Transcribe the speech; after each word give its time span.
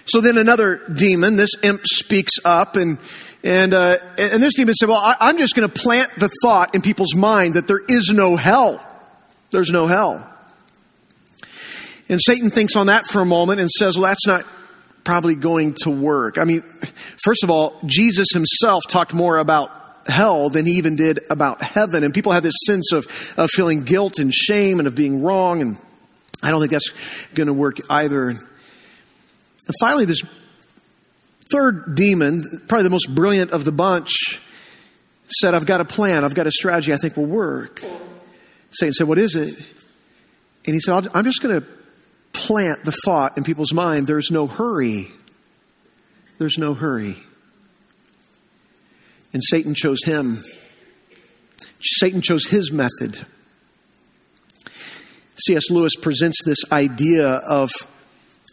So 0.05 0.21
then 0.21 0.37
another 0.37 0.87
demon, 0.87 1.35
this 1.35 1.51
imp, 1.63 1.81
speaks 1.85 2.33
up, 2.45 2.77
and 2.77 2.97
and 3.43 3.73
uh, 3.73 3.97
and 4.17 4.41
this 4.41 4.53
demon 4.53 4.73
said, 4.73 4.87
"Well, 4.87 4.97
I, 4.97 5.17
I'm 5.19 5.37
just 5.37 5.53
going 5.53 5.69
to 5.69 5.81
plant 5.81 6.11
the 6.17 6.29
thought 6.41 6.73
in 6.73 6.81
people's 6.81 7.13
mind 7.13 7.55
that 7.55 7.67
there 7.67 7.81
is 7.87 8.09
no 8.11 8.37
hell. 8.37 8.83
There's 9.51 9.71
no 9.71 9.87
hell." 9.87 10.27
And 12.09 12.19
Satan 12.19 12.49
thinks 12.49 12.75
on 12.75 12.87
that 12.87 13.07
for 13.07 13.21
a 13.21 13.25
moment 13.25 13.59
and 13.59 13.69
says, 13.69 13.95
Well, 13.95 14.07
that's 14.07 14.25
not 14.25 14.45
probably 15.03 15.35
going 15.35 15.75
to 15.83 15.91
work. 15.91 16.37
I 16.39 16.43
mean, 16.43 16.61
first 17.23 17.43
of 17.43 17.51
all, 17.51 17.79
Jesus 17.85 18.27
himself 18.33 18.83
talked 18.89 19.13
more 19.13 19.37
about 19.37 19.71
hell 20.07 20.49
than 20.49 20.65
he 20.65 20.73
even 20.73 20.95
did 20.95 21.19
about 21.29 21.61
heaven. 21.61 22.03
And 22.03 22.13
people 22.13 22.31
have 22.31 22.41
this 22.43 22.55
sense 22.65 22.91
of, 22.91 23.05
of 23.37 23.49
feeling 23.51 23.81
guilt 23.81 24.17
and 24.17 24.33
shame 24.33 24.79
and 24.79 24.87
of 24.87 24.95
being 24.95 25.21
wrong. 25.21 25.61
And 25.61 25.77
I 26.41 26.49
don't 26.49 26.59
think 26.59 26.71
that's 26.71 26.89
going 27.35 27.47
to 27.47 27.53
work 27.53 27.77
either. 27.89 28.29
And 28.29 28.39
finally, 29.79 30.05
this 30.05 30.21
third 31.51 31.95
demon, 31.95 32.43
probably 32.67 32.83
the 32.83 32.89
most 32.89 33.13
brilliant 33.13 33.51
of 33.51 33.65
the 33.65 33.71
bunch, 33.71 34.41
said, 35.27 35.53
I've 35.53 35.67
got 35.67 35.79
a 35.79 35.85
plan, 35.85 36.25
I've 36.25 36.33
got 36.33 36.47
a 36.47 36.51
strategy 36.51 36.91
I 36.91 36.97
think 36.97 37.17
will 37.17 37.25
work. 37.25 37.83
Satan 38.71 38.93
said, 38.93 39.07
What 39.07 39.19
is 39.19 39.35
it? 39.35 39.57
And 40.65 40.73
he 40.73 40.79
said, 40.79 41.07
I'm 41.13 41.23
just 41.23 41.41
going 41.41 41.61
to 41.61 41.67
plant 42.33 42.83
the 42.85 42.91
thought 43.05 43.37
in 43.37 43.43
people's 43.43 43.73
mind 43.73 44.07
there's 44.07 44.31
no 44.31 44.47
hurry. 44.47 45.07
There's 46.37 46.57
no 46.57 46.73
hurry. 46.73 47.15
And 49.33 49.43
Satan 49.43 49.75
chose 49.75 50.03
him. 50.03 50.43
Satan 51.81 52.21
chose 52.21 52.47
his 52.47 52.71
method. 52.71 53.25
C.S. 55.45 55.69
Lewis 55.69 55.95
presents 55.95 56.37
this 56.43 56.59
idea 56.71 57.29
of 57.29 57.71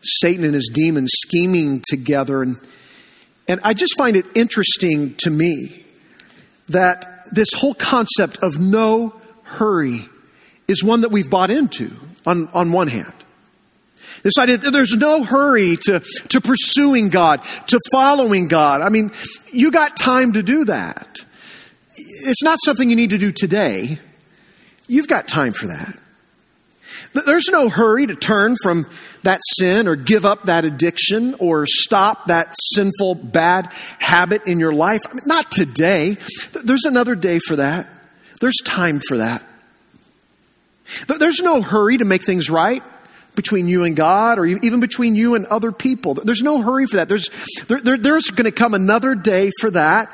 Satan 0.02 0.44
and 0.44 0.54
his 0.54 0.70
demons 0.72 1.10
scheming 1.12 1.82
together. 1.88 2.42
And, 2.42 2.58
and 3.48 3.60
I 3.64 3.74
just 3.74 3.96
find 3.96 4.16
it 4.16 4.26
interesting 4.34 5.14
to 5.18 5.30
me 5.30 5.84
that 6.68 7.26
this 7.32 7.48
whole 7.54 7.74
concept 7.74 8.38
of 8.38 8.58
no 8.58 9.14
hurry 9.46 10.08
is 10.68 10.82
one 10.82 11.02
that 11.02 11.10
we've 11.10 11.30
bought 11.30 11.50
into 11.50 11.90
on, 12.26 12.48
on 12.48 12.72
one 12.72 12.88
hand. 12.88 13.12
This 14.22 14.38
idea 14.38 14.58
that 14.58 14.70
there's 14.70 14.96
no 14.96 15.22
hurry 15.22 15.76
to, 15.82 16.00
to 16.00 16.40
pursuing 16.40 17.10
God, 17.10 17.42
to 17.68 17.78
following 17.92 18.48
God. 18.48 18.80
I 18.80 18.88
mean, 18.88 19.12
you 19.52 19.70
got 19.70 19.96
time 19.96 20.32
to 20.32 20.42
do 20.42 20.64
that. 20.64 21.18
It's 21.96 22.42
not 22.42 22.58
something 22.64 22.90
you 22.90 22.96
need 22.96 23.10
to 23.10 23.18
do 23.18 23.32
today. 23.32 23.98
You've 24.88 25.08
got 25.08 25.28
time 25.28 25.52
for 25.52 25.66
that. 25.68 25.96
There's 27.24 27.48
no 27.48 27.68
hurry 27.68 28.06
to 28.06 28.14
turn 28.14 28.56
from 28.62 28.86
that 29.22 29.40
sin 29.58 29.88
or 29.88 29.96
give 29.96 30.24
up 30.24 30.44
that 30.44 30.64
addiction 30.64 31.34
or 31.38 31.66
stop 31.66 32.26
that 32.26 32.54
sinful 32.74 33.16
bad 33.16 33.72
habit 33.98 34.42
in 34.46 34.58
your 34.58 34.72
life. 34.72 35.00
I 35.10 35.14
mean, 35.14 35.22
not 35.26 35.50
today. 35.50 36.16
There's 36.52 36.84
another 36.84 37.14
day 37.14 37.38
for 37.38 37.56
that. 37.56 37.88
There's 38.41 38.56
time 38.64 39.00
for 39.00 39.19
that. 39.19 39.44
There's 41.08 41.41
no 41.41 41.62
hurry 41.62 41.98
to 41.98 42.04
make 42.04 42.24
things 42.24 42.48
right 42.48 42.82
between 43.34 43.69
you 43.69 43.84
and 43.84 43.94
God 43.94 44.38
or 44.38 44.47
even 44.47 44.80
between 44.80 45.14
you 45.14 45.34
and 45.34 45.47
other 45.47 45.72
people. 45.72 46.14
There's 46.14 46.42
no 46.42 46.62
hurry 46.62 46.86
for 46.86 46.97
that. 46.97 47.08
There's, 47.08 47.28
there, 47.69 47.80
there, 47.80 47.97
there's 47.98 48.30
going 48.30 48.47
to 48.47 48.52
come 48.52 48.74
another 48.74 49.14
day 49.14 49.50
for 49.60 49.70
that. 49.72 50.10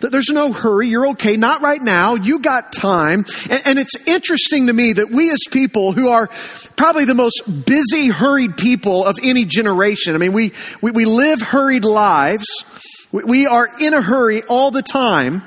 There's 0.00 0.30
no 0.30 0.52
hurry. 0.52 0.88
You're 0.88 1.08
okay. 1.08 1.36
Not 1.36 1.60
right 1.60 1.82
now. 1.82 2.14
You 2.14 2.38
got 2.38 2.72
time. 2.72 3.26
And, 3.50 3.62
and 3.66 3.78
it's 3.78 3.94
interesting 4.06 4.68
to 4.68 4.72
me 4.72 4.94
that 4.94 5.10
we 5.10 5.30
as 5.30 5.40
people 5.50 5.92
who 5.92 6.08
are 6.08 6.28
probably 6.76 7.04
the 7.04 7.14
most 7.14 7.66
busy, 7.66 8.08
hurried 8.08 8.56
people 8.56 9.04
of 9.04 9.18
any 9.22 9.44
generation. 9.44 10.14
I 10.14 10.18
mean, 10.18 10.32
we, 10.32 10.52
we, 10.80 10.90
we 10.92 11.04
live 11.04 11.42
hurried 11.42 11.84
lives. 11.84 12.46
We, 13.12 13.24
we 13.24 13.46
are 13.46 13.68
in 13.78 13.92
a 13.92 14.00
hurry 14.00 14.42
all 14.44 14.70
the 14.70 14.82
time 14.82 15.42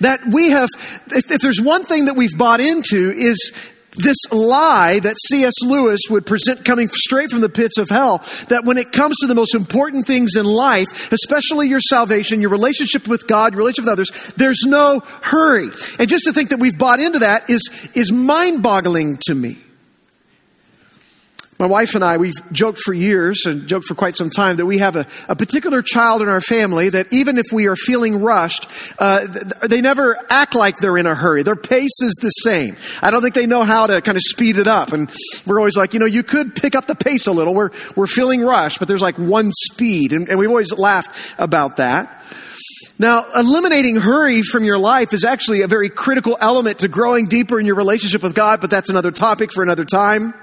that 0.00 0.20
we 0.32 0.50
have, 0.50 0.68
if, 1.08 1.30
if, 1.30 1.40
there's 1.40 1.60
one 1.60 1.84
thing 1.84 2.06
that 2.06 2.14
we've 2.14 2.36
bought 2.36 2.60
into 2.60 3.10
is 3.10 3.52
this 3.96 4.16
lie 4.32 4.98
that 5.00 5.16
C.S. 5.26 5.52
Lewis 5.62 6.00
would 6.08 6.24
present 6.24 6.64
coming 6.64 6.88
straight 6.88 7.30
from 7.30 7.40
the 7.40 7.48
pits 7.48 7.78
of 7.78 7.90
hell 7.90 8.18
that 8.48 8.62
when 8.64 8.78
it 8.78 8.92
comes 8.92 9.16
to 9.20 9.26
the 9.26 9.34
most 9.34 9.54
important 9.54 10.06
things 10.06 10.36
in 10.36 10.46
life, 10.46 11.12
especially 11.12 11.68
your 11.68 11.80
salvation, 11.80 12.40
your 12.40 12.50
relationship 12.50 13.06
with 13.06 13.26
God, 13.26 13.52
your 13.52 13.58
relationship 13.58 13.84
with 13.84 13.92
others, 13.92 14.32
there's 14.36 14.62
no 14.64 15.00
hurry. 15.22 15.68
And 15.98 16.08
just 16.08 16.24
to 16.24 16.32
think 16.32 16.50
that 16.50 16.60
we've 16.60 16.78
bought 16.78 17.00
into 17.00 17.20
that 17.20 17.50
is, 17.50 17.62
is 17.94 18.10
mind 18.10 18.62
boggling 18.62 19.18
to 19.26 19.34
me. 19.34 19.58
My 21.62 21.68
wife 21.68 21.94
and 21.94 22.02
I, 22.02 22.16
we've 22.16 22.34
joked 22.50 22.80
for 22.80 22.92
years 22.92 23.46
and 23.46 23.68
joked 23.68 23.86
for 23.86 23.94
quite 23.94 24.16
some 24.16 24.30
time 24.30 24.56
that 24.56 24.66
we 24.66 24.78
have 24.78 24.96
a, 24.96 25.06
a 25.28 25.36
particular 25.36 25.80
child 25.80 26.20
in 26.20 26.28
our 26.28 26.40
family 26.40 26.88
that 26.88 27.06
even 27.12 27.38
if 27.38 27.52
we 27.52 27.68
are 27.68 27.76
feeling 27.76 28.20
rushed, 28.20 28.66
uh, 28.98 29.24
they 29.68 29.80
never 29.80 30.18
act 30.28 30.56
like 30.56 30.78
they're 30.78 30.98
in 30.98 31.06
a 31.06 31.14
hurry. 31.14 31.44
Their 31.44 31.54
pace 31.54 32.02
is 32.02 32.18
the 32.20 32.30
same. 32.30 32.76
I 33.00 33.12
don't 33.12 33.22
think 33.22 33.36
they 33.36 33.46
know 33.46 33.62
how 33.62 33.86
to 33.86 34.00
kind 34.00 34.16
of 34.16 34.22
speed 34.26 34.58
it 34.58 34.66
up. 34.66 34.92
And 34.92 35.08
we're 35.46 35.60
always 35.60 35.76
like, 35.76 35.94
you 35.94 36.00
know, 36.00 36.06
you 36.06 36.24
could 36.24 36.56
pick 36.56 36.74
up 36.74 36.86
the 36.86 36.96
pace 36.96 37.28
a 37.28 37.32
little. 37.32 37.54
We're, 37.54 37.70
we're 37.94 38.08
feeling 38.08 38.42
rushed, 38.42 38.80
but 38.80 38.88
there's 38.88 39.00
like 39.00 39.16
one 39.16 39.52
speed. 39.52 40.12
And, 40.12 40.28
and 40.28 40.40
we've 40.40 40.50
always 40.50 40.72
laughed 40.76 41.38
about 41.38 41.76
that. 41.76 42.24
Now, 42.98 43.24
eliminating 43.36 44.00
hurry 44.00 44.42
from 44.42 44.64
your 44.64 44.78
life 44.78 45.14
is 45.14 45.22
actually 45.22 45.62
a 45.62 45.68
very 45.68 45.90
critical 45.90 46.36
element 46.40 46.80
to 46.80 46.88
growing 46.88 47.28
deeper 47.28 47.60
in 47.60 47.66
your 47.66 47.76
relationship 47.76 48.24
with 48.24 48.34
God, 48.34 48.60
but 48.60 48.68
that's 48.68 48.90
another 48.90 49.12
topic 49.12 49.52
for 49.52 49.62
another 49.62 49.84
time. 49.84 50.34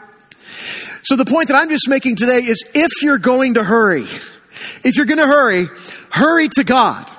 So 1.03 1.15
the 1.15 1.25
point 1.25 1.47
that 1.47 1.55
I'm 1.55 1.69
just 1.69 1.87
making 1.89 2.15
today 2.15 2.39
is 2.39 2.63
if 2.73 3.01
you're 3.01 3.17
going 3.17 3.55
to 3.55 3.63
hurry, 3.63 4.07
if 4.83 4.97
you're 4.97 5.05
going 5.05 5.19
to 5.19 5.27
hurry, 5.27 5.69
hurry 6.11 6.49
to 6.49 6.63
God. 6.63 7.09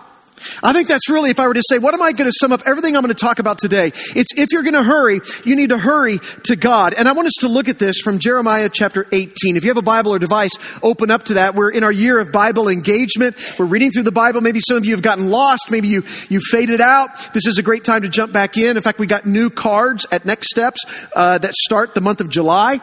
I 0.63 0.73
think 0.73 0.89
that's 0.89 1.09
really, 1.09 1.31
if 1.31 1.41
I 1.41 1.47
were 1.47 1.55
to 1.55 1.63
say, 1.69 1.79
what 1.79 1.95
am 1.95 2.03
I 2.03 2.13
going 2.13 2.31
to 2.31 2.37
sum 2.39 2.53
up 2.53 2.63
everything 2.67 2.97
I'm 2.97 3.03
going 3.03 3.15
to 3.15 3.21
talk 3.21 3.39
about 3.39 3.59
today? 3.59 3.89
It's 3.95 4.33
if 4.37 4.49
you're 4.53 4.63
going 4.63 4.75
to 4.75 4.83
hurry, 4.83 5.21
you 5.45 5.57
need 5.57 5.71
to 5.71 5.79
hurry 5.79 6.19
to 6.45 6.57
God. 6.57 6.95
And 6.95 7.09
I 7.09 7.13
want 7.13 7.27
us 7.27 7.35
to 7.41 7.49
look 7.49 7.69
at 7.69 7.79
this 7.79 8.01
from 8.01 8.19
Jeremiah 8.19 8.69
chapter 8.73 9.07
18. 9.13 9.57
If 9.57 9.65
you 9.65 9.71
have 9.71 9.77
a 9.77 9.83
Bible 9.83 10.15
or 10.15 10.19
device, 10.19 10.53
open 10.83 11.11
up 11.11 11.25
to 11.25 11.35
that. 11.35 11.55
We're 11.55 11.71
in 11.71 11.85
our 11.85 11.93
year 11.93 12.19
of 12.19 12.33
Bible 12.33 12.69
engagement. 12.69 13.37
We're 13.59 13.67
reading 13.67 13.91
through 13.91 14.05
the 14.05 14.13
Bible. 14.13 14.41
Maybe 14.41 14.61
some 14.61 14.77
of 14.77 14.85
you 14.85 14.95
have 14.95 15.03
gotten 15.03 15.29
lost. 15.29 15.71
Maybe 15.71 15.89
you, 15.89 16.05
you 16.29 16.41
faded 16.51 16.81
out. 16.81 17.11
This 17.35 17.47
is 17.47 17.59
a 17.59 17.63
great 17.63 17.85
time 17.85 18.03
to 18.03 18.09
jump 18.09 18.33
back 18.33 18.57
in. 18.57 18.77
In 18.77 18.83
fact, 18.83 18.99
we 18.99 19.07
got 19.07 19.27
new 19.27 19.51
cards 19.51 20.07
at 20.11 20.25
Next 20.25 20.51
Steps 20.51 20.81
uh, 21.15 21.39
that 21.39 21.55
start 21.55 21.95
the 21.95 22.01
month 22.01 22.21
of 22.21 22.31
July. 22.31 22.81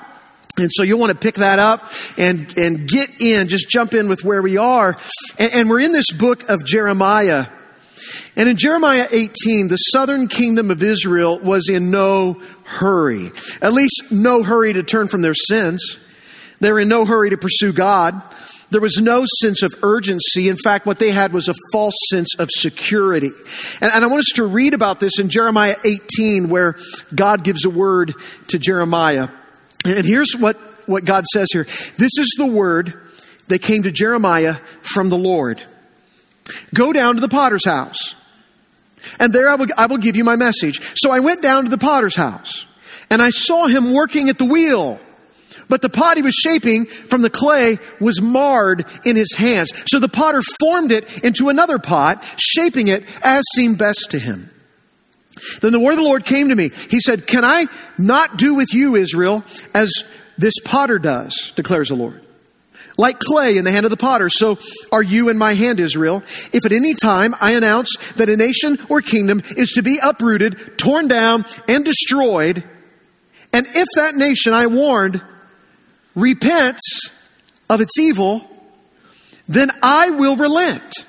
And 0.58 0.72
so 0.74 0.84
you'll 0.84 1.00
want 1.00 1.12
to 1.12 1.18
pick 1.18 1.36
that 1.36 1.60
up 1.60 1.92
and, 2.18 2.56
and 2.58 2.88
get 2.88 3.22
in, 3.22 3.48
just 3.48 3.70
jump 3.70 3.94
in 3.94 4.10
with 4.10 4.24
where 4.24 4.42
we 4.42 4.58
are. 4.58 4.98
And, 5.38 5.54
and, 5.54 5.70
we're 5.70 5.82
in 5.82 5.92
this 5.92 6.12
book 6.12 6.50
of 6.50 6.66
Jeremiah. 6.66 7.46
And 8.36 8.50
in 8.50 8.58
Jeremiah 8.58 9.08
18, 9.12 9.68
the 9.68 9.78
southern 9.78 10.28
kingdom 10.28 10.72
of 10.72 10.82
Israel 10.82 11.40
was 11.40 11.70
in 11.70 11.92
no 11.92 12.42
hurry. 12.64 13.32
At 13.62 13.74
least 13.74 14.12
no 14.12 14.44
hurry 14.44 14.74
to 14.74 14.84
turn 14.84 15.08
from 15.08 15.22
their 15.22 15.36
sins. 15.36 16.00
They're 16.60 16.80
in 16.80 16.90
no 16.90 17.06
hurry 17.06 17.30
to 17.30 17.38
pursue 17.38 17.72
God. 17.72 18.22
There 18.70 18.82
was 18.82 19.00
no 19.00 19.26
sense 19.40 19.62
of 19.62 19.74
urgency. 19.82 20.50
In 20.50 20.58
fact, 20.58 20.86
what 20.86 21.00
they 21.00 21.12
had 21.12 21.32
was 21.32 21.48
a 21.48 21.54
false 21.72 21.96
sense 22.10 22.36
of 22.38 22.50
security. 22.52 23.32
And, 23.80 23.92
and, 23.94 24.04
I 24.04 24.08
want 24.08 24.20
us 24.20 24.34
to 24.36 24.46
read 24.46 24.74
about 24.74 25.00
this 25.00 25.20
in 25.20 25.30
Jeremiah 25.30 25.76
18, 25.86 26.50
where 26.50 26.76
God 27.16 27.44
gives 27.44 27.64
a 27.64 27.70
word 27.70 28.14
to 28.50 28.60
Jeremiah. 28.60 29.30
And 29.86 30.06
here's 30.06 30.34
what, 30.36 30.58
what 30.88 31.06
God 31.06 31.26
says 31.26 31.48
here 31.52 31.66
This 31.98 32.18
is 32.18 32.34
the 32.38 32.48
word 32.48 32.94
that 33.48 33.60
came 33.60 33.84
to 33.84 33.92
Jeremiah 33.92 34.56
from 34.82 35.10
the 35.10 35.18
Lord 35.18 35.62
Go 36.74 36.94
down 36.94 37.16
to 37.16 37.22
the 37.22 37.30
potter's 37.30 37.66
house, 37.66 38.16
and 39.20 39.34
there 39.34 39.50
I 39.50 39.56
will, 39.56 39.68
I 39.78 39.88
will 39.88 39.98
give 39.98 40.16
you 40.16 40.24
my 40.24 40.36
message. 40.36 40.80
So 40.96 41.12
I 41.12 41.20
went 41.20 41.42
down 41.42 41.66
to 41.66 41.70
the 41.70 41.78
potter's 41.78 42.16
house, 42.16 42.66
and 43.10 43.22
I 43.22 43.30
saw 43.32 43.68
him 43.68 43.94
working 43.94 44.30
at 44.30 44.38
the 44.38 44.46
wheel. 44.46 45.00
But 45.70 45.82
the 45.82 45.90
pot 45.90 46.16
he 46.16 46.24
was 46.24 46.34
shaping 46.34 46.86
from 46.86 47.22
the 47.22 47.30
clay 47.30 47.80
was 48.00 48.22
marred 48.22 48.86
in 49.04 49.18
his 49.18 49.34
hands. 49.34 49.74
So 49.88 50.00
the 50.00 50.08
potter 50.08 50.42
formed 50.62 50.94
it 50.94 51.26
into 51.26 51.50
another 51.50 51.78
pot, 51.78 52.24
shaping 52.38 52.88
it 52.88 53.04
as 53.22 53.44
seemed 53.54 53.78
best 53.78 54.08
to 54.12 54.20
him. 54.20 54.50
Then 55.62 55.72
the 55.72 55.80
word 55.80 55.92
of 55.92 55.98
the 55.98 56.04
Lord 56.04 56.26
came 56.26 56.50
to 56.50 56.56
me. 56.56 56.70
He 56.90 57.00
said, 57.00 57.28
Can 57.28 57.44
I 57.46 57.66
not 57.98 58.38
do 58.38 58.56
with 58.56 58.74
you, 58.74 58.96
Israel, 58.96 59.44
as 59.74 59.92
this 60.38 60.54
potter 60.64 61.00
does, 61.00 61.52
declares 61.56 61.90
the 61.90 61.96
Lord? 61.96 62.22
Like 62.98 63.20
clay 63.20 63.58
in 63.58 63.64
the 63.64 63.72
hand 63.72 63.86
of 63.86 63.92
the 63.92 63.98
potter, 63.98 64.28
so 64.28 64.58
are 64.92 65.04
you 65.04 65.30
in 65.30 65.38
my 65.38 65.54
hand, 65.54 65.80
Israel. 65.80 66.24
If 66.52 66.66
at 66.66 66.72
any 66.72 66.96
time 66.96 67.36
I 67.40 67.52
announce 67.52 67.96
that 68.14 68.28
a 68.28 68.36
nation 68.36 68.80
or 68.90 69.02
kingdom 69.02 69.42
is 69.56 69.74
to 69.74 69.84
be 69.84 70.00
uprooted, 70.02 70.80
torn 70.80 71.08
down, 71.08 71.46
and 71.68 71.86
destroyed, 71.86 72.64
and 73.54 73.68
if 73.68 73.88
that 73.96 74.16
nation 74.16 74.54
I 74.54 74.66
warned 74.66 75.22
repents 76.16 77.12
of 77.70 77.82
its 77.82 78.00
evil, 78.00 78.50
then 79.48 79.72
I 79.84 80.10
will 80.10 80.36
relent 80.36 81.06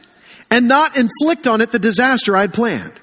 and 0.50 0.68
not 0.68 0.96
inflict 0.96 1.46
on 1.46 1.60
it 1.60 1.72
the 1.72 1.78
disaster 1.78 2.36
I'd 2.36 2.52
planned. 2.52 3.00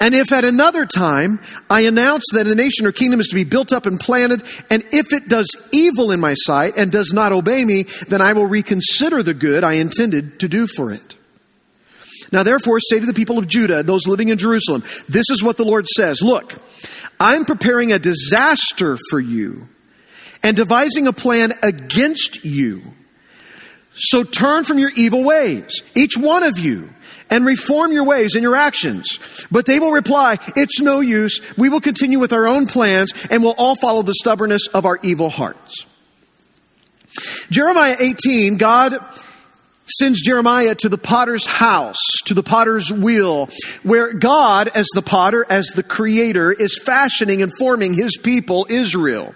And 0.00 0.14
if 0.14 0.32
at 0.32 0.44
another 0.44 0.86
time 0.86 1.40
I 1.68 1.82
announce 1.82 2.24
that 2.32 2.46
a 2.46 2.54
nation 2.54 2.86
or 2.86 2.92
kingdom 2.92 3.20
is 3.20 3.28
to 3.28 3.34
be 3.34 3.44
built 3.44 3.72
up 3.72 3.86
and 3.86 3.98
planted, 3.98 4.42
and 4.70 4.84
if 4.92 5.12
it 5.12 5.28
does 5.28 5.48
evil 5.72 6.10
in 6.10 6.20
my 6.20 6.34
sight 6.34 6.76
and 6.76 6.92
does 6.92 7.12
not 7.12 7.32
obey 7.32 7.64
me, 7.64 7.84
then 8.08 8.20
I 8.20 8.32
will 8.32 8.46
reconsider 8.46 9.22
the 9.22 9.34
good 9.34 9.64
I 9.64 9.74
intended 9.74 10.40
to 10.40 10.48
do 10.48 10.66
for 10.66 10.92
it. 10.92 11.16
Now 12.32 12.42
therefore 12.42 12.80
say 12.80 12.98
to 12.98 13.06
the 13.06 13.12
people 13.12 13.38
of 13.38 13.46
Judah, 13.46 13.82
those 13.82 14.06
living 14.06 14.30
in 14.30 14.38
Jerusalem, 14.38 14.82
this 15.08 15.30
is 15.30 15.42
what 15.42 15.58
the 15.58 15.64
Lord 15.64 15.86
says. 15.86 16.22
Look, 16.22 16.54
I'm 17.20 17.44
preparing 17.44 17.92
a 17.92 17.98
disaster 17.98 18.96
for 19.10 19.20
you 19.20 19.68
and 20.42 20.56
devising 20.56 21.06
a 21.06 21.12
plan 21.12 21.52
against 21.62 22.44
you. 22.44 22.82
So 23.94 24.24
turn 24.24 24.64
from 24.64 24.78
your 24.78 24.90
evil 24.96 25.22
ways, 25.22 25.82
each 25.94 26.16
one 26.16 26.42
of 26.42 26.58
you, 26.58 26.88
and 27.32 27.46
reform 27.46 27.92
your 27.92 28.04
ways 28.04 28.34
and 28.34 28.42
your 28.42 28.54
actions. 28.54 29.46
But 29.50 29.64
they 29.64 29.80
will 29.80 29.90
reply, 29.90 30.38
It's 30.54 30.80
no 30.80 31.00
use. 31.00 31.40
We 31.56 31.70
will 31.70 31.80
continue 31.80 32.18
with 32.18 32.32
our 32.32 32.46
own 32.46 32.66
plans 32.66 33.12
and 33.30 33.42
we'll 33.42 33.54
all 33.56 33.74
follow 33.74 34.02
the 34.02 34.14
stubbornness 34.14 34.66
of 34.68 34.84
our 34.84 34.98
evil 35.02 35.30
hearts. 35.30 35.86
Jeremiah 37.50 37.96
18, 37.98 38.58
God 38.58 38.98
sends 39.98 40.20
Jeremiah 40.22 40.74
to 40.76 40.88
the 40.88 40.98
potter's 40.98 41.46
house, 41.46 41.96
to 42.26 42.34
the 42.34 42.42
potter's 42.42 42.92
wheel, 42.92 43.48
where 43.82 44.12
God, 44.12 44.68
as 44.74 44.86
the 44.94 45.02
potter, 45.02 45.44
as 45.48 45.68
the 45.68 45.82
creator, 45.82 46.52
is 46.52 46.78
fashioning 46.78 47.42
and 47.42 47.52
forming 47.58 47.94
his 47.94 48.16
people, 48.16 48.66
Israel. 48.68 49.34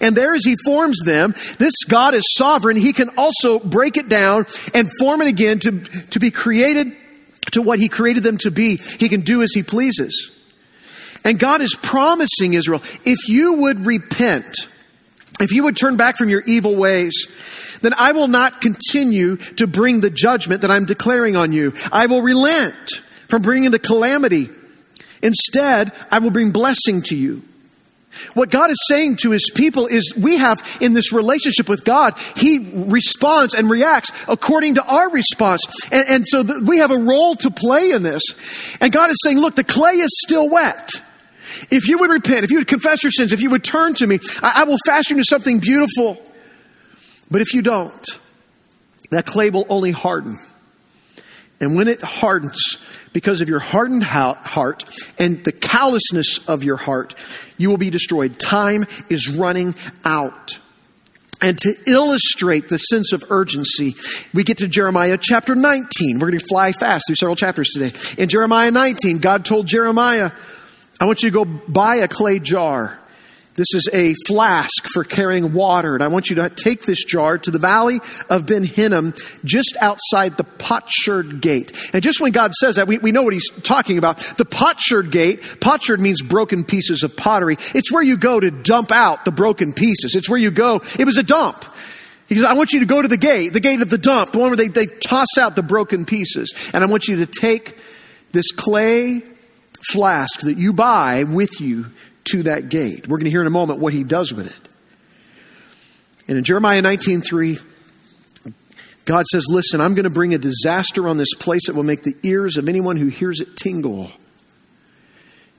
And 0.00 0.16
there 0.16 0.34
as 0.34 0.44
he 0.44 0.56
forms 0.64 0.98
them, 1.04 1.34
this 1.58 1.74
God 1.88 2.14
is 2.14 2.24
sovereign. 2.34 2.76
He 2.76 2.92
can 2.92 3.10
also 3.16 3.58
break 3.58 3.96
it 3.96 4.08
down 4.08 4.46
and 4.74 4.90
form 4.98 5.20
it 5.20 5.28
again 5.28 5.60
to, 5.60 5.80
to 5.80 6.18
be 6.18 6.30
created 6.30 6.94
to 7.52 7.62
what 7.62 7.78
he 7.78 7.88
created 7.88 8.22
them 8.22 8.38
to 8.38 8.50
be. 8.50 8.76
He 8.76 9.08
can 9.08 9.20
do 9.22 9.42
as 9.42 9.50
he 9.54 9.62
pleases. 9.62 10.30
And 11.24 11.38
God 11.38 11.60
is 11.60 11.74
promising 11.74 12.54
Israel, 12.54 12.82
if 13.04 13.28
you 13.28 13.54
would 13.54 13.84
repent, 13.84 14.68
if 15.40 15.52
you 15.52 15.64
would 15.64 15.76
turn 15.76 15.96
back 15.96 16.16
from 16.16 16.28
your 16.28 16.42
evil 16.46 16.76
ways, 16.76 17.26
then 17.82 17.92
I 17.98 18.12
will 18.12 18.28
not 18.28 18.60
continue 18.60 19.36
to 19.36 19.66
bring 19.66 20.00
the 20.00 20.10
judgment 20.10 20.62
that 20.62 20.70
I'm 20.70 20.84
declaring 20.84 21.36
on 21.36 21.52
you. 21.52 21.74
I 21.92 22.06
will 22.06 22.22
relent 22.22 23.02
from 23.28 23.42
bringing 23.42 23.70
the 23.70 23.78
calamity. 23.78 24.48
Instead, 25.22 25.92
I 26.10 26.20
will 26.20 26.30
bring 26.30 26.52
blessing 26.52 27.02
to 27.02 27.16
you. 27.16 27.42
What 28.34 28.50
God 28.50 28.70
is 28.70 28.78
saying 28.88 29.16
to 29.22 29.30
his 29.30 29.50
people 29.54 29.86
is 29.86 30.12
we 30.16 30.36
have 30.38 30.58
in 30.80 30.94
this 30.94 31.12
relationship 31.12 31.68
with 31.68 31.84
God, 31.84 32.18
he 32.36 32.70
responds 32.74 33.54
and 33.54 33.70
reacts 33.70 34.10
according 34.28 34.74
to 34.76 34.84
our 34.84 35.10
response. 35.10 35.62
And, 35.90 36.08
and 36.08 36.24
so 36.26 36.42
the, 36.42 36.62
we 36.64 36.78
have 36.78 36.90
a 36.90 36.98
role 36.98 37.34
to 37.36 37.50
play 37.50 37.90
in 37.90 38.02
this. 38.02 38.22
And 38.80 38.92
God 38.92 39.10
is 39.10 39.18
saying, 39.22 39.38
look, 39.38 39.54
the 39.54 39.64
clay 39.64 39.94
is 39.94 40.10
still 40.26 40.50
wet. 40.50 40.90
If 41.70 41.88
you 41.88 41.98
would 41.98 42.10
repent, 42.10 42.44
if 42.44 42.50
you 42.50 42.58
would 42.58 42.66
confess 42.66 43.02
your 43.02 43.12
sins, 43.12 43.32
if 43.32 43.40
you 43.40 43.50
would 43.50 43.64
turn 43.64 43.94
to 43.94 44.06
me, 44.06 44.18
I, 44.42 44.62
I 44.62 44.64
will 44.64 44.78
fashion 44.84 45.16
you 45.16 45.24
something 45.24 45.58
beautiful. 45.58 46.22
But 47.30 47.40
if 47.40 47.54
you 47.54 47.62
don't, 47.62 48.06
that 49.10 49.26
clay 49.26 49.50
will 49.50 49.66
only 49.68 49.90
harden. 49.90 50.38
And 51.60 51.76
when 51.76 51.88
it 51.88 52.02
hardens, 52.02 52.60
because 53.16 53.40
of 53.40 53.48
your 53.48 53.60
hardened 53.60 54.02
heart 54.02 54.84
and 55.18 55.42
the 55.42 55.50
callousness 55.50 56.46
of 56.46 56.62
your 56.62 56.76
heart, 56.76 57.14
you 57.56 57.70
will 57.70 57.78
be 57.78 57.88
destroyed. 57.88 58.38
Time 58.38 58.84
is 59.08 59.26
running 59.26 59.74
out. 60.04 60.58
And 61.40 61.56
to 61.56 61.74
illustrate 61.86 62.68
the 62.68 62.76
sense 62.76 63.14
of 63.14 63.24
urgency, 63.30 63.94
we 64.34 64.44
get 64.44 64.58
to 64.58 64.68
Jeremiah 64.68 65.16
chapter 65.18 65.54
19. 65.54 66.18
We're 66.18 66.28
going 66.28 66.40
to 66.40 66.46
fly 66.46 66.72
fast 66.72 67.04
through 67.08 67.16
several 67.16 67.36
chapters 67.36 67.70
today. 67.70 67.98
In 68.22 68.28
Jeremiah 68.28 68.70
19, 68.70 69.16
God 69.16 69.46
told 69.46 69.66
Jeremiah, 69.66 70.30
I 71.00 71.06
want 71.06 71.22
you 71.22 71.30
to 71.30 71.34
go 71.34 71.46
buy 71.46 71.96
a 71.96 72.08
clay 72.08 72.38
jar 72.38 73.00
this 73.56 73.68
is 73.72 73.88
a 73.92 74.14
flask 74.26 74.86
for 74.92 75.02
carrying 75.02 75.52
water, 75.52 75.94
and 75.94 76.02
I 76.02 76.08
want 76.08 76.28
you 76.28 76.36
to 76.36 76.50
take 76.50 76.82
this 76.82 77.02
jar 77.04 77.38
to 77.38 77.50
the 77.50 77.58
valley 77.58 78.00
of 78.28 78.46
Ben 78.46 78.64
Hinnom, 78.64 79.14
just 79.44 79.76
outside 79.80 80.36
the 80.36 80.44
potsherd 80.44 81.40
gate. 81.40 81.72
And 81.92 82.02
just 82.02 82.20
when 82.20 82.32
God 82.32 82.52
says 82.54 82.76
that, 82.76 82.86
we, 82.86 82.98
we 82.98 83.12
know 83.12 83.22
what 83.22 83.32
he's 83.32 83.48
talking 83.62 83.98
about. 83.98 84.18
The 84.36 84.44
potsherd 84.44 85.10
gate, 85.10 85.42
potsherd 85.60 86.00
means 86.00 86.22
broken 86.22 86.64
pieces 86.64 87.02
of 87.02 87.16
pottery. 87.16 87.56
It's 87.74 87.90
where 87.90 88.02
you 88.02 88.16
go 88.16 88.38
to 88.38 88.50
dump 88.50 88.92
out 88.92 89.24
the 89.24 89.32
broken 89.32 89.72
pieces. 89.72 90.14
It's 90.14 90.28
where 90.28 90.38
you 90.38 90.50
go. 90.50 90.82
It 90.98 91.06
was 91.06 91.16
a 91.16 91.22
dump. 91.22 91.64
He 92.28 92.34
says, 92.34 92.44
I 92.44 92.54
want 92.54 92.72
you 92.72 92.80
to 92.80 92.86
go 92.86 93.00
to 93.00 93.08
the 93.08 93.16
gate, 93.16 93.52
the 93.52 93.60
gate 93.60 93.80
of 93.80 93.88
the 93.88 93.98
dump, 93.98 94.32
the 94.32 94.38
one 94.38 94.50
where 94.50 94.56
they, 94.56 94.68
they 94.68 94.86
toss 94.86 95.38
out 95.38 95.56
the 95.56 95.62
broken 95.62 96.04
pieces. 96.04 96.52
And 96.74 96.82
I 96.82 96.86
want 96.88 97.08
you 97.08 97.24
to 97.24 97.26
take 97.26 97.78
this 98.32 98.50
clay 98.50 99.22
flask 99.92 100.40
that 100.40 100.58
you 100.58 100.72
buy 100.72 101.22
with 101.24 101.60
you 101.60 101.86
to 102.26 102.44
that 102.44 102.68
gate. 102.68 103.08
We're 103.08 103.18
going 103.18 103.24
to 103.24 103.30
hear 103.30 103.40
in 103.40 103.46
a 103.46 103.50
moment 103.50 103.80
what 103.80 103.92
he 103.92 104.04
does 104.04 104.32
with 104.32 104.46
it. 104.46 104.68
And 106.28 106.38
in 106.38 106.44
Jeremiah 106.44 106.82
19:3, 106.82 107.60
God 109.04 109.26
says, 109.26 109.44
"Listen, 109.48 109.80
I'm 109.80 109.94
going 109.94 110.04
to 110.04 110.10
bring 110.10 110.34
a 110.34 110.38
disaster 110.38 111.08
on 111.08 111.18
this 111.18 111.32
place 111.38 111.66
that 111.66 111.76
will 111.76 111.84
make 111.84 112.02
the 112.02 112.16
ears 112.22 112.56
of 112.56 112.68
anyone 112.68 112.96
who 112.96 113.06
hears 113.06 113.40
it 113.40 113.56
tingle." 113.56 114.10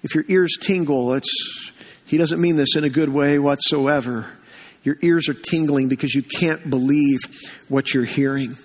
If 0.03 0.13
your 0.13 0.25
ears 0.27 0.57
tingle, 0.59 1.13
it's 1.13 1.71
he 2.05 2.17
doesn't 2.17 2.39
mean 2.39 2.55
this 2.55 2.75
in 2.75 2.83
a 2.83 2.89
good 2.89 3.09
way 3.09 3.39
whatsoever. 3.39 4.27
Your 4.83 4.97
ears 5.01 5.27
are 5.27 5.33
tingling 5.33 5.89
because 5.89 6.15
you 6.15 6.23
can't 6.23 6.69
believe 6.69 7.19
what 7.67 7.93
you're 7.93 8.05
hearing. 8.05 8.57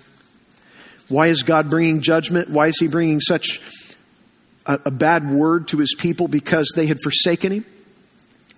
Why 1.09 1.27
is 1.27 1.43
God 1.43 1.69
bringing 1.69 2.01
judgment? 2.01 2.49
Why 2.49 2.67
is 2.67 2.75
he 2.79 2.87
bringing 2.87 3.19
such 3.19 3.61
a, 4.65 4.79
a 4.85 4.91
bad 4.91 5.29
word 5.29 5.67
to 5.69 5.77
his 5.77 5.93
people? 5.97 6.29
Because 6.29 6.71
they 6.75 6.85
had 6.85 6.99
forsaken 7.01 7.51
him. 7.51 7.65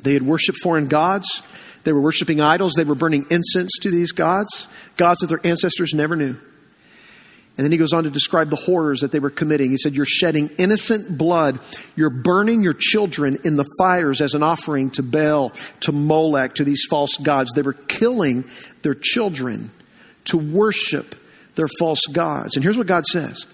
They 0.05 0.13
had 0.13 0.23
worshiped 0.23 0.59
foreign 0.61 0.87
gods. 0.87 1.41
They 1.83 1.91
were 1.91 2.01
worshiping 2.01 2.39
idols. 2.39 2.73
They 2.73 2.83
were 2.83 2.95
burning 2.95 3.25
incense 3.29 3.71
to 3.81 3.89
these 3.89 4.11
gods, 4.11 4.67
gods 4.97 5.19
that 5.19 5.27
their 5.27 5.45
ancestors 5.45 5.93
never 5.93 6.15
knew. 6.15 6.37
And 7.57 7.63
then 7.63 7.71
he 7.71 7.77
goes 7.77 7.93
on 7.93 8.03
to 8.03 8.09
describe 8.09 8.49
the 8.49 8.57
horrors 8.57 8.99
that 8.99 9.11
they 9.11 9.19
were 9.19 9.29
committing. 9.29 9.71
He 9.71 9.77
said, 9.77 9.93
You're 9.93 10.05
shedding 10.05 10.49
innocent 10.57 11.17
blood. 11.17 11.59
You're 11.95 12.09
burning 12.09 12.61
your 12.61 12.73
children 12.73 13.39
in 13.43 13.55
the 13.55 13.65
fires 13.79 14.21
as 14.21 14.35
an 14.35 14.43
offering 14.43 14.89
to 14.91 15.03
Baal, 15.03 15.53
to 15.81 15.91
Molech, 15.91 16.55
to 16.55 16.63
these 16.63 16.85
false 16.89 17.17
gods. 17.17 17.51
They 17.55 17.61
were 17.61 17.73
killing 17.73 18.43
their 18.81 18.93
children 18.93 19.71
to 20.25 20.37
worship 20.37 21.15
their 21.55 21.69
false 21.79 22.01
gods. 22.11 22.55
And 22.55 22.63
here's 22.63 22.77
what 22.77 22.87
God 22.87 23.05
says 23.05 23.45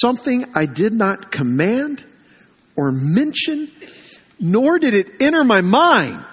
Something 0.00 0.46
I 0.54 0.66
did 0.66 0.92
not 0.92 1.30
command 1.30 2.04
or 2.76 2.92
mention 2.92 3.70
nor 4.42 4.78
did 4.78 4.92
it 4.92 5.22
enter 5.22 5.44
my 5.44 5.62
mind. 5.62 6.26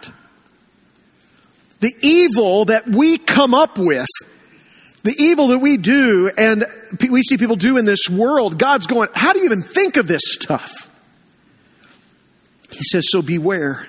The 1.80 1.94
evil 2.01 2.66
that 2.66 2.88
we 2.88 3.18
come 3.18 3.54
up 3.54 3.78
with, 3.78 4.08
the 5.04 5.16
evil 5.18 5.48
that 5.48 5.60
we 5.60 5.78
do 5.78 6.30
and 6.38 6.66
we 7.10 7.24
see 7.24 7.38
people 7.38 7.56
do 7.56 7.78
in 7.78 7.86
this 7.86 8.10
world, 8.10 8.58
God's 8.58 8.88
going, 8.88 9.08
how 9.13 9.32
do 9.32 9.39
you 9.39 9.46
even 9.46 9.62
think 9.62 9.96
of 9.96 10.08
this 10.08 10.24
stuff? 10.25 10.89
He 12.70 12.84
says, 12.84 13.06
so 13.10 13.22
beware. 13.22 13.88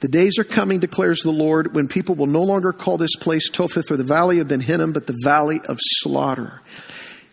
The 0.00 0.08
days 0.08 0.38
are 0.40 0.44
coming, 0.44 0.80
declares 0.80 1.20
the 1.20 1.30
Lord, 1.30 1.74
when 1.74 1.86
people 1.86 2.16
will 2.16 2.26
no 2.26 2.42
longer 2.42 2.72
call 2.72 2.98
this 2.98 3.14
place 3.14 3.48
Topheth 3.48 3.90
or 3.90 3.96
the 3.96 4.02
valley 4.02 4.40
of 4.40 4.48
Ben 4.48 4.60
Hinnom, 4.60 4.92
but 4.92 5.06
the 5.06 5.16
valley 5.22 5.60
of 5.68 5.78
slaughter. 5.80 6.60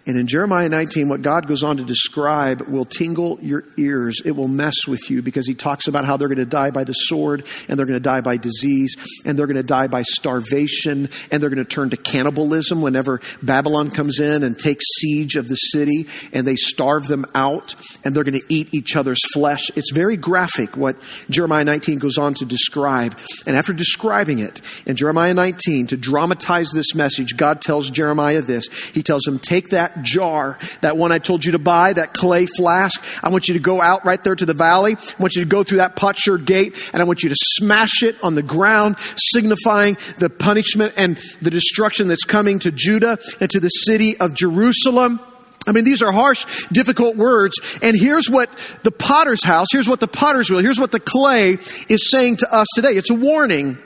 And 0.10 0.18
in 0.18 0.26
Jeremiah 0.26 0.70
19, 0.70 1.08
what 1.08 1.22
God 1.22 1.46
goes 1.46 1.62
on 1.62 1.78
to 1.78 1.84
describe 1.84 2.62
will 2.64 2.84
tingle 2.84 3.38
your 3.44 3.64
ears. 3.78 4.24
It 4.26 4.32
will 4.32 4.48
mess 4.48 4.88
with 4.88 5.12
you 5.12 5.22
because 5.22 5.46
he 5.46 5.54
talks 5.54 5.88
about 5.88 6.06
how 6.06 6.18
they're 6.18 6.28
going 6.28 6.40
to 6.40 6.46
die 6.46 6.72
by 6.72 6.84
the 6.84 6.94
sword 6.94 7.46
and 7.68 7.78
they're 7.78 7.86
going 7.86 7.94
to 7.94 8.00
die 8.00 8.22
by 8.22 8.38
disease 8.38 8.96
and 9.24 9.38
they're 9.38 9.46
going 9.46 9.56
to 9.58 9.62
die 9.62 9.86
by 9.86 10.02
starvation 10.02 11.10
and 11.32 11.44
they're 11.44 11.52
going 11.52 11.64
to 11.64 11.64
turn 11.64 11.92
to 11.92 11.98
cannibalism 11.98 12.82
whenever 12.82 13.22
Babylon 13.44 13.92
comes 13.92 14.20
in 14.20 14.42
and 14.42 14.58
takes 14.58 14.84
siege 15.00 15.36
of 15.36 15.48
the 15.48 15.54
city 15.54 16.08
and 16.34 16.48
they 16.48 16.56
starve 16.56 17.06
them 17.06 17.28
out 17.36 17.76
and 18.04 18.16
they're 18.16 18.24
going 18.24 18.40
to 18.40 18.46
eat 18.52 18.74
each 18.74 18.96
other's 18.96 19.22
flesh. 19.32 19.70
It's 19.76 19.92
very 19.92 20.18
graphic 20.18 20.76
what 20.76 20.96
Jeremiah 21.30 21.66
19 21.66 22.00
goes 22.00 22.18
on 22.18 22.34
to 22.34 22.46
describe. 22.46 23.16
And 23.46 23.56
after 23.56 23.74
describing 23.74 24.40
it 24.40 24.60
in 24.88 24.96
Jeremiah 24.96 25.36
19 25.36 25.86
to 25.86 25.98
dramatize 25.98 26.72
this 26.72 26.96
message, 26.96 27.38
God 27.38 27.62
tells 27.62 27.92
Jeremiah 27.92 28.42
this. 28.42 28.66
He 28.90 29.04
tells 29.04 29.28
him, 29.28 29.38
take 29.38 29.70
that 29.70 29.99
jar, 30.04 30.58
that 30.82 30.98
one 30.98 31.12
I 31.12 31.20
told 31.20 31.46
you 31.46 31.54
to 31.54 31.60
buy, 31.60 31.94
that 31.94 32.14
clay 32.14 32.46
flask. 32.46 33.02
I 33.24 33.30
want 33.30 33.48
you 33.48 33.54
to 33.56 33.60
go 33.60 33.82
out 33.82 34.06
right 34.06 34.24
there 34.24 34.36
to 34.36 34.46
the 34.46 34.54
valley. 34.54 34.96
I 34.96 35.22
want 35.22 35.36
you 35.36 35.44
to 35.44 35.50
go 35.50 35.64
through 35.64 35.78
that 35.78 35.96
potsherd 35.96 36.46
gate 36.46 36.90
and 36.94 37.02
I 37.02 37.06
want 37.06 37.24
you 37.24 37.30
to 37.30 37.36
smash 37.38 38.04
it 38.04 38.16
on 38.24 38.36
the 38.36 38.44
ground, 38.44 38.98
signifying 39.34 39.98
the 40.18 40.30
punishment 40.30 40.94
and 40.98 41.18
the 41.42 41.50
destruction 41.50 42.08
that's 42.08 42.24
coming 42.24 42.60
to 42.60 42.72
Judah 42.72 43.18
and 43.40 43.50
to 43.52 43.60
the 43.60 43.70
city 43.70 44.18
of 44.18 44.34
Jerusalem. 44.34 45.20
I 45.68 45.72
mean, 45.72 45.84
these 45.84 46.02
are 46.02 46.12
harsh, 46.12 46.68
difficult 46.68 47.16
words. 47.16 47.56
And 47.84 47.96
here's 47.96 48.30
what 48.30 48.50
the 48.84 48.92
potter's 48.92 49.44
house, 49.44 49.68
here's 49.72 49.88
what 49.88 50.00
the 50.00 50.08
potter's 50.08 50.50
wheel, 50.50 50.60
here's 50.60 50.80
what 50.80 50.92
the 50.92 51.00
clay 51.00 51.58
is 51.90 52.10
saying 52.10 52.38
to 52.38 52.54
us 52.54 52.68
today. 52.76 52.92
It's 52.92 53.12
a 53.12 53.16
warning. 53.16 53.78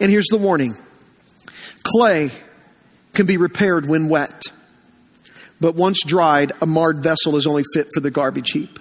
And 0.00 0.10
here's 0.10 0.26
the 0.26 0.36
warning. 0.36 0.76
Clay 1.84 2.30
can 3.12 3.26
be 3.26 3.36
repaired 3.36 3.86
when 3.86 4.08
wet 4.08 4.42
but 5.62 5.76
once 5.76 6.02
dried, 6.04 6.52
a 6.60 6.66
marred 6.66 7.02
vessel 7.02 7.36
is 7.36 7.46
only 7.46 7.62
fit 7.72 7.88
for 7.94 8.00
the 8.00 8.10
garbage 8.10 8.50
heap. 8.50 8.80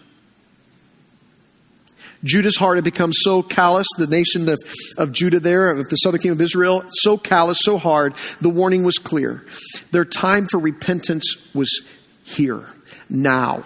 Judah's 2.23 2.57
heart 2.57 2.77
had 2.77 2.83
become 2.83 3.13
so 3.13 3.41
callous, 3.41 3.88
the 3.97 4.07
nation 4.07 4.50
of, 4.50 4.57
of 4.97 5.11
Judah 5.11 5.39
there, 5.39 5.71
of 5.71 5.89
the 5.89 5.95
southern 5.97 6.21
kingdom 6.21 6.38
of 6.38 6.41
Israel, 6.41 6.83
so 6.88 7.17
callous, 7.17 7.59
so 7.61 7.77
hard, 7.77 8.15
the 8.41 8.50
warning 8.50 8.83
was 8.83 8.97
clear. 8.97 9.45
Their 9.91 10.05
time 10.05 10.47
for 10.47 10.59
repentance 10.59 11.35
was 11.53 11.83
here, 12.23 12.65
now. 13.09 13.63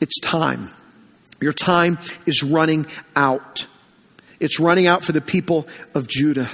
It's 0.00 0.18
time. 0.20 0.70
Your 1.40 1.52
time 1.52 1.98
is 2.26 2.42
running 2.42 2.86
out. 3.16 3.66
It's 4.38 4.60
running 4.60 4.86
out 4.86 5.04
for 5.04 5.12
the 5.12 5.20
people 5.20 5.66
of 5.94 6.06
Judah. 6.08 6.48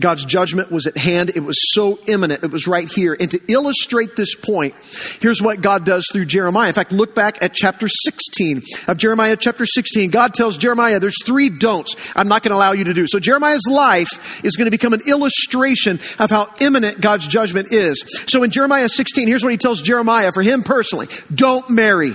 God's 0.00 0.24
judgment 0.24 0.70
was 0.70 0.86
at 0.86 0.96
hand. 0.96 1.30
It 1.34 1.40
was 1.40 1.56
so 1.74 1.98
imminent. 2.06 2.42
It 2.42 2.50
was 2.50 2.66
right 2.66 2.90
here. 2.90 3.16
And 3.18 3.30
to 3.30 3.40
illustrate 3.48 4.16
this 4.16 4.34
point, 4.34 4.74
here's 5.20 5.42
what 5.42 5.60
God 5.60 5.84
does 5.84 6.06
through 6.12 6.26
Jeremiah. 6.26 6.68
In 6.68 6.74
fact, 6.74 6.92
look 6.92 7.14
back 7.14 7.42
at 7.42 7.54
chapter 7.54 7.88
16 7.88 8.62
of 8.88 8.96
Jeremiah 8.96 9.36
chapter 9.36 9.66
16. 9.66 10.10
God 10.10 10.34
tells 10.34 10.56
Jeremiah, 10.56 10.98
there's 10.98 11.22
three 11.24 11.50
don'ts 11.50 11.94
I'm 12.16 12.28
not 12.28 12.42
going 12.42 12.50
to 12.50 12.56
allow 12.56 12.72
you 12.72 12.84
to 12.84 12.94
do. 12.94 13.06
So 13.06 13.18
Jeremiah's 13.18 13.66
life 13.70 14.44
is 14.44 14.56
going 14.56 14.66
to 14.66 14.70
become 14.70 14.92
an 14.92 15.02
illustration 15.06 16.00
of 16.18 16.30
how 16.30 16.52
imminent 16.60 17.00
God's 17.00 17.26
judgment 17.26 17.72
is. 17.72 18.02
So 18.26 18.42
in 18.42 18.50
Jeremiah 18.50 18.88
16, 18.88 19.28
here's 19.28 19.42
what 19.42 19.52
he 19.52 19.58
tells 19.58 19.82
Jeremiah 19.82 20.32
for 20.32 20.42
him 20.42 20.62
personally. 20.62 21.08
Don't 21.34 21.68
marry. 21.70 22.12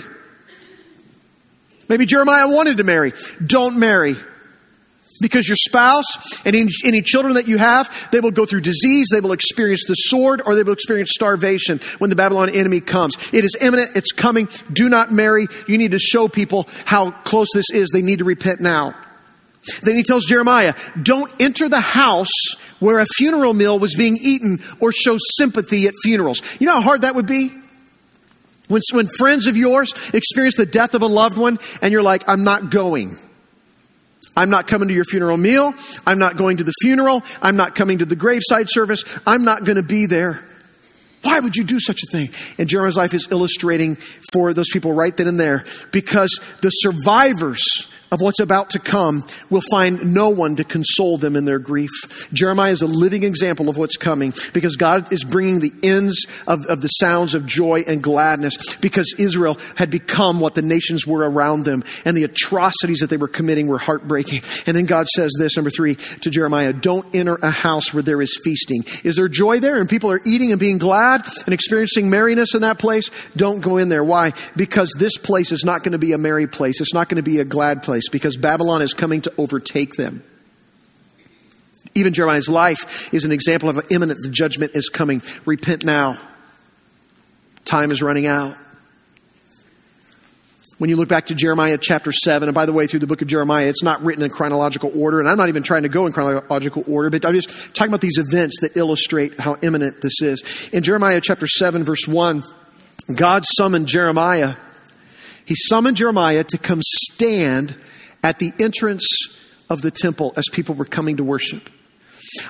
Maybe 1.89 2.05
Jeremiah 2.05 2.50
wanted 2.50 2.77
to 2.77 2.84
marry. 2.84 3.13
Don't 3.46 3.77
marry. 3.77 4.15
Because 5.19 5.47
your 5.47 5.55
spouse 5.55 6.05
and 6.45 6.55
any, 6.55 7.01
children 7.01 7.36
that 7.36 7.47
you 7.47 7.57
have, 7.57 8.09
they 8.12 8.19
will 8.19 8.31
go 8.31 8.45
through 8.45 8.62
disease, 8.62 9.07
they 9.12 9.19
will 9.19 9.31
experience 9.31 9.83
the 9.88 9.95
sword, 9.95 10.41
or 10.45 10.55
they 10.55 10.63
will 10.63 10.74
experience 10.74 11.12
starvation 11.13 11.79
when 11.97 12.09
the 12.09 12.15
Babylon 12.15 12.50
enemy 12.50 12.81
comes. 12.81 13.15
It 13.33 13.45
is 13.45 13.55
imminent, 13.59 13.95
it's 13.95 14.12
coming. 14.12 14.50
Do 14.71 14.89
not 14.89 15.12
marry. 15.12 15.47
You 15.67 15.77
need 15.77 15.91
to 15.91 16.00
show 16.00 16.27
people 16.27 16.67
how 16.86 17.12
close 17.12 17.47
this 17.53 17.69
is. 17.71 17.89
They 17.89 18.01
need 18.01 18.19
to 18.19 18.25
repent 18.25 18.62
now. 18.62 18.95
Then 19.81 19.95
he 19.95 20.03
tells 20.03 20.25
Jeremiah, 20.25 20.74
don't 21.01 21.31
enter 21.41 21.67
the 21.67 21.81
house 21.81 22.31
where 22.79 23.00
a 23.00 23.05
funeral 23.17 23.53
meal 23.53 23.79
was 23.79 23.95
being 23.95 24.17
eaten 24.17 24.63
or 24.79 24.91
show 24.91 25.17
sympathy 25.38 25.88
at 25.88 25.93
funerals. 26.03 26.41
You 26.59 26.67
know 26.67 26.75
how 26.75 26.81
hard 26.81 27.01
that 27.01 27.15
would 27.15 27.27
be? 27.27 27.51
When, 28.67 28.81
when 28.91 29.07
friends 29.07 29.47
of 29.47 29.55
yours 29.55 29.93
experience 30.13 30.55
the 30.57 30.65
death 30.65 30.93
of 30.93 31.01
a 31.01 31.07
loved 31.07 31.38
one 31.38 31.57
and 31.81 31.91
you're 31.91 32.03
like, 32.03 32.27
I'm 32.27 32.43
not 32.43 32.69
going. 32.69 33.17
I'm 34.38 34.51
not 34.51 34.67
coming 34.67 34.88
to 34.88 34.94
your 34.94 35.03
funeral 35.03 35.36
meal. 35.36 35.74
I'm 36.06 36.20
not 36.20 36.38
going 36.38 36.58
to 36.58 36.63
the 36.63 36.74
funeral. 36.82 37.24
I'm 37.41 37.58
not 37.58 37.74
coming 37.74 37.98
to 37.98 38.06
the 38.06 38.15
graveside 38.15 38.70
service. 38.70 39.03
I'm 39.25 39.44
not 39.44 39.65
going 39.65 39.77
to 39.77 39.84
be 39.84 40.06
there. 40.06 40.46
Why 41.24 41.39
would 41.39 41.56
you 41.56 41.63
do 41.63 41.79
such 41.79 42.01
a 42.03 42.12
thing? 42.12 42.29
And 42.60 42.70
Jeremiah's 42.70 42.96
life 42.96 43.15
is 43.15 43.27
illustrating 43.32 43.96
for 44.32 44.53
those 44.53 44.70
people 44.72 44.94
right 44.94 45.15
then 45.17 45.27
and 45.27 45.39
there 45.39 45.65
because 45.91 46.39
the 46.62 46.70
survivors 46.70 47.65
of 48.11 48.21
what's 48.21 48.39
about 48.39 48.71
to 48.71 48.79
come 48.79 49.25
will 49.49 49.61
find 49.69 50.13
no 50.13 50.29
one 50.29 50.55
to 50.55 50.63
console 50.63 51.17
them 51.17 51.35
in 51.35 51.45
their 51.45 51.59
grief. 51.59 51.89
Jeremiah 52.33 52.71
is 52.71 52.81
a 52.81 52.87
living 52.87 53.23
example 53.23 53.69
of 53.69 53.77
what's 53.77 53.97
coming 53.97 54.33
because 54.53 54.75
God 54.75 55.11
is 55.11 55.23
bringing 55.23 55.59
the 55.59 55.73
ends 55.83 56.25
of, 56.47 56.65
of 56.67 56.81
the 56.81 56.87
sounds 56.87 57.35
of 57.35 57.45
joy 57.45 57.83
and 57.87 58.01
gladness 58.01 58.75
because 58.77 59.13
Israel 59.17 59.57
had 59.75 59.89
become 59.89 60.39
what 60.39 60.55
the 60.55 60.61
nations 60.61 61.05
were 61.05 61.29
around 61.29 61.65
them 61.65 61.83
and 62.05 62.15
the 62.15 62.23
atrocities 62.23 62.99
that 62.99 63.09
they 63.09 63.17
were 63.17 63.27
committing 63.27 63.67
were 63.67 63.77
heartbreaking. 63.77 64.41
And 64.65 64.75
then 64.75 64.85
God 64.85 65.07
says 65.07 65.31
this, 65.37 65.57
number 65.57 65.69
three, 65.69 65.95
to 65.95 66.29
Jeremiah, 66.29 66.73
don't 66.73 67.05
enter 67.13 67.35
a 67.35 67.51
house 67.51 67.93
where 67.93 68.03
there 68.03 68.21
is 68.21 68.39
feasting. 68.43 68.85
Is 69.03 69.17
there 69.17 69.27
joy 69.27 69.59
there 69.59 69.79
and 69.79 69.89
people 69.89 70.11
are 70.11 70.21
eating 70.25 70.51
and 70.51 70.59
being 70.59 70.77
glad 70.77 71.27
and 71.45 71.53
experiencing 71.53 72.09
merriness 72.09 72.55
in 72.55 72.61
that 72.61 72.79
place? 72.79 73.09
Don't 73.35 73.61
go 73.61 73.77
in 73.77 73.89
there. 73.89 74.03
Why? 74.03 74.33
Because 74.55 74.93
this 74.97 75.17
place 75.17 75.51
is 75.51 75.63
not 75.65 75.83
going 75.83 75.91
to 75.91 75.97
be 75.97 76.13
a 76.13 76.17
merry 76.17 76.47
place. 76.47 76.79
It's 76.81 76.93
not 76.93 77.09
going 77.09 77.17
to 77.17 77.23
be 77.23 77.39
a 77.39 77.45
glad 77.45 77.83
place 77.83 77.96
place 77.97 78.09
because 78.09 78.37
Babylon 78.37 78.81
is 78.81 78.93
coming 78.93 79.21
to 79.21 79.33
overtake 79.37 79.95
them. 79.95 80.23
Even 81.95 82.13
Jeremiah's 82.13 82.49
life 82.49 83.11
is 83.13 83.25
an 83.25 83.31
example 83.31 83.69
of 83.69 83.91
imminent 83.91 84.19
judgment 84.31 84.71
is 84.75 84.89
coming. 84.89 85.21
Repent 85.45 85.83
now. 85.83 86.17
Time 87.65 87.91
is 87.91 88.01
running 88.01 88.27
out. 88.27 88.55
When 90.77 90.91
you 90.91 90.95
look 90.95 91.09
back 91.09 91.27
to 91.27 91.35
Jeremiah 91.35 91.79
chapter 91.79 92.11
7, 92.11 92.47
and 92.47 92.53
by 92.53 92.67
the 92.67 92.73
way, 92.73 92.85
through 92.85 92.99
the 92.99 93.07
book 93.07 93.23
of 93.23 93.27
Jeremiah, 93.27 93.65
it's 93.65 93.81
not 93.81 94.03
written 94.03 94.23
in 94.23 94.29
chronological 94.29 94.91
order, 94.95 95.19
and 95.19 95.27
I'm 95.27 95.37
not 95.37 95.49
even 95.49 95.63
trying 95.63 95.83
to 95.83 95.89
go 95.89 96.05
in 96.05 96.13
chronological 96.13 96.83
order, 96.87 97.09
but 97.09 97.25
I'm 97.25 97.33
just 97.33 97.49
talking 97.73 97.89
about 97.89 98.01
these 98.01 98.19
events 98.19 98.59
that 98.61 98.77
illustrate 98.77 99.39
how 99.39 99.57
imminent 99.63 100.01
this 100.01 100.21
is. 100.21 100.43
In 100.71 100.83
Jeremiah 100.83 101.19
chapter 101.19 101.47
7, 101.47 101.83
verse 101.83 102.07
1, 102.07 102.43
God 103.15 103.43
summoned 103.57 103.87
Jeremiah. 103.87 104.55
He 105.47 105.55
summoned 105.55 105.95
Jeremiah 105.95 106.43
to 106.43 106.57
come 106.57 106.81
stand 106.83 107.73
at 108.21 108.37
the 108.37 108.51
entrance 108.59 109.07
of 109.69 109.81
the 109.81 109.91
temple 109.91 110.33
as 110.35 110.43
people 110.51 110.75
were 110.75 110.83
coming 110.83 111.17
to 111.17 111.23
worship. 111.23 111.69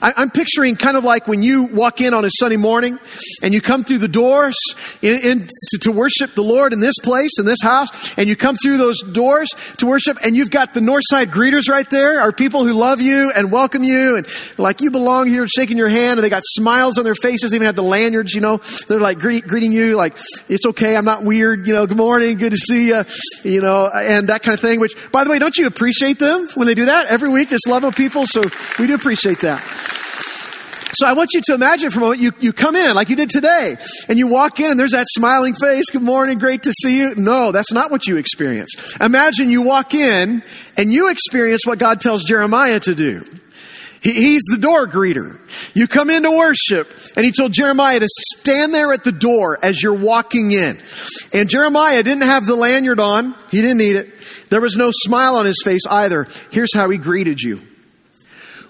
I, 0.02 0.22
am 0.22 0.32
picturing 0.32 0.76
kind 0.76 0.98
of 0.98 1.04
like 1.04 1.28
when 1.28 1.44
you 1.44 1.66
walk 1.66 2.02
in 2.02 2.14
on 2.14 2.26
a 2.26 2.30
Sunday 2.32 2.58
morning 2.58 3.00
and 3.42 3.54
you 3.54 3.62
come 3.62 3.84
through 3.84 4.00
the 4.00 4.08
doors 4.08 4.56
in, 5.02 5.20
in 5.20 5.48
to, 5.82 5.92
worship 5.92 6.36
the 6.36 6.44
Lord 6.44 6.74
in 6.74 6.80
this 6.80 6.96
place, 7.02 7.40
in 7.40 7.46
this 7.46 7.62
house, 7.62 8.18
and 8.18 8.28
you 8.28 8.36
come 8.36 8.56
through 8.56 8.78
those 8.78 9.02
doors 9.02 9.50
to 9.78 9.86
worship 9.86 10.18
and 10.24 10.36
you've 10.36 10.52
got 10.52 10.74
the 10.74 10.80
Northside 10.80 11.28
greeters 11.28 11.70
right 11.70 11.90
there 11.90 12.22
are 12.22 12.32
people 12.32 12.66
who 12.66 12.74
love 12.74 13.02
you 13.02 13.32
and 13.36 13.52
welcome 13.52 13.84
you 13.84 14.18
and 14.18 14.28
like 14.58 14.82
you 14.82 14.92
belong 14.92 15.28
here, 15.28 15.48
shaking 15.48 15.78
your 15.78 15.90
hand 15.90 16.20
and 16.20 16.24
they 16.24 16.30
got 16.30 16.44
smiles 16.46 16.98
on 16.98 17.04
their 17.04 17.16
faces. 17.16 17.52
They 17.52 17.58
even 17.58 17.66
have 17.66 17.76
the 17.76 17.84
lanyards, 17.84 18.34
you 18.34 18.42
know, 18.42 18.58
they're 18.88 19.00
like 19.00 19.20
greet, 19.20 19.48
greeting 19.48 19.72
you 19.72 19.96
like, 19.96 20.18
it's 20.50 20.66
okay. 20.66 20.96
I'm 20.96 21.06
not 21.06 21.24
weird. 21.24 21.68
You 21.68 21.74
know, 21.74 21.88
good 21.88 21.98
morning. 21.98 22.38
Good 22.38 22.52
to 22.52 22.58
see 22.58 22.90
you, 22.90 23.04
you 23.44 23.62
know, 23.62 23.90
and 23.94 24.30
that 24.30 24.44
kind 24.44 24.54
of 24.54 24.62
thing, 24.62 24.80
which 24.80 24.96
by 25.12 25.24
the 25.24 25.30
way, 25.30 25.40
don't 25.40 25.58
you 25.58 25.68
appreciate 25.68 26.20
them 26.20 26.48
when 26.56 26.68
they 26.68 26.76
do 26.76 26.86
that 26.86 27.08
every 27.08 27.30
week? 27.30 27.50
Just 27.50 27.68
love 27.68 27.84
of 27.84 27.96
people. 27.96 28.26
So 28.26 28.44
we 28.80 28.88
do 28.88 28.96
appreciate 28.96 29.42
that. 29.42 29.67
So 31.00 31.06
I 31.06 31.14
want 31.14 31.30
you 31.34 31.42
to 31.46 31.54
imagine 31.54 31.92
for 31.92 32.00
a 32.00 32.02
moment, 32.02 32.22
you, 32.22 32.32
you 32.40 32.54
come 32.54 32.76
in 32.76 32.96
like 32.96 33.10
you 33.10 33.16
did 33.16 33.30
today, 33.30 33.76
and 34.10 34.18
you 34.18 34.26
walk 34.26 34.60
in 34.60 34.72
and 34.72 34.80
there's 34.80 34.94
that 34.94 35.06
smiling 35.10 35.54
face, 35.54 35.92
good 35.92 36.02
morning, 36.02 36.40
great 36.40 36.64
to 36.64 36.74
see 36.82 36.98
you. 36.98 37.14
No, 37.14 37.52
that's 37.52 37.72
not 37.72 37.92
what 37.92 38.08
you 38.08 38.18
experience. 38.18 38.72
Imagine 39.00 39.52
you 39.52 39.62
walk 39.62 39.94
in 39.94 40.42
and 40.76 40.92
you 40.92 41.12
experience 41.12 41.62
what 41.66 41.78
God 41.78 42.02
tells 42.02 42.24
Jeremiah 42.24 42.80
to 42.80 42.96
do. 42.96 43.24
He, 44.02 44.14
he's 44.14 44.42
the 44.50 44.58
door 44.58 44.88
greeter. 44.88 45.40
You 45.76 45.88
come 45.88 46.10
in 46.10 46.24
to 46.24 46.32
worship, 46.32 46.92
and 47.16 47.24
he 47.24 47.32
told 47.32 47.54
Jeremiah 47.54 48.00
to 48.00 48.08
stand 48.38 48.74
there 48.74 48.92
at 48.92 49.04
the 49.04 49.12
door 49.12 49.60
as 49.62 49.84
you're 49.84 49.94
walking 49.94 50.52
in. 50.52 50.80
And 51.32 51.48
Jeremiah 51.48 52.02
didn't 52.02 52.24
have 52.24 52.48
the 52.48 52.56
lanyard 52.56 53.00
on. 53.00 53.36
He 53.52 53.62
didn't 53.62 53.78
need 53.78 53.98
it. 53.98 54.10
There 54.50 54.62
was 54.62 54.76
no 54.76 54.90
smile 54.92 55.36
on 55.36 55.46
his 55.46 55.62
face 55.64 55.86
either. 55.88 56.28
Here's 56.50 56.74
how 56.74 56.90
he 56.90 56.98
greeted 56.98 57.40
you. 57.40 57.62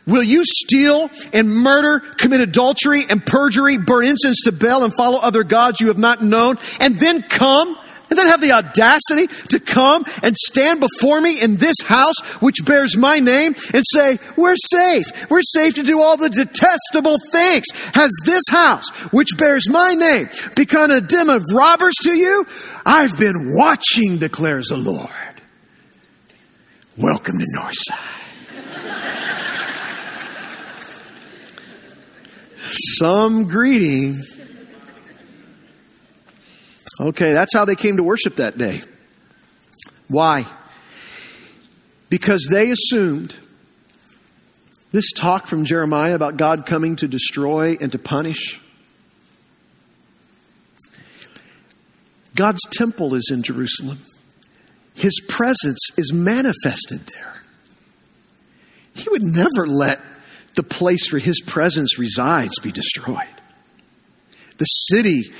Will 0.08 0.24
you 0.24 0.44
steal 0.46 1.12
and 1.34 1.54
murder, 1.54 2.00
commit 2.00 2.40
adultery 2.40 3.04
and 3.10 3.24
perjury, 3.24 3.78
burn 3.78 4.06
incense 4.06 4.42
to 4.46 4.52
Baal 4.54 4.84
and 4.84 4.96
follow 4.96 5.20
other 5.20 5.44
gods 5.44 5.82
you 5.82 5.88
have 5.88 5.98
not 5.98 6.24
known, 6.24 6.58
and 6.80 6.98
then 7.00 7.22
come 7.22 7.78
and 8.10 8.18
then 8.18 8.28
have 8.28 8.42
the 8.42 8.54
audacity 8.54 9.28
to 9.50 9.60
come 9.60 10.06
and 10.24 10.36
stand 10.38 10.80
before 10.80 11.20
me 11.20 11.42
in 11.42 11.58
this 11.58 11.76
house 11.84 12.18
which 12.40 12.64
bears 12.66 12.96
my 12.96 13.20
name 13.20 13.54
and 13.74 13.84
say, 13.92 14.18
We're 14.38 14.56
safe. 14.56 15.30
We're 15.30 15.42
safe 15.42 15.76
to 15.76 15.84
do 15.84 16.02
all 16.02 16.16
the 16.16 16.30
detestable 16.30 17.18
things. 17.32 17.66
Has 17.94 18.12
this 18.24 18.44
house 18.50 18.90
which 19.12 19.38
bears 19.38 19.70
my 19.70 19.94
name 19.94 20.30
become 20.56 20.90
a 20.90 21.02
den 21.02 21.30
of 21.30 21.44
robbers 21.54 21.96
to 22.04 22.14
you? 22.14 22.46
I've 22.86 23.18
been 23.18 23.54
watching, 23.54 24.20
declares 24.20 24.68
the 24.68 24.78
Lord. 24.78 25.10
Welcome 26.98 27.40
to 27.40 27.46
Northside. 27.56 28.17
Some 32.78 33.48
greeting 33.48 34.24
Okay, 37.00 37.34
that's 37.34 37.54
how 37.54 37.66
they 37.66 37.76
came 37.76 37.98
to 37.98 38.04
worship 38.04 38.38
that 38.38 38.58
day. 38.58 38.82
Why? 40.08 40.46
Because 42.10 42.48
they 42.50 42.72
assumed 42.72 43.36
this 44.92 45.12
talk 45.12 45.46
from 45.46 45.66
Jeremiah 45.66 46.16
about 46.16 46.38
God 46.38 46.66
coming 46.66 46.96
to 46.98 47.08
destroy 47.08 47.78
and 47.80 47.92
to 47.92 48.00
punish. 48.00 48.60
God's 52.34 52.62
temple 52.72 53.14
is 53.14 53.30
in 53.32 53.44
Jerusalem. 53.44 54.00
His 54.96 55.20
presence 55.28 55.92
is 55.98 56.14
manifested 56.14 57.02
there. 57.14 57.42
He 58.96 59.10
would 59.10 59.24
never 59.24 59.68
let 59.68 60.00
the 60.58 60.64
place 60.64 61.12
where 61.12 61.20
his 61.20 61.40
presence 61.40 62.00
resides 62.00 62.60
be 62.60 62.72
destroyed. 62.72 63.28
The 64.58 64.66
city 64.66 65.32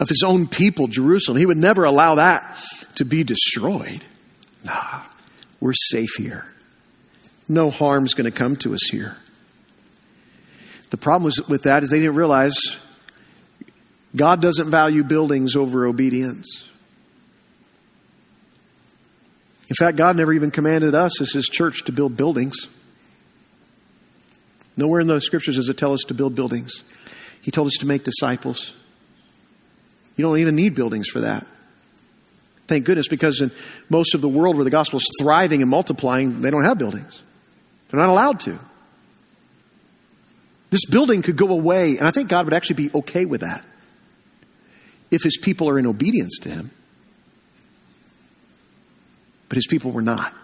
of 0.00 0.08
his 0.08 0.22
own 0.24 0.48
people, 0.48 0.88
Jerusalem. 0.88 1.36
He 1.36 1.44
would 1.44 1.58
never 1.58 1.84
allow 1.84 2.14
that 2.16 2.58
to 2.96 3.04
be 3.04 3.22
destroyed. 3.22 4.02
Nah, 4.64 5.02
we're 5.60 5.74
safe 5.74 6.08
here. 6.16 6.52
No 7.48 7.70
harm's 7.70 8.14
going 8.14 8.24
to 8.24 8.36
come 8.36 8.56
to 8.56 8.72
us 8.72 8.82
here. 8.90 9.18
The 10.88 10.96
problem 10.96 11.30
with 11.48 11.64
that 11.64 11.82
is 11.82 11.90
they 11.90 12.00
didn't 12.00 12.16
realize 12.16 12.56
God 14.16 14.40
doesn't 14.40 14.70
value 14.70 15.04
buildings 15.04 15.54
over 15.54 15.86
obedience. 15.86 16.66
In 19.68 19.76
fact, 19.78 19.98
God 19.98 20.16
never 20.16 20.32
even 20.32 20.50
commanded 20.50 20.94
us 20.94 21.20
as 21.20 21.32
His 21.32 21.46
church 21.46 21.84
to 21.84 21.92
build 21.92 22.16
buildings. 22.16 22.68
Nowhere 24.76 25.00
in 25.00 25.06
the 25.06 25.20
scriptures 25.20 25.56
does 25.56 25.68
it 25.68 25.76
tell 25.76 25.92
us 25.92 26.00
to 26.08 26.14
build 26.14 26.34
buildings. 26.34 26.82
He 27.40 27.50
told 27.50 27.66
us 27.66 27.74
to 27.80 27.86
make 27.86 28.04
disciples. 28.04 28.74
You 30.16 30.24
don't 30.24 30.38
even 30.38 30.56
need 30.56 30.74
buildings 30.74 31.08
for 31.08 31.20
that. 31.20 31.46
Thank 32.68 32.84
goodness, 32.84 33.08
because 33.08 33.40
in 33.40 33.50
most 33.90 34.14
of 34.14 34.20
the 34.20 34.28
world 34.28 34.56
where 34.56 34.64
the 34.64 34.70
gospel 34.70 34.98
is 34.98 35.10
thriving 35.20 35.60
and 35.60 35.70
multiplying, 35.70 36.40
they 36.40 36.50
don't 36.50 36.64
have 36.64 36.78
buildings. 36.78 37.22
They're 37.88 38.00
not 38.00 38.08
allowed 38.08 38.40
to. 38.40 38.58
This 40.70 40.86
building 40.86 41.20
could 41.20 41.36
go 41.36 41.50
away, 41.50 41.98
and 41.98 42.08
I 42.08 42.12
think 42.12 42.30
God 42.30 42.46
would 42.46 42.54
actually 42.54 42.76
be 42.76 42.90
okay 42.94 43.26
with 43.26 43.42
that 43.42 43.66
if 45.10 45.22
his 45.22 45.36
people 45.36 45.68
are 45.68 45.78
in 45.78 45.86
obedience 45.86 46.38
to 46.42 46.48
him. 46.48 46.70
But 49.50 49.56
his 49.56 49.66
people 49.66 49.90
were 49.90 50.00
not. 50.00 50.34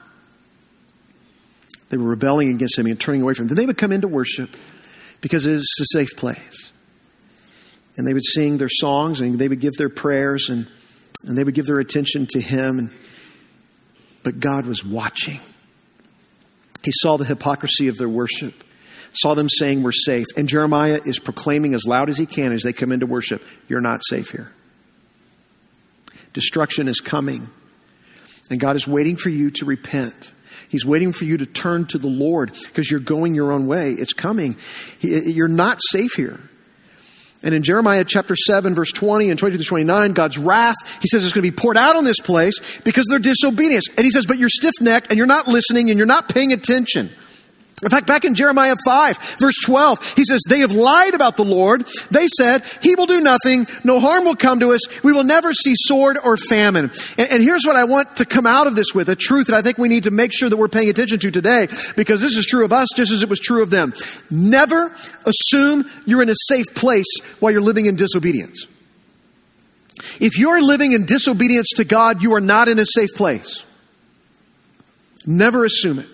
They 1.91 1.97
were 1.97 2.05
rebelling 2.05 2.51
against 2.51 2.79
him 2.79 2.87
and 2.87 3.01
turning 3.01 3.23
away 3.23 3.35
from 3.35 3.45
him. 3.45 3.49
Then 3.49 3.57
they 3.57 3.67
would 3.67 3.79
come 3.79 3.93
into 3.93 4.09
worship 4.09 4.51
because 5.21 5.47
it 5.47 5.55
is 5.55 5.79
a 5.81 5.97
safe 5.97 6.17
place 6.17 6.71
and 7.99 8.07
they 8.07 8.15
would 8.15 8.25
sing 8.25 8.57
their 8.57 8.71
songs 8.71 9.21
and 9.21 9.39
they 9.39 9.49
would 9.49 9.61
give 9.61 9.75
their 9.75 9.89
prayers 9.89 10.49
and, 10.49 10.69
and 11.25 11.37
they 11.37 11.43
would 11.43 11.55
give 11.55 11.67
their 11.67 11.81
attention 11.81 12.27
to 12.31 12.41
Him. 12.41 12.79
And, 12.79 12.91
but 14.23 14.39
God 14.39 14.65
was 14.65 14.85
watching. 14.85 15.41
He 16.85 16.93
saw 17.03 17.17
the 17.17 17.25
hypocrisy 17.25 17.89
of 17.89 17.99
their 17.99 18.09
worship, 18.09 18.55
saw 19.13 19.35
them 19.35 19.49
saying, 19.49 19.83
We're 19.83 19.91
safe. 19.93 20.27
And 20.37 20.49
Jeremiah 20.49 21.01
is 21.05 21.19
proclaiming 21.19 21.75
as 21.75 21.87
loud 21.87 22.09
as 22.09 22.17
he 22.17 22.25
can 22.25 22.53
as 22.53 22.63
they 22.63 22.73
come 22.73 22.93
into 22.93 23.07
worship, 23.07 23.43
You're 23.67 23.81
not 23.81 24.01
safe 24.09 24.31
here. 24.31 24.53
Destruction 26.33 26.87
is 26.87 27.01
coming. 27.01 27.51
And 28.51 28.59
God 28.59 28.77
is 28.77 28.87
waiting 28.87 29.17
for 29.17 29.29
you 29.29 29.51
to 29.51 29.67
repent. 29.67 30.33
He's 30.69 30.85
waiting 30.85 31.13
for 31.13 31.25
you 31.25 31.37
to 31.39 31.47
turn 31.47 31.87
to 31.87 31.99
the 31.99 32.09
Lord 32.09 32.53
because 32.67 32.91
you're 32.91 33.01
going 33.01 33.35
your 33.35 33.53
own 33.53 33.67
way. 33.67 33.93
It's 33.93 34.13
coming. 34.13 34.57
You're 35.01 35.49
not 35.49 35.79
safe 35.91 36.15
here. 36.15 36.41
And 37.43 37.55
in 37.55 37.63
Jeremiah 37.63 38.05
chapter 38.05 38.35
7, 38.35 38.75
verse 38.75 38.91
20 38.91 39.31
and 39.31 39.39
22 39.39 39.63
to 39.63 39.69
29, 39.69 40.13
God's 40.13 40.39
wrath, 40.39 40.75
he 41.01 41.07
says, 41.07 41.25
is 41.25 41.33
going 41.33 41.45
to 41.45 41.51
be 41.51 41.57
poured 41.57 41.77
out 41.77 41.95
on 41.95 42.05
this 42.05 42.19
place 42.19 42.81
because 42.81 43.07
their 43.07 43.21
disobedience. 43.21 43.85
And 43.97 44.05
he 44.05 44.11
says, 44.11 44.27
but 44.27 44.39
you're 44.39 44.49
stiff 44.49 44.75
necked 44.81 45.09
and 45.11 45.17
you're 45.17 45.27
not 45.27 45.47
listening 45.47 45.91
and 45.91 45.99
you're 45.99 46.07
not 46.07 46.29
paying 46.29 46.53
attention. 46.53 47.11
In 47.83 47.91
fact, 47.91 48.09
back 48.09 48.25
in 48.25 48.35
Jeremiah 48.35 48.75
5, 48.85 49.37
verse 49.39 49.55
12, 49.65 50.15
he 50.15 50.25
says, 50.25 50.41
They 50.49 50.61
have 50.61 50.73
lied 50.73 51.15
about 51.15 51.37
the 51.37 51.45
Lord. 51.45 51.87
They 52.11 52.27
said, 52.27 52.65
He 52.83 52.97
will 52.97 53.07
do 53.07 53.21
nothing. 53.21 53.69
No 53.85 54.01
harm 54.01 54.25
will 54.25 54.35
come 54.35 54.59
to 54.61 54.73
us. 54.73 55.03
We 55.05 55.13
will 55.13 55.23
never 55.23 55.55
see 55.55 55.75
sword 55.77 56.19
or 56.23 56.37
famine. 56.37 56.91
And, 57.17 57.31
and, 57.31 57.43
here's 57.43 57.65
what 57.65 57.77
I 57.77 57.85
want 57.85 58.17
to 58.17 58.25
come 58.25 58.47
out 58.47 58.67
of 58.67 58.75
this 58.75 58.95
with 58.95 59.09
a 59.09 59.15
truth 59.15 59.47
that 59.47 59.57
I 59.57 59.63
think 59.63 59.79
we 59.79 59.89
need 59.89 60.05
to 60.05 60.11
make 60.11 60.33
sure 60.33 60.49
that 60.49 60.57
we're 60.57 60.69
paying 60.69 60.89
attention 60.89 61.21
to 61.21 61.31
today, 61.31 61.69
because 61.97 62.21
this 62.21 62.37
is 62.37 62.47
true 62.47 62.65
of 62.65 62.73
us 62.73 62.89
just 62.97 63.13
as 63.13 63.23
it 63.23 63.29
was 63.29 63.39
true 63.39 63.63
of 63.63 63.71
them. 63.71 63.95
Never 64.29 64.93
assume 65.25 65.89
you're 66.05 66.23
in 66.23 66.31
a 66.31 66.37
safe 66.49 66.67
place 66.75 67.07
while 67.39 67.53
you're 67.53 67.61
living 67.61 67.87
in 67.87 67.95
disobedience. 67.95 68.67
If 70.19 70.37
you're 70.37 70.61
living 70.61 70.93
in 70.93 71.07
disobedience 71.07 71.69
to 71.77 71.85
God, 71.85 72.23
you 72.23 72.35
are 72.35 72.41
not 72.41 72.69
in 72.69 72.81
a 72.81 72.87
safe 72.87 73.11
place. 73.15 73.65
Never 75.27 75.65
assume 75.65 76.01
it. 76.01 76.09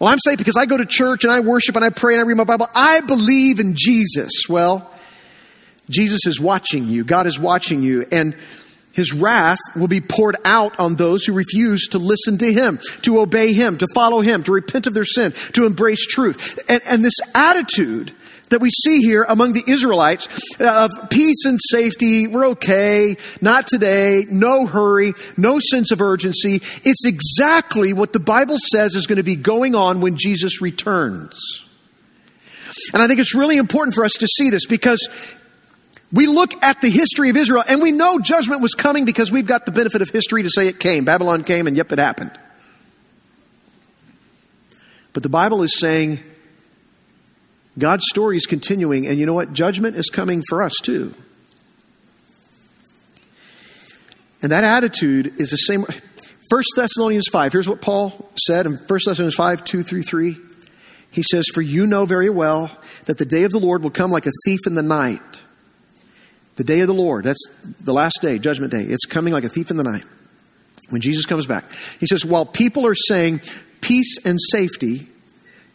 Well, 0.00 0.08
I'm 0.08 0.18
saved 0.18 0.38
because 0.38 0.56
I 0.56 0.64
go 0.64 0.78
to 0.78 0.86
church 0.86 1.24
and 1.24 1.32
I 1.32 1.40
worship 1.40 1.76
and 1.76 1.84
I 1.84 1.90
pray 1.90 2.14
and 2.14 2.20
I 2.20 2.24
read 2.24 2.36
my 2.38 2.44
Bible. 2.44 2.68
I 2.74 3.02
believe 3.02 3.60
in 3.60 3.74
Jesus. 3.76 4.30
Well, 4.48 4.90
Jesus 5.90 6.26
is 6.26 6.40
watching 6.40 6.88
you. 6.88 7.04
God 7.04 7.26
is 7.26 7.38
watching 7.38 7.82
you. 7.82 8.06
And 8.10 8.34
his 8.92 9.12
wrath 9.12 9.58
will 9.76 9.88
be 9.88 10.00
poured 10.00 10.36
out 10.44 10.78
on 10.78 10.96
those 10.96 11.24
who 11.24 11.32
refuse 11.32 11.86
to 11.88 11.98
listen 11.98 12.38
to 12.38 12.52
him, 12.52 12.80
to 13.02 13.20
obey 13.20 13.52
him, 13.52 13.78
to 13.78 13.86
follow 13.94 14.20
him, 14.20 14.42
to 14.44 14.52
repent 14.52 14.86
of 14.86 14.94
their 14.94 15.04
sin, 15.04 15.32
to 15.52 15.64
embrace 15.64 16.06
truth. 16.06 16.58
And, 16.68 16.82
and 16.84 17.04
this 17.04 17.14
attitude 17.34 18.12
that 18.50 18.60
we 18.60 18.70
see 18.70 19.00
here 19.00 19.24
among 19.28 19.52
the 19.52 19.64
Israelites 19.66 20.28
uh, 20.60 20.88
of 20.90 21.10
peace 21.10 21.44
and 21.44 21.58
safety. 21.70 22.26
We're 22.26 22.48
okay. 22.48 23.16
Not 23.40 23.66
today. 23.66 24.26
No 24.28 24.66
hurry. 24.66 25.14
No 25.36 25.60
sense 25.60 25.90
of 25.90 26.00
urgency. 26.02 26.56
It's 26.84 27.04
exactly 27.04 27.92
what 27.92 28.12
the 28.12 28.20
Bible 28.20 28.56
says 28.72 28.94
is 28.94 29.06
going 29.06 29.16
to 29.16 29.22
be 29.22 29.36
going 29.36 29.74
on 29.74 30.00
when 30.00 30.16
Jesus 30.16 30.60
returns. 30.60 31.64
And 32.92 33.02
I 33.02 33.08
think 33.08 33.20
it's 33.20 33.34
really 33.34 33.56
important 33.56 33.94
for 33.94 34.04
us 34.04 34.12
to 34.18 34.26
see 34.26 34.50
this 34.50 34.66
because 34.66 35.08
we 36.12 36.26
look 36.26 36.62
at 36.62 36.80
the 36.80 36.90
history 36.90 37.30
of 37.30 37.36
Israel 37.36 37.62
and 37.68 37.80
we 37.80 37.92
know 37.92 38.18
judgment 38.18 38.62
was 38.62 38.74
coming 38.74 39.04
because 39.04 39.30
we've 39.30 39.46
got 39.46 39.66
the 39.66 39.72
benefit 39.72 40.02
of 40.02 40.10
history 40.10 40.42
to 40.42 40.50
say 40.50 40.66
it 40.66 40.80
came. 40.80 41.04
Babylon 41.04 41.44
came 41.44 41.66
and 41.66 41.76
yep, 41.76 41.92
it 41.92 41.98
happened. 41.98 42.32
But 45.12 45.22
the 45.22 45.28
Bible 45.28 45.62
is 45.62 45.78
saying 45.78 46.20
God's 47.78 48.04
story 48.08 48.36
is 48.36 48.46
continuing, 48.46 49.06
and 49.06 49.18
you 49.18 49.26
know 49.26 49.34
what? 49.34 49.52
Judgment 49.52 49.96
is 49.96 50.06
coming 50.06 50.42
for 50.48 50.62
us 50.62 50.74
too. 50.82 51.14
And 54.42 54.52
that 54.52 54.64
attitude 54.64 55.34
is 55.38 55.50
the 55.50 55.56
same. 55.56 55.82
1 55.82 56.62
Thessalonians 56.74 57.28
5, 57.30 57.52
here's 57.52 57.68
what 57.68 57.80
Paul 57.80 58.30
said 58.46 58.66
in 58.66 58.72
1 58.72 58.86
Thessalonians 58.88 59.34
5, 59.34 59.64
2 59.64 59.82
through 59.82 60.02
3. 60.02 60.36
He 61.12 61.22
says, 61.22 61.44
For 61.52 61.60
you 61.60 61.86
know 61.86 62.06
very 62.06 62.30
well 62.30 62.70
that 63.04 63.18
the 63.18 63.24
day 63.24 63.44
of 63.44 63.52
the 63.52 63.60
Lord 63.60 63.82
will 63.82 63.90
come 63.90 64.10
like 64.10 64.26
a 64.26 64.32
thief 64.44 64.60
in 64.66 64.74
the 64.74 64.82
night. 64.82 65.42
The 66.60 66.64
day 66.64 66.80
of 66.80 66.88
the 66.88 66.94
Lord, 66.94 67.24
that's 67.24 67.42
the 67.80 67.94
last 67.94 68.18
day, 68.20 68.38
judgment 68.38 68.70
day. 68.70 68.82
It's 68.82 69.06
coming 69.06 69.32
like 69.32 69.44
a 69.44 69.48
thief 69.48 69.70
in 69.70 69.78
the 69.78 69.82
night 69.82 70.04
when 70.90 71.00
Jesus 71.00 71.24
comes 71.24 71.46
back. 71.46 71.64
He 71.98 72.04
says, 72.06 72.22
While 72.22 72.44
people 72.44 72.86
are 72.86 72.94
saying 72.94 73.40
peace 73.80 74.18
and 74.26 74.38
safety, 74.38 75.08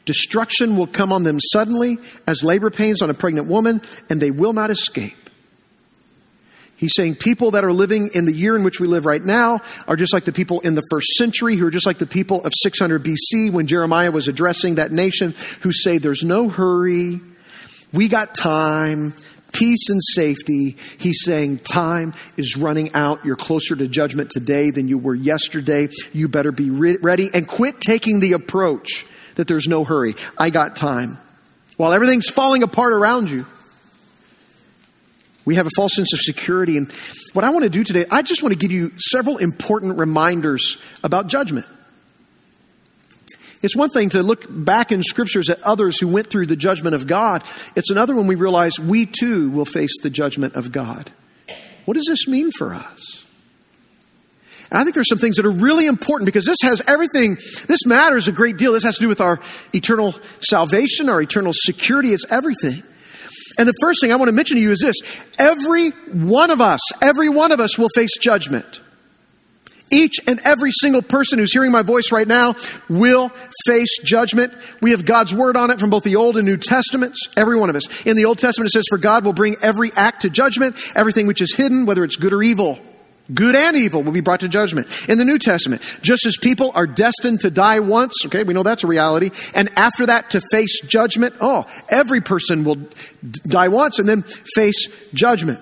Destruction 0.05 0.77
will 0.77 0.85
come 0.85 1.11
on 1.11 1.23
them 1.23 1.39
suddenly 1.39 1.97
as 2.27 2.43
labor 2.43 2.69
pains 2.69 3.01
on 3.01 3.09
a 3.09 3.15
pregnant 3.15 3.47
woman, 3.47 3.81
and 4.11 4.21
they 4.21 4.29
will 4.29 4.53
not 4.53 4.69
escape. 4.69 5.17
He's 6.77 6.93
saying 6.93 7.15
people 7.15 7.49
that 7.51 7.65
are 7.65 7.73
living 7.73 8.11
in 8.13 8.25
the 8.25 8.31
year 8.31 8.55
in 8.55 8.63
which 8.63 8.79
we 8.79 8.85
live 8.85 9.07
right 9.07 9.23
now 9.23 9.61
are 9.87 9.95
just 9.95 10.13
like 10.13 10.25
the 10.25 10.31
people 10.31 10.59
in 10.59 10.75
the 10.75 10.83
first 10.91 11.07
century, 11.15 11.55
who 11.55 11.65
are 11.65 11.71
just 11.71 11.87
like 11.87 11.97
the 11.97 12.05
people 12.05 12.45
of 12.45 12.53
600 12.61 13.03
BC 13.03 13.51
when 13.51 13.65
Jeremiah 13.65 14.11
was 14.11 14.27
addressing 14.27 14.75
that 14.75 14.91
nation, 14.91 15.33
who 15.61 15.71
say, 15.71 15.97
There's 15.97 16.23
no 16.23 16.47
hurry, 16.47 17.21
we 17.91 18.07
got 18.07 18.35
time, 18.35 19.15
peace 19.57 19.89
and 19.89 20.01
safety. 20.03 20.77
He's 20.97 21.23
saying, 21.23 21.59
Time 21.59 22.13
is 22.37 22.57
running 22.57 22.93
out. 22.93 23.25
You're 23.25 23.35
closer 23.35 23.75
to 23.75 23.87
judgment 23.87 24.29
today 24.29 24.69
than 24.71 24.87
you 24.87 24.97
were 24.97 25.15
yesterday. 25.15 25.89
You 26.13 26.27
better 26.27 26.51
be 26.51 26.69
re- 26.69 26.97
ready 26.97 27.29
and 27.33 27.47
quit 27.47 27.79
taking 27.81 28.19
the 28.19 28.33
approach 28.33 29.05
that 29.35 29.47
there's 29.47 29.67
no 29.67 29.83
hurry. 29.83 30.15
I 30.37 30.49
got 30.49 30.75
time. 30.75 31.17
While 31.77 31.91
everything's 31.93 32.29
falling 32.29 32.63
apart 32.63 32.93
around 32.93 33.29
you, 33.29 33.45
We 35.45 35.55
have 35.55 35.67
a 35.67 35.75
false 35.75 35.93
sense 35.93 36.11
of 36.13 36.19
security. 36.19 36.75
And 36.75 36.91
what 37.33 37.45
I 37.45 37.51
want 37.51 37.63
to 37.65 37.69
do 37.69 37.83
today, 37.83 38.05
I 38.09 38.23
just 38.23 38.41
want 38.41 38.53
to 38.53 38.57
give 38.57 38.71
you 38.71 38.91
several 38.97 39.37
important 39.37 39.99
reminders 39.99 40.77
about 41.03 41.27
judgment. 41.27 41.67
It's 43.65 43.75
one 43.75 43.89
thing 43.89 44.09
to 44.09 44.21
look 44.21 44.45
back 44.47 44.91
in 44.91 45.01
scriptures 45.01 45.49
at 45.49 45.59
others 45.63 45.99
who 45.99 46.07
went 46.07 46.27
through 46.27 46.45
the 46.45 46.55
judgment 46.55 46.93
of 46.93 47.07
God. 47.07 47.43
It's 47.75 47.89
another 47.89 48.15
when 48.15 48.27
we 48.27 48.35
realize 48.35 48.79
we 48.79 49.07
too 49.07 49.49
will 49.49 49.65
face 49.65 49.89
the 50.03 50.11
judgment 50.11 50.55
of 50.55 50.71
God. 50.71 51.09
What 51.85 51.95
does 51.95 52.05
this 52.07 52.27
mean 52.27 52.51
for 52.51 52.75
us? 52.75 53.25
And 54.69 54.79
I 54.79 54.83
think 54.83 54.93
there's 54.93 55.09
some 55.09 55.17
things 55.17 55.37
that 55.37 55.47
are 55.47 55.51
really 55.51 55.87
important 55.87 56.27
because 56.27 56.45
this 56.45 56.61
has 56.61 56.83
everything, 56.87 57.37
this 57.67 57.87
matters 57.87 58.27
a 58.27 58.31
great 58.31 58.57
deal. 58.57 58.73
This 58.73 58.83
has 58.83 58.97
to 58.97 59.01
do 59.01 59.07
with 59.07 59.19
our 59.19 59.39
eternal 59.73 60.13
salvation, 60.41 61.09
our 61.09 61.19
eternal 61.19 61.53
security. 61.55 62.09
It's 62.09 62.31
everything. 62.31 62.83
And 63.57 63.67
the 63.67 63.73
first 63.81 63.99
thing 63.99 64.11
I 64.11 64.15
want 64.17 64.29
to 64.29 64.33
mention 64.33 64.57
to 64.57 64.61
you 64.61 64.73
is 64.73 64.79
this 64.79 64.97
every 65.39 65.89
one 65.89 66.51
of 66.51 66.61
us, 66.61 66.81
every 67.01 67.29
one 67.29 67.51
of 67.51 67.59
us 67.59 67.79
will 67.79 67.89
face 67.95 68.15
judgment. 68.19 68.81
Each 69.91 70.15
and 70.25 70.39
every 70.39 70.71
single 70.71 71.03
person 71.03 71.37
who's 71.37 71.53
hearing 71.53 71.71
my 71.71 71.83
voice 71.83 72.11
right 72.11 72.27
now 72.27 72.55
will 72.89 73.29
face 73.67 73.99
judgment. 74.03 74.53
We 74.81 74.91
have 74.91 75.05
God's 75.05 75.33
word 75.33 75.55
on 75.55 75.69
it 75.69 75.79
from 75.79 75.91
both 75.91 76.03
the 76.03 76.15
Old 76.15 76.37
and 76.37 76.45
New 76.45 76.57
Testaments, 76.57 77.27
every 77.37 77.59
one 77.59 77.69
of 77.69 77.75
us. 77.75 78.05
In 78.05 78.15
the 78.15 78.25
Old 78.25 78.39
Testament, 78.39 78.69
it 78.69 78.73
says, 78.73 78.85
For 78.89 78.97
God 78.97 79.25
will 79.25 79.33
bring 79.33 79.55
every 79.61 79.91
act 79.93 80.23
to 80.23 80.29
judgment, 80.29 80.75
everything 80.95 81.27
which 81.27 81.41
is 81.41 81.53
hidden, 81.53 81.85
whether 81.85 82.03
it's 82.03 82.15
good 82.15 82.33
or 82.33 82.41
evil. 82.41 82.79
Good 83.33 83.55
and 83.55 83.75
evil 83.75 84.03
will 84.03 84.11
be 84.11 84.21
brought 84.21 84.41
to 84.41 84.47
judgment. 84.47 84.87
In 85.09 85.17
the 85.17 85.25
New 85.25 85.39
Testament, 85.39 85.81
just 86.01 86.25
as 86.27 86.37
people 86.37 86.71
are 86.75 86.85
destined 86.85 87.41
to 87.41 87.49
die 87.49 87.79
once, 87.79 88.13
okay, 88.25 88.43
we 88.43 88.53
know 88.53 88.61
that's 88.61 88.83
a 88.83 88.87
reality, 88.87 89.31
and 89.55 89.69
after 89.77 90.05
that 90.07 90.31
to 90.31 90.41
face 90.51 90.79
judgment, 90.81 91.33
oh, 91.41 91.65
every 91.89 92.21
person 92.21 92.63
will 92.63 92.77
die 93.47 93.67
once 93.67 93.97
and 93.97 94.07
then 94.07 94.23
face 94.55 94.89
judgment. 95.13 95.59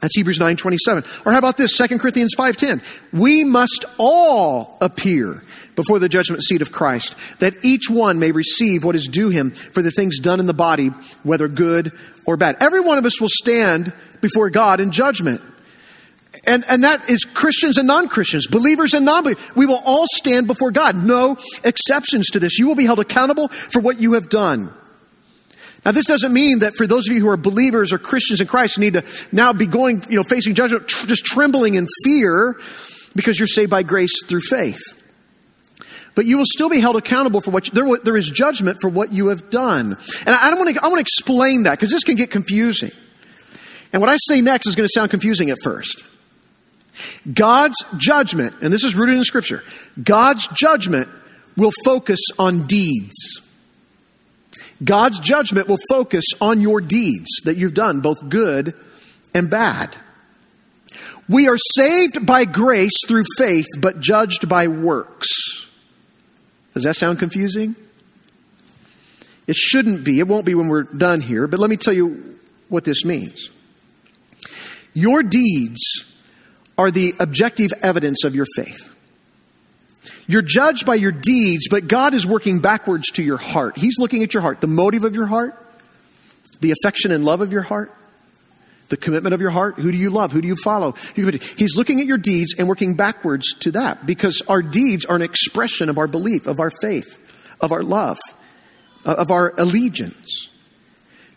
That's 0.00 0.16
Hebrews 0.16 0.38
9:27. 0.38 1.04
Or 1.24 1.32
how 1.32 1.38
about 1.38 1.56
this? 1.56 1.72
2 1.76 2.00
Corinthians 2.00 2.34
5:10. 2.36 2.82
We 3.12 3.44
must 3.44 3.84
all 3.98 4.76
appear 4.80 5.42
before 5.74 5.98
the 5.98 6.08
judgment 6.08 6.42
seat 6.42 6.62
of 6.62 6.72
Christ, 6.72 7.14
that 7.38 7.54
each 7.62 7.88
one 7.88 8.18
may 8.18 8.32
receive 8.32 8.84
what 8.84 8.96
is 8.96 9.06
due 9.06 9.30
him 9.30 9.50
for 9.50 9.82
the 9.82 9.90
things 9.90 10.18
done 10.18 10.40
in 10.40 10.46
the 10.46 10.54
body, 10.54 10.88
whether 11.22 11.48
good 11.48 11.92
or 12.24 12.36
bad. 12.36 12.56
Every 12.60 12.80
one 12.80 12.98
of 12.98 13.06
us 13.06 13.20
will 13.20 13.30
stand 13.30 13.92
before 14.20 14.50
God 14.50 14.80
in 14.80 14.90
judgment. 14.90 15.40
And, 16.46 16.64
and 16.68 16.84
that 16.84 17.08
is 17.08 17.24
Christians 17.24 17.78
and 17.78 17.86
non 17.86 18.08
Christians, 18.08 18.46
believers 18.46 18.92
and 18.94 19.04
non 19.04 19.22
believers. 19.22 19.44
We 19.54 19.66
will 19.66 19.80
all 19.84 20.06
stand 20.14 20.46
before 20.46 20.70
God. 20.70 21.02
No 21.02 21.36
exceptions 21.64 22.26
to 22.30 22.40
this. 22.40 22.58
You 22.58 22.66
will 22.66 22.74
be 22.74 22.84
held 22.84 23.00
accountable 23.00 23.48
for 23.48 23.80
what 23.80 24.00
you 24.00 24.12
have 24.14 24.28
done. 24.28 24.72
Now, 25.86 25.92
this 25.92 26.06
doesn't 26.06 26.32
mean 26.32 26.58
that 26.58 26.74
for 26.74 26.88
those 26.88 27.08
of 27.08 27.14
you 27.14 27.20
who 27.20 27.28
are 27.28 27.36
believers 27.36 27.92
or 27.92 27.98
Christians 27.98 28.40
in 28.40 28.48
Christ, 28.48 28.76
you 28.76 28.80
need 28.80 28.94
to 28.94 29.04
now 29.30 29.52
be 29.52 29.68
going, 29.68 30.02
you 30.10 30.16
know, 30.16 30.24
facing 30.24 30.56
judgment, 30.56 30.88
tr- 30.88 31.06
just 31.06 31.24
trembling 31.24 31.74
in 31.74 31.86
fear 32.02 32.56
because 33.14 33.38
you're 33.38 33.46
saved 33.46 33.70
by 33.70 33.84
grace 33.84 34.10
through 34.24 34.40
faith. 34.40 34.80
But 36.16 36.26
you 36.26 36.38
will 36.38 36.44
still 36.44 36.68
be 36.68 36.80
held 36.80 36.96
accountable 36.96 37.40
for 37.40 37.52
what 37.52 37.68
you, 37.68 37.72
there, 37.72 37.98
there 38.02 38.16
is 38.16 38.28
judgment 38.28 38.80
for 38.80 38.90
what 38.90 39.12
you 39.12 39.28
have 39.28 39.48
done. 39.48 39.96
And 40.26 40.34
I, 40.34 40.50
I 40.50 40.54
want 40.54 40.74
to, 40.74 40.82
I 40.82 40.88
want 40.88 40.96
to 40.96 41.02
explain 41.02 41.62
that 41.62 41.78
because 41.78 41.92
this 41.92 42.02
can 42.02 42.16
get 42.16 42.32
confusing. 42.32 42.90
And 43.92 44.02
what 44.02 44.08
I 44.08 44.16
say 44.16 44.40
next 44.40 44.66
is 44.66 44.74
going 44.74 44.88
to 44.88 44.92
sound 44.92 45.12
confusing 45.12 45.50
at 45.50 45.58
first. 45.62 46.02
God's 47.32 47.76
judgment, 47.96 48.56
and 48.60 48.72
this 48.72 48.82
is 48.82 48.96
rooted 48.96 49.18
in 49.18 49.22
Scripture, 49.22 49.62
God's 50.02 50.48
judgment 50.48 51.08
will 51.56 51.72
focus 51.84 52.18
on 52.40 52.66
deeds. 52.66 53.45
God's 54.82 55.18
judgment 55.20 55.68
will 55.68 55.78
focus 55.90 56.24
on 56.40 56.60
your 56.60 56.80
deeds 56.80 57.28
that 57.44 57.56
you've 57.56 57.74
done, 57.74 58.00
both 58.00 58.28
good 58.28 58.74
and 59.34 59.48
bad. 59.48 59.96
We 61.28 61.48
are 61.48 61.58
saved 61.76 62.26
by 62.26 62.44
grace 62.44 62.92
through 63.06 63.24
faith, 63.36 63.66
but 63.78 64.00
judged 64.00 64.48
by 64.48 64.68
works. 64.68 65.28
Does 66.74 66.84
that 66.84 66.96
sound 66.96 67.18
confusing? 67.18 67.74
It 69.46 69.56
shouldn't 69.56 70.04
be. 70.04 70.18
It 70.18 70.28
won't 70.28 70.44
be 70.44 70.54
when 70.54 70.68
we're 70.68 70.82
done 70.82 71.20
here, 71.20 71.46
but 71.46 71.60
let 71.60 71.70
me 71.70 71.76
tell 71.76 71.94
you 71.94 72.38
what 72.68 72.84
this 72.84 73.04
means. 73.04 73.50
Your 74.92 75.22
deeds 75.22 75.80
are 76.78 76.90
the 76.90 77.14
objective 77.18 77.70
evidence 77.82 78.24
of 78.24 78.34
your 78.34 78.46
faith. 78.56 78.95
You're 80.26 80.42
judged 80.42 80.86
by 80.86 80.94
your 80.96 81.12
deeds, 81.12 81.68
but 81.68 81.88
God 81.88 82.14
is 82.14 82.26
working 82.26 82.60
backwards 82.60 83.10
to 83.12 83.22
your 83.22 83.36
heart. 83.36 83.76
He's 83.76 83.98
looking 83.98 84.22
at 84.22 84.34
your 84.34 84.40
heart, 84.40 84.60
the 84.60 84.66
motive 84.66 85.04
of 85.04 85.14
your 85.14 85.26
heart, 85.26 85.54
the 86.60 86.72
affection 86.72 87.12
and 87.12 87.24
love 87.24 87.40
of 87.40 87.52
your 87.52 87.62
heart, 87.62 87.92
the 88.88 88.96
commitment 88.96 89.34
of 89.34 89.40
your 89.40 89.50
heart. 89.50 89.76
Who 89.76 89.90
do 89.90 89.98
you 89.98 90.10
love? 90.10 90.32
Who 90.32 90.40
do 90.40 90.48
you 90.48 90.56
follow? 90.56 90.92
He's 90.92 91.76
looking 91.76 92.00
at 92.00 92.06
your 92.06 92.18
deeds 92.18 92.54
and 92.58 92.68
working 92.68 92.94
backwards 92.94 93.52
to 93.60 93.72
that 93.72 94.06
because 94.06 94.42
our 94.48 94.62
deeds 94.62 95.04
are 95.04 95.16
an 95.16 95.22
expression 95.22 95.88
of 95.88 95.98
our 95.98 96.08
belief, 96.08 96.46
of 96.46 96.60
our 96.60 96.70
faith, 96.70 97.18
of 97.60 97.72
our 97.72 97.82
love, 97.82 98.18
of 99.04 99.30
our 99.30 99.54
allegiance. 99.58 100.50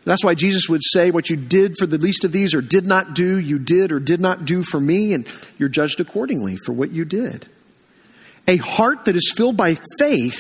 That's 0.05 0.23
why 0.23 0.34
Jesus 0.34 0.69
would 0.69 0.82
say, 0.84 1.12
What 1.12 1.29
you 1.29 1.36
did 1.36 1.75
for 1.77 1.86
the 1.86 1.97
least 1.97 2.23
of 2.23 2.32
these 2.32 2.55
or 2.55 2.62
did 2.62 2.86
not 2.86 3.13
do, 3.13 3.38
you 3.38 3.60
did 3.60 3.91
or 3.91 3.99
did 3.99 4.19
not 4.19 4.45
do 4.45 4.63
for 4.63 4.79
me, 4.79 5.13
and 5.13 5.27
you're 5.58 5.69
judged 5.69 5.99
accordingly 5.99 6.58
for 6.65 6.73
what 6.73 6.91
you 6.91 7.05
did. 7.05 7.47
A 8.50 8.58
heart 8.58 9.06
that 9.06 9.16
is 9.16 9.32
filled 9.38 9.56
by 9.56 9.78
faith, 10.00 10.40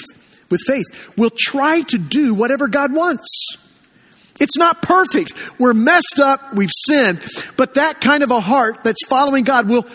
with 0.49 0.61
faith, 0.65 0.85
will 1.15 1.29
try 1.29 1.81
to 1.81 1.99
do 1.99 2.33
whatever 2.33 2.67
God 2.67 2.91
wants. 2.91 3.27
It's 4.39 4.57
not 4.57 4.81
perfect. 4.81 5.31
We're 5.59 5.75
messed 5.75 6.19
up. 6.19 6.55
We've 6.55 6.71
sinned. 6.73 7.21
But 7.55 7.75
that 7.75 8.01
kind 8.01 8.23
of 8.23 8.31
a 8.31 8.39
heart 8.39 8.83
that's 8.83 9.05
following 9.05 9.43
God 9.43 9.69
will 9.69 9.85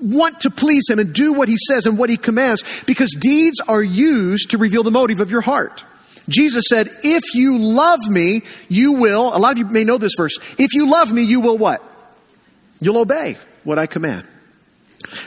want 0.00 0.42
to 0.42 0.50
please 0.50 0.84
Him 0.88 1.00
and 1.00 1.12
do 1.12 1.32
what 1.32 1.48
He 1.48 1.56
says 1.66 1.86
and 1.86 1.98
what 1.98 2.10
He 2.10 2.16
commands 2.16 2.84
because 2.84 3.10
deeds 3.18 3.60
are 3.66 3.82
used 3.82 4.52
to 4.52 4.58
reveal 4.58 4.84
the 4.84 4.92
motive 4.92 5.20
of 5.20 5.32
your 5.32 5.40
heart. 5.40 5.84
Jesus 6.28 6.66
said, 6.68 6.88
If 7.02 7.34
you 7.34 7.58
love 7.58 8.08
me, 8.08 8.42
you 8.68 8.92
will, 8.92 9.36
a 9.36 9.38
lot 9.38 9.50
of 9.50 9.58
you 9.58 9.66
may 9.66 9.82
know 9.82 9.98
this 9.98 10.14
verse, 10.16 10.38
if 10.58 10.74
you 10.74 10.88
love 10.88 11.12
me, 11.12 11.22
you 11.22 11.40
will 11.40 11.58
what? 11.58 11.82
You'll 12.80 12.98
obey 12.98 13.36
what 13.64 13.80
I 13.80 13.86
command. 13.86 14.28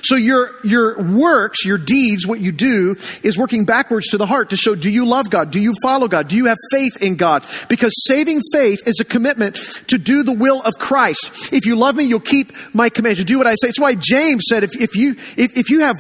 So 0.04 0.16
your, 0.16 0.56
your 0.63 1.02
works, 1.02 1.66
your 1.66 1.78
deeds, 1.78 2.26
what 2.26 2.40
you 2.40 2.52
do 2.52 2.96
is 3.24 3.38
working 3.38 3.66
backwards 3.66 4.08
to 4.10 4.18
the 4.18 4.26
heart 4.26 4.50
to 4.50 4.58
show 4.58 4.76
do 4.76 4.90
you 4.90 5.06
love 5.06 5.30
God? 5.30 5.52
Do 5.52 5.60
you 5.60 5.74
follow 5.82 6.08
God? 6.08 6.28
Do 6.28 6.36
you 6.36 6.46
have 6.46 6.58
faith 6.72 7.02
in 7.02 7.16
God? 7.16 7.46
Because 7.70 7.94
saving 8.06 8.42
faith 8.52 8.88
is 8.88 9.00
a 9.00 9.06
commitment 9.06 9.56
to 9.88 9.98
do 9.98 10.24
the 10.24 10.34
will 10.34 10.62
of 10.62 10.76
Christ. 10.80 11.54
If 11.54 11.66
you 11.66 11.76
love 11.76 11.96
me, 11.96 12.06
you'll 12.06 12.20
keep 12.20 12.54
my 12.74 12.90
commands. 12.90 13.20
You 13.20 13.26
do 13.26 13.38
what 13.38 13.48
I 13.48 13.56
say. 13.62 13.70
It's 13.70 13.80
why 13.80 13.96
James 13.96 14.44
said 14.50 14.63
if, 14.63 14.80
if 14.80 14.96
you, 14.96 15.16
if, 15.36 15.58
if 15.58 15.70
you 15.70 15.82
have 15.82 15.98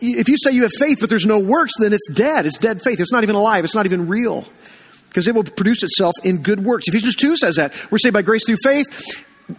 if 0.00 0.28
you 0.28 0.36
say 0.36 0.50
you 0.50 0.62
have 0.62 0.72
faith 0.78 0.98
but 1.00 1.08
there's 1.08 1.24
no 1.24 1.38
works, 1.38 1.72
then 1.78 1.92
it's 1.92 2.08
dead. 2.08 2.46
It's 2.46 2.58
dead 2.58 2.82
faith. 2.82 3.00
It's 3.00 3.12
not 3.12 3.22
even 3.22 3.36
alive. 3.36 3.64
It's 3.64 3.74
not 3.74 3.86
even 3.86 4.08
real. 4.08 4.46
Because 5.08 5.28
it 5.28 5.34
will 5.34 5.44
produce 5.44 5.82
itself 5.82 6.14
in 6.24 6.38
good 6.42 6.64
works. 6.64 6.88
Ephesians 6.88 7.14
2 7.16 7.36
says 7.36 7.56
that. 7.56 7.72
We're 7.90 7.98
saved 7.98 8.14
by 8.14 8.22
grace 8.22 8.44
through 8.44 8.56
faith. 8.62 8.86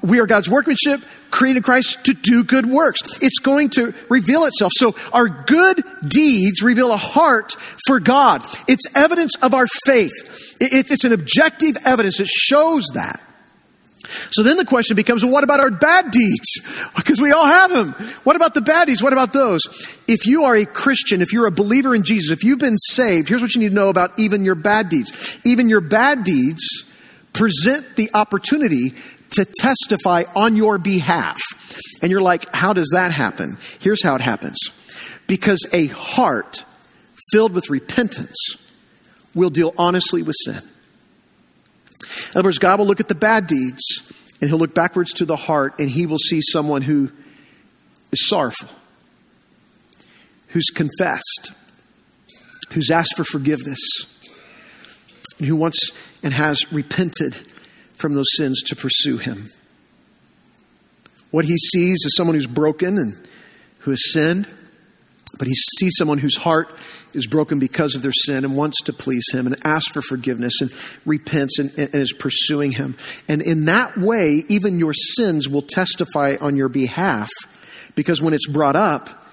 We 0.02 0.20
are 0.20 0.26
God's 0.26 0.50
workmanship, 0.50 1.02
created 1.30 1.64
Christ 1.64 2.06
to 2.06 2.14
do 2.14 2.44
good 2.44 2.66
works. 2.66 3.02
It's 3.22 3.38
going 3.40 3.70
to 3.72 3.94
reveal 4.10 4.46
itself. 4.46 4.72
So 4.76 4.96
our 5.14 5.28
good 5.28 5.84
deeds 6.08 6.64
reveal 6.64 6.92
a 6.92 6.98
heart 6.98 7.56
for 7.88 8.00
God. 8.00 8.44
It's 8.68 8.86
evidence 8.96 9.36
of 9.44 9.54
our 9.54 9.68
faith. 9.86 10.58
It's 10.60 11.04
an 11.04 11.14
objective 11.14 11.78
evidence. 11.86 12.20
It 12.20 12.28
shows 12.28 12.86
that. 12.96 13.22
So 14.32 14.44
then 14.44 14.58
the 14.58 14.66
question 14.66 14.96
becomes, 14.96 15.24
well, 15.24 15.34
what 15.34 15.44
about 15.44 15.60
our 15.60 15.72
bad 15.72 16.12
deeds? 16.12 16.62
Because 16.96 17.22
we 17.22 17.32
all 17.32 17.46
have 17.46 17.72
them. 17.72 17.92
What 18.24 18.36
about 18.36 18.56
the 18.56 18.62
bad 18.62 18.88
deeds? 18.88 19.04
What 19.04 19.14
about 19.14 19.32
those? 19.32 19.62
If 20.08 20.26
you 20.26 20.46
are 20.46 20.56
a 20.56 20.66
Christian, 20.66 21.22
if 21.22 21.34
you're 21.34 21.46
a 21.46 21.52
believer 21.52 21.94
in 21.94 22.02
Jesus, 22.02 22.32
if 22.32 22.44
you've 22.44 22.58
been 22.58 22.80
saved, 22.80 23.30
here's 23.30 23.44
what 23.44 23.54
you 23.54 23.62
need 23.62 23.70
to 23.70 23.76
know 23.76 23.90
about 23.90 24.18
even 24.18 24.44
your 24.44 24.56
bad 24.56 24.90
deeds. 24.90 25.40
Even 25.44 25.70
your 25.70 25.82
bad 25.82 26.24
deeds 26.24 26.64
present 27.32 27.96
the 27.96 28.10
opportunity 28.16 28.96
to 29.32 29.46
testify 29.46 30.24
on 30.36 30.56
your 30.56 30.78
behalf. 30.78 31.40
And 32.02 32.12
you're 32.12 32.22
like, 32.22 32.54
how 32.54 32.74
does 32.74 32.90
that 32.94 33.12
happen? 33.12 33.58
Here's 33.80 34.04
how 34.04 34.16
it 34.16 34.22
happens. 34.22 34.58
Because 35.28 35.66
a 35.74 35.88
heart 35.88 36.64
filled 37.32 37.54
with 37.54 37.70
repentance 37.70 38.38
will 39.34 39.50
deal 39.50 39.74
honestly 39.78 40.24
with 40.24 40.36
sin. 40.46 40.62
In 42.34 42.40
other 42.40 42.48
words, 42.48 42.60
God 42.60 42.80
will 42.80 42.86
look 42.86 43.00
at 43.00 43.08
the 43.08 43.16
bad 43.16 43.48
deeds 43.48 43.82
and 44.40 44.50
he'll 44.50 44.60
look 44.60 44.76
backwards 44.76 45.14
to 45.14 45.26
the 45.26 45.36
heart 45.36 45.80
and 45.80 45.90
he 45.90 46.06
will 46.06 46.18
see 46.18 46.42
someone 46.42 46.82
who 46.82 47.12
is 48.12 48.28
sorrowful, 48.28 48.70
who's 50.50 50.70
confessed, 50.74 51.52
who's 52.72 52.92
asked 52.92 53.16
for 53.16 53.24
forgiveness, 53.24 53.80
and 55.38 55.48
who 55.48 55.56
wants 55.56 55.92
and 56.24 56.34
has 56.34 56.72
repented 56.72 57.54
from 57.98 58.14
those 58.14 58.28
sins 58.36 58.62
to 58.64 58.76
pursue 58.76 59.18
him. 59.18 59.52
What 61.32 61.46
he 61.46 61.58
sees 61.58 61.98
is 62.06 62.16
someone 62.16 62.36
who's 62.36 62.48
broken 62.48 62.98
and 62.98 63.28
who 63.80 63.92
has 63.92 64.12
sinned, 64.12 64.48
But 65.38 65.48
he 65.48 65.54
sees 65.54 65.94
someone 65.98 66.18
whose 66.18 66.38
heart 66.38 66.74
is 67.14 67.28
broken 67.28 67.60
because 67.60 67.96
of 67.96 68.02
their 68.02 68.14
sin 68.14 68.46
and 68.46 68.56
wants 68.56 68.82
to 68.84 68.94
please 68.94 69.26
him 69.32 69.48
and 69.48 69.58
asks 69.66 69.92
for 69.92 70.02
forgiveness 70.02 70.54
and 70.62 70.74
repents 71.06 71.60
and, 71.60 71.72
and, 71.78 71.94
is 71.94 72.14
pursuing 72.14 72.72
him. 72.72 72.96
And 73.28 73.42
in 73.42 73.66
that 73.66 73.98
way, 73.98 74.44
even 74.48 74.80
your 74.80 74.94
sins 74.94 75.50
will 75.50 75.62
testify 75.62 76.36
on 76.40 76.56
your 76.56 76.70
behalf 76.70 77.30
because 77.96 78.22
when 78.22 78.34
it's 78.34 78.48
brought 78.48 78.76
up, 78.76 79.28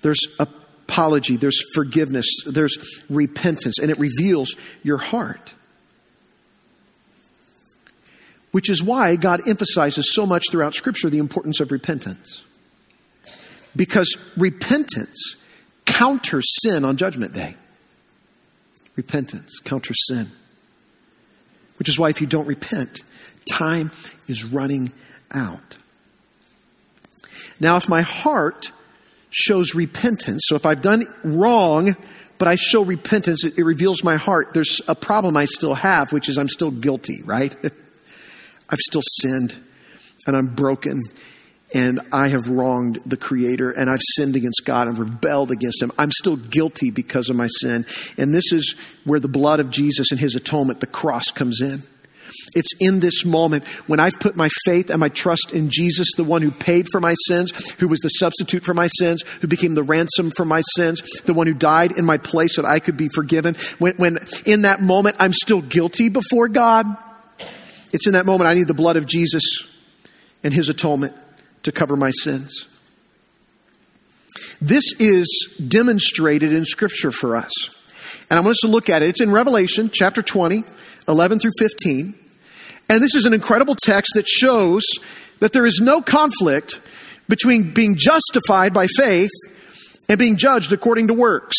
there's 0.00 0.20
apology, 0.38 1.36
there's 1.36 1.60
forgiveness, 1.74 2.26
there's 2.46 3.02
repentance, 3.08 3.78
and 3.78 3.90
it 3.90 3.98
reveals 3.98 4.54
your 4.82 4.98
heart. 4.98 5.54
Which 8.54 8.70
is 8.70 8.80
why 8.80 9.16
God 9.16 9.48
emphasizes 9.48 10.14
so 10.14 10.26
much 10.26 10.44
throughout 10.48 10.74
Scripture 10.74 11.10
the 11.10 11.18
importance 11.18 11.58
of 11.58 11.72
repentance. 11.72 12.44
Because 13.74 14.16
repentance 14.36 15.34
counters 15.86 16.44
sin 16.62 16.84
on 16.84 16.96
Judgment 16.96 17.34
Day. 17.34 17.56
Repentance 18.94 19.58
counters 19.58 19.96
sin. 20.06 20.30
Which 21.80 21.88
is 21.88 21.98
why 21.98 22.10
if 22.10 22.20
you 22.20 22.28
don't 22.28 22.46
repent, 22.46 23.00
time 23.44 23.90
is 24.28 24.44
running 24.44 24.92
out. 25.32 25.76
Now, 27.58 27.74
if 27.76 27.88
my 27.88 28.02
heart 28.02 28.70
shows 29.30 29.74
repentance, 29.74 30.42
so 30.46 30.54
if 30.54 30.64
I've 30.64 30.80
done 30.80 31.02
wrong, 31.24 31.96
but 32.38 32.46
I 32.46 32.54
show 32.54 32.84
repentance, 32.84 33.42
it, 33.42 33.58
it 33.58 33.64
reveals 33.64 34.04
my 34.04 34.14
heart, 34.14 34.54
there's 34.54 34.80
a 34.86 34.94
problem 34.94 35.36
I 35.36 35.46
still 35.46 35.74
have, 35.74 36.12
which 36.12 36.28
is 36.28 36.38
I'm 36.38 36.46
still 36.46 36.70
guilty, 36.70 37.20
right? 37.24 37.52
I've 38.74 38.80
still 38.80 39.02
sinned 39.20 39.56
and 40.26 40.36
I'm 40.36 40.48
broken 40.48 41.00
and 41.72 42.00
I 42.12 42.26
have 42.26 42.48
wronged 42.48 42.98
the 43.06 43.16
Creator 43.16 43.70
and 43.70 43.88
I've 43.88 44.00
sinned 44.16 44.34
against 44.34 44.62
God 44.64 44.88
and 44.88 44.98
rebelled 44.98 45.52
against 45.52 45.80
Him. 45.80 45.92
I'm 45.96 46.10
still 46.10 46.34
guilty 46.34 46.90
because 46.90 47.30
of 47.30 47.36
my 47.36 47.46
sin. 47.46 47.86
And 48.18 48.34
this 48.34 48.50
is 48.50 48.74
where 49.04 49.20
the 49.20 49.28
blood 49.28 49.60
of 49.60 49.70
Jesus 49.70 50.10
and 50.10 50.18
His 50.18 50.34
atonement, 50.34 50.80
the 50.80 50.88
cross, 50.88 51.30
comes 51.30 51.60
in. 51.60 51.84
It's 52.56 52.72
in 52.80 52.98
this 52.98 53.24
moment 53.24 53.64
when 53.86 54.00
I've 54.00 54.18
put 54.18 54.34
my 54.34 54.48
faith 54.64 54.90
and 54.90 54.98
my 54.98 55.08
trust 55.08 55.52
in 55.52 55.70
Jesus, 55.70 56.08
the 56.16 56.24
one 56.24 56.42
who 56.42 56.50
paid 56.50 56.86
for 56.90 57.00
my 57.00 57.14
sins, 57.28 57.52
who 57.78 57.86
was 57.86 58.00
the 58.00 58.08
substitute 58.08 58.64
for 58.64 58.74
my 58.74 58.88
sins, 58.98 59.22
who 59.40 59.46
became 59.46 59.76
the 59.76 59.84
ransom 59.84 60.32
for 60.32 60.44
my 60.44 60.62
sins, 60.74 61.00
the 61.26 61.34
one 61.34 61.46
who 61.46 61.54
died 61.54 61.92
in 61.92 62.04
my 62.04 62.18
place 62.18 62.56
so 62.56 62.62
that 62.62 62.68
I 62.68 62.80
could 62.80 62.96
be 62.96 63.08
forgiven. 63.08 63.54
When, 63.78 63.94
when 63.98 64.18
in 64.44 64.62
that 64.62 64.82
moment 64.82 65.14
I'm 65.20 65.32
still 65.32 65.62
guilty 65.62 66.08
before 66.08 66.48
God, 66.48 66.96
it's 67.94 68.08
in 68.08 68.14
that 68.14 68.26
moment 68.26 68.48
I 68.48 68.54
need 68.54 68.66
the 68.66 68.74
blood 68.74 68.96
of 68.96 69.06
Jesus 69.06 69.42
and 70.42 70.52
his 70.52 70.68
atonement 70.68 71.16
to 71.62 71.70
cover 71.70 71.96
my 71.96 72.10
sins. 72.10 72.66
This 74.60 74.84
is 74.98 75.56
demonstrated 75.68 76.52
in 76.52 76.64
Scripture 76.64 77.12
for 77.12 77.36
us. 77.36 77.52
And 78.28 78.36
I 78.36 78.40
want 78.40 78.50
us 78.50 78.60
to 78.62 78.68
look 78.68 78.90
at 78.90 79.02
it. 79.02 79.10
It's 79.10 79.20
in 79.20 79.30
Revelation 79.30 79.90
chapter 79.92 80.22
20, 80.22 80.64
11 81.06 81.38
through 81.38 81.52
15. 81.56 82.14
And 82.88 83.02
this 83.02 83.14
is 83.14 83.26
an 83.26 83.32
incredible 83.32 83.76
text 83.76 84.10
that 84.16 84.26
shows 84.26 84.82
that 85.38 85.52
there 85.52 85.64
is 85.64 85.78
no 85.80 86.02
conflict 86.02 86.80
between 87.28 87.72
being 87.74 87.94
justified 87.96 88.74
by 88.74 88.88
faith 88.88 89.30
and 90.08 90.18
being 90.18 90.36
judged 90.36 90.72
according 90.72 91.06
to 91.06 91.14
works. 91.14 91.56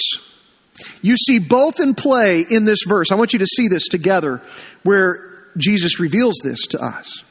You 1.02 1.16
see 1.16 1.40
both 1.40 1.80
in 1.80 1.96
play 1.96 2.42
in 2.42 2.66
this 2.66 2.80
verse. 2.86 3.10
I 3.10 3.16
want 3.16 3.32
you 3.32 3.40
to 3.40 3.48
see 3.48 3.70
this 3.70 3.88
together 3.88 4.42
where 4.84 5.35
Jesus 5.58 6.00
reveals 6.00 6.36
this 6.44 6.68
to 6.68 6.84
us. 6.84 7.24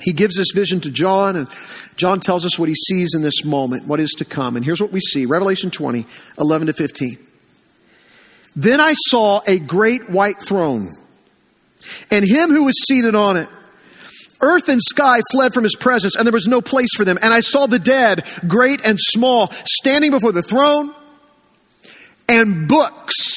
He 0.00 0.12
gives 0.12 0.36
this 0.36 0.52
vision 0.54 0.80
to 0.82 0.90
John, 0.90 1.36
and 1.36 1.48
John 1.96 2.20
tells 2.20 2.44
us 2.44 2.58
what 2.58 2.68
he 2.68 2.74
sees 2.74 3.14
in 3.14 3.22
this 3.22 3.44
moment, 3.44 3.86
what 3.86 3.98
is 3.98 4.10
to 4.18 4.24
come. 4.24 4.56
And 4.56 4.64
here's 4.64 4.80
what 4.80 4.92
we 4.92 5.00
see 5.00 5.24
Revelation 5.24 5.70
20, 5.70 6.06
11 6.38 6.66
to 6.66 6.72
15. 6.74 7.18
Then 8.54 8.80
I 8.80 8.94
saw 8.94 9.42
a 9.46 9.58
great 9.58 10.10
white 10.10 10.40
throne, 10.40 10.92
and 12.10 12.24
him 12.24 12.50
who 12.50 12.64
was 12.64 12.74
seated 12.86 13.14
on 13.14 13.36
it. 13.36 13.48
Earth 14.42 14.68
and 14.68 14.82
sky 14.82 15.22
fled 15.32 15.54
from 15.54 15.64
his 15.64 15.74
presence, 15.74 16.14
and 16.14 16.26
there 16.26 16.32
was 16.32 16.46
no 16.46 16.60
place 16.60 16.90
for 16.94 17.06
them. 17.06 17.18
And 17.22 17.32
I 17.32 17.40
saw 17.40 17.66
the 17.66 17.78
dead, 17.78 18.26
great 18.46 18.84
and 18.84 18.98
small, 19.00 19.50
standing 19.64 20.10
before 20.10 20.32
the 20.32 20.42
throne, 20.42 20.94
and 22.28 22.68
books, 22.68 23.34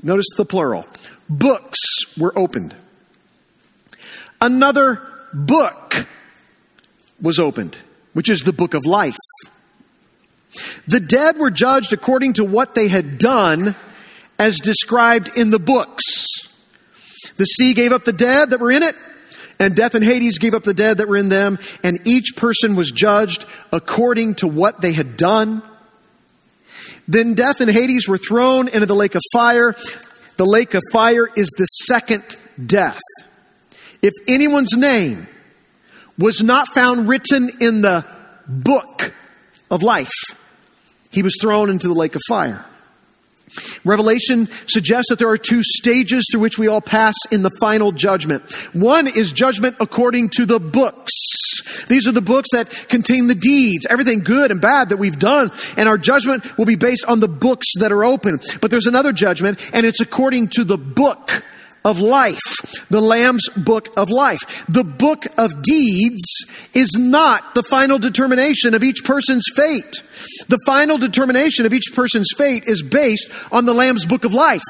notice 0.00 0.26
the 0.36 0.44
plural, 0.44 0.86
books 1.28 1.80
were 2.16 2.32
opened. 2.38 2.76
Another 4.42 5.00
book 5.32 6.04
was 7.20 7.38
opened, 7.38 7.78
which 8.12 8.28
is 8.28 8.40
the 8.40 8.52
book 8.52 8.74
of 8.74 8.84
life. 8.84 9.14
The 10.88 10.98
dead 10.98 11.36
were 11.36 11.52
judged 11.52 11.92
according 11.92 12.32
to 12.34 12.44
what 12.44 12.74
they 12.74 12.88
had 12.88 13.18
done 13.18 13.76
as 14.40 14.58
described 14.58 15.30
in 15.36 15.50
the 15.50 15.60
books. 15.60 16.26
The 17.36 17.44
sea 17.44 17.72
gave 17.72 17.92
up 17.92 18.02
the 18.02 18.12
dead 18.12 18.50
that 18.50 18.58
were 18.58 18.72
in 18.72 18.82
it, 18.82 18.96
and 19.60 19.76
death 19.76 19.94
and 19.94 20.04
Hades 20.04 20.38
gave 20.38 20.54
up 20.54 20.64
the 20.64 20.74
dead 20.74 20.98
that 20.98 21.06
were 21.06 21.16
in 21.16 21.28
them, 21.28 21.56
and 21.84 22.00
each 22.04 22.34
person 22.34 22.74
was 22.74 22.90
judged 22.90 23.44
according 23.70 24.34
to 24.36 24.48
what 24.48 24.80
they 24.80 24.92
had 24.92 25.16
done. 25.16 25.62
Then 27.06 27.34
death 27.34 27.60
and 27.60 27.70
Hades 27.70 28.08
were 28.08 28.18
thrown 28.18 28.66
into 28.66 28.86
the 28.86 28.96
lake 28.96 29.14
of 29.14 29.22
fire. 29.32 29.76
The 30.36 30.46
lake 30.46 30.74
of 30.74 30.82
fire 30.92 31.28
is 31.36 31.48
the 31.56 31.66
second 31.66 32.24
death. 32.66 32.98
If 34.02 34.14
anyone's 34.26 34.76
name 34.76 35.28
was 36.18 36.42
not 36.42 36.74
found 36.74 37.08
written 37.08 37.50
in 37.60 37.82
the 37.82 38.04
book 38.48 39.14
of 39.70 39.82
life, 39.82 40.10
he 41.10 41.22
was 41.22 41.36
thrown 41.40 41.70
into 41.70 41.86
the 41.86 41.94
lake 41.94 42.16
of 42.16 42.20
fire. 42.28 42.66
Revelation 43.84 44.48
suggests 44.66 45.10
that 45.10 45.18
there 45.18 45.28
are 45.28 45.38
two 45.38 45.62
stages 45.62 46.26
through 46.30 46.40
which 46.40 46.58
we 46.58 46.68
all 46.68 46.80
pass 46.80 47.14
in 47.30 47.42
the 47.42 47.50
final 47.60 47.92
judgment. 47.92 48.50
One 48.74 49.06
is 49.06 49.30
judgment 49.30 49.76
according 49.78 50.30
to 50.30 50.46
the 50.46 50.58
books. 50.58 51.12
These 51.88 52.08
are 52.08 52.12
the 52.12 52.22
books 52.22 52.48
that 52.52 52.70
contain 52.88 53.26
the 53.26 53.34
deeds, 53.34 53.86
everything 53.88 54.20
good 54.20 54.50
and 54.50 54.60
bad 54.60 54.88
that 54.88 54.96
we've 54.96 55.18
done, 55.18 55.50
and 55.76 55.88
our 55.88 55.98
judgment 55.98 56.56
will 56.56 56.64
be 56.64 56.76
based 56.76 57.04
on 57.06 57.20
the 57.20 57.28
books 57.28 57.66
that 57.78 57.92
are 57.92 58.04
open. 58.04 58.40
But 58.60 58.70
there's 58.70 58.86
another 58.86 59.12
judgment, 59.12 59.58
and 59.74 59.86
it's 59.86 60.00
according 60.00 60.48
to 60.48 60.64
the 60.64 60.78
book 60.78 61.44
of 61.84 62.00
life, 62.00 62.86
the 62.90 63.00
Lamb's 63.00 63.48
book 63.56 63.88
of 63.96 64.10
life. 64.10 64.64
The 64.68 64.84
book 64.84 65.26
of 65.36 65.62
deeds 65.62 66.22
is 66.74 66.90
not 66.96 67.54
the 67.54 67.62
final 67.64 67.98
determination 67.98 68.74
of 68.74 68.82
each 68.82 69.04
person's 69.04 69.44
fate. 69.54 70.02
The 70.48 70.58
final 70.66 70.98
determination 70.98 71.66
of 71.66 71.72
each 71.72 71.92
person's 71.94 72.28
fate 72.36 72.64
is 72.66 72.82
based 72.82 73.28
on 73.50 73.64
the 73.64 73.74
Lamb's 73.74 74.06
book 74.06 74.24
of 74.24 74.32
life. 74.32 74.62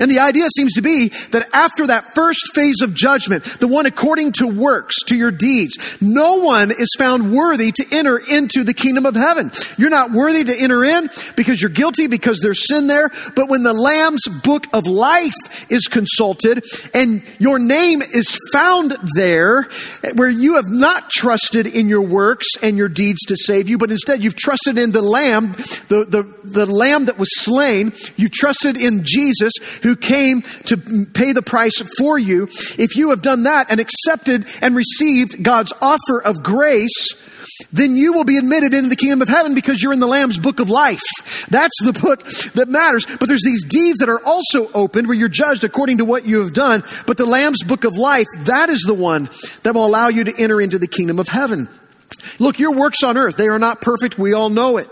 And 0.00 0.10
the 0.10 0.20
idea 0.20 0.48
seems 0.54 0.74
to 0.74 0.82
be 0.82 1.08
that 1.30 1.48
after 1.52 1.86
that 1.88 2.14
first 2.14 2.54
phase 2.54 2.82
of 2.82 2.94
judgment, 2.94 3.44
the 3.60 3.68
one 3.68 3.86
according 3.86 4.32
to 4.32 4.46
works, 4.46 4.96
to 5.06 5.16
your 5.16 5.30
deeds, 5.30 5.76
no 6.00 6.36
one 6.36 6.70
is 6.70 6.94
found 6.98 7.32
worthy 7.32 7.72
to 7.72 7.86
enter 7.92 8.18
into 8.18 8.64
the 8.64 8.74
kingdom 8.74 9.06
of 9.06 9.14
heaven. 9.14 9.50
You're 9.76 9.90
not 9.90 10.12
worthy 10.12 10.44
to 10.44 10.56
enter 10.58 10.84
in 10.84 11.10
because 11.36 11.60
you're 11.60 11.70
guilty, 11.70 12.06
because 12.06 12.40
there's 12.40 12.66
sin 12.66 12.86
there. 12.86 13.10
But 13.34 13.48
when 13.48 13.62
the 13.62 13.72
Lamb's 13.72 14.26
book 14.44 14.66
of 14.72 14.86
life 14.86 15.70
is 15.70 15.86
consulted 15.88 16.64
and 16.94 17.22
your 17.38 17.58
name 17.58 18.02
is 18.02 18.38
found 18.52 18.96
there, 19.16 19.68
where 20.14 20.30
you 20.30 20.56
have 20.56 20.68
not 20.68 21.10
trusted 21.10 21.66
in 21.66 21.88
your 21.88 22.02
works 22.02 22.46
and 22.62 22.76
your 22.76 22.88
deeds 22.88 23.20
to 23.26 23.36
save 23.36 23.68
you, 23.68 23.78
but 23.78 23.90
instead 23.90 24.22
you've 24.22 24.36
trusted 24.36 24.78
in 24.78 24.92
the 24.92 25.02
Lamb, 25.02 25.52
the, 25.88 26.06
the, 26.08 26.34
the 26.44 26.66
Lamb 26.66 27.06
that 27.06 27.18
was 27.18 27.28
slain, 27.40 27.92
you've 28.16 28.32
trusted 28.32 28.76
in 28.76 29.02
Jesus, 29.04 29.52
who 29.82 29.87
came 29.96 30.42
to 30.66 31.06
pay 31.06 31.32
the 31.32 31.42
price 31.42 31.80
for 31.98 32.18
you, 32.18 32.48
if 32.78 32.96
you 32.96 33.10
have 33.10 33.22
done 33.22 33.44
that 33.44 33.70
and 33.70 33.80
accepted 33.80 34.46
and 34.60 34.74
received 34.74 35.42
God's 35.42 35.72
offer 35.80 36.22
of 36.22 36.42
grace, 36.42 37.14
then 37.72 37.96
you 37.96 38.12
will 38.12 38.24
be 38.24 38.36
admitted 38.36 38.72
into 38.72 38.88
the 38.88 38.96
kingdom 38.96 39.20
of 39.20 39.28
heaven 39.28 39.54
because 39.54 39.82
you're 39.82 39.92
in 39.92 40.00
the 40.00 40.06
Lamb's 40.06 40.38
book 40.38 40.60
of 40.60 40.70
life. 40.70 41.02
That's 41.50 41.82
the 41.82 41.92
book 41.92 42.24
that 42.54 42.68
matters. 42.68 43.04
But 43.04 43.28
there's 43.28 43.42
these 43.44 43.64
deeds 43.64 43.98
that 43.98 44.08
are 44.08 44.24
also 44.24 44.70
opened 44.72 45.08
where 45.08 45.16
you're 45.16 45.28
judged 45.28 45.64
according 45.64 45.98
to 45.98 46.04
what 46.04 46.24
you 46.24 46.40
have 46.42 46.52
done. 46.52 46.84
But 47.06 47.16
the 47.16 47.26
Lamb's 47.26 47.62
book 47.64 47.84
of 47.84 47.96
life, 47.96 48.26
that 48.40 48.68
is 48.68 48.82
the 48.82 48.94
one 48.94 49.28
that 49.64 49.74
will 49.74 49.86
allow 49.86 50.08
you 50.08 50.24
to 50.24 50.34
enter 50.38 50.60
into 50.60 50.78
the 50.78 50.86
kingdom 50.86 51.18
of 51.18 51.28
heaven. 51.28 51.68
Look, 52.38 52.58
your 52.58 52.72
works 52.72 53.02
on 53.02 53.16
earth, 53.16 53.36
they 53.36 53.48
are 53.48 53.58
not 53.58 53.80
perfect. 53.80 54.18
We 54.18 54.32
all 54.32 54.50
know 54.50 54.76
it. 54.76 54.88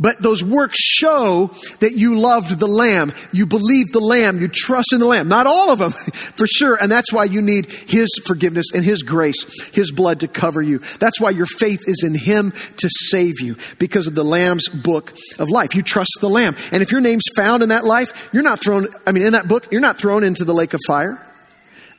But 0.00 0.22
those 0.22 0.42
works 0.42 0.80
show 0.80 1.50
that 1.80 1.92
you 1.92 2.18
loved 2.18 2.58
the 2.58 2.66
Lamb. 2.66 3.12
You 3.32 3.46
believed 3.46 3.92
the 3.92 4.00
Lamb. 4.00 4.40
You 4.40 4.48
trust 4.48 4.94
in 4.94 4.98
the 4.98 5.06
Lamb. 5.06 5.28
Not 5.28 5.46
all 5.46 5.70
of 5.70 5.78
them, 5.78 5.90
for 6.36 6.46
sure. 6.46 6.74
And 6.80 6.90
that's 6.90 7.12
why 7.12 7.24
you 7.24 7.42
need 7.42 7.66
His 7.66 8.08
forgiveness 8.24 8.72
and 8.72 8.82
His 8.82 9.02
grace, 9.02 9.44
His 9.74 9.92
blood 9.92 10.20
to 10.20 10.28
cover 10.28 10.62
you. 10.62 10.78
That's 10.98 11.20
why 11.20 11.30
your 11.30 11.44
faith 11.44 11.86
is 11.86 12.02
in 12.02 12.14
Him 12.14 12.52
to 12.78 12.88
save 12.88 13.40
you 13.40 13.56
because 13.78 14.06
of 14.06 14.14
the 14.14 14.24
Lamb's 14.24 14.70
book 14.70 15.12
of 15.38 15.50
life. 15.50 15.74
You 15.74 15.82
trust 15.82 16.16
the 16.22 16.30
Lamb. 16.30 16.56
And 16.72 16.82
if 16.82 16.90
your 16.90 17.02
name's 17.02 17.28
found 17.36 17.62
in 17.62 17.68
that 17.68 17.84
life, 17.84 18.30
you're 18.32 18.42
not 18.42 18.58
thrown, 18.58 18.88
I 19.06 19.12
mean, 19.12 19.24
in 19.26 19.34
that 19.34 19.48
book, 19.48 19.70
you're 19.70 19.82
not 19.82 19.98
thrown 19.98 20.24
into 20.24 20.46
the 20.46 20.54
lake 20.54 20.72
of 20.72 20.80
fire. 20.86 21.26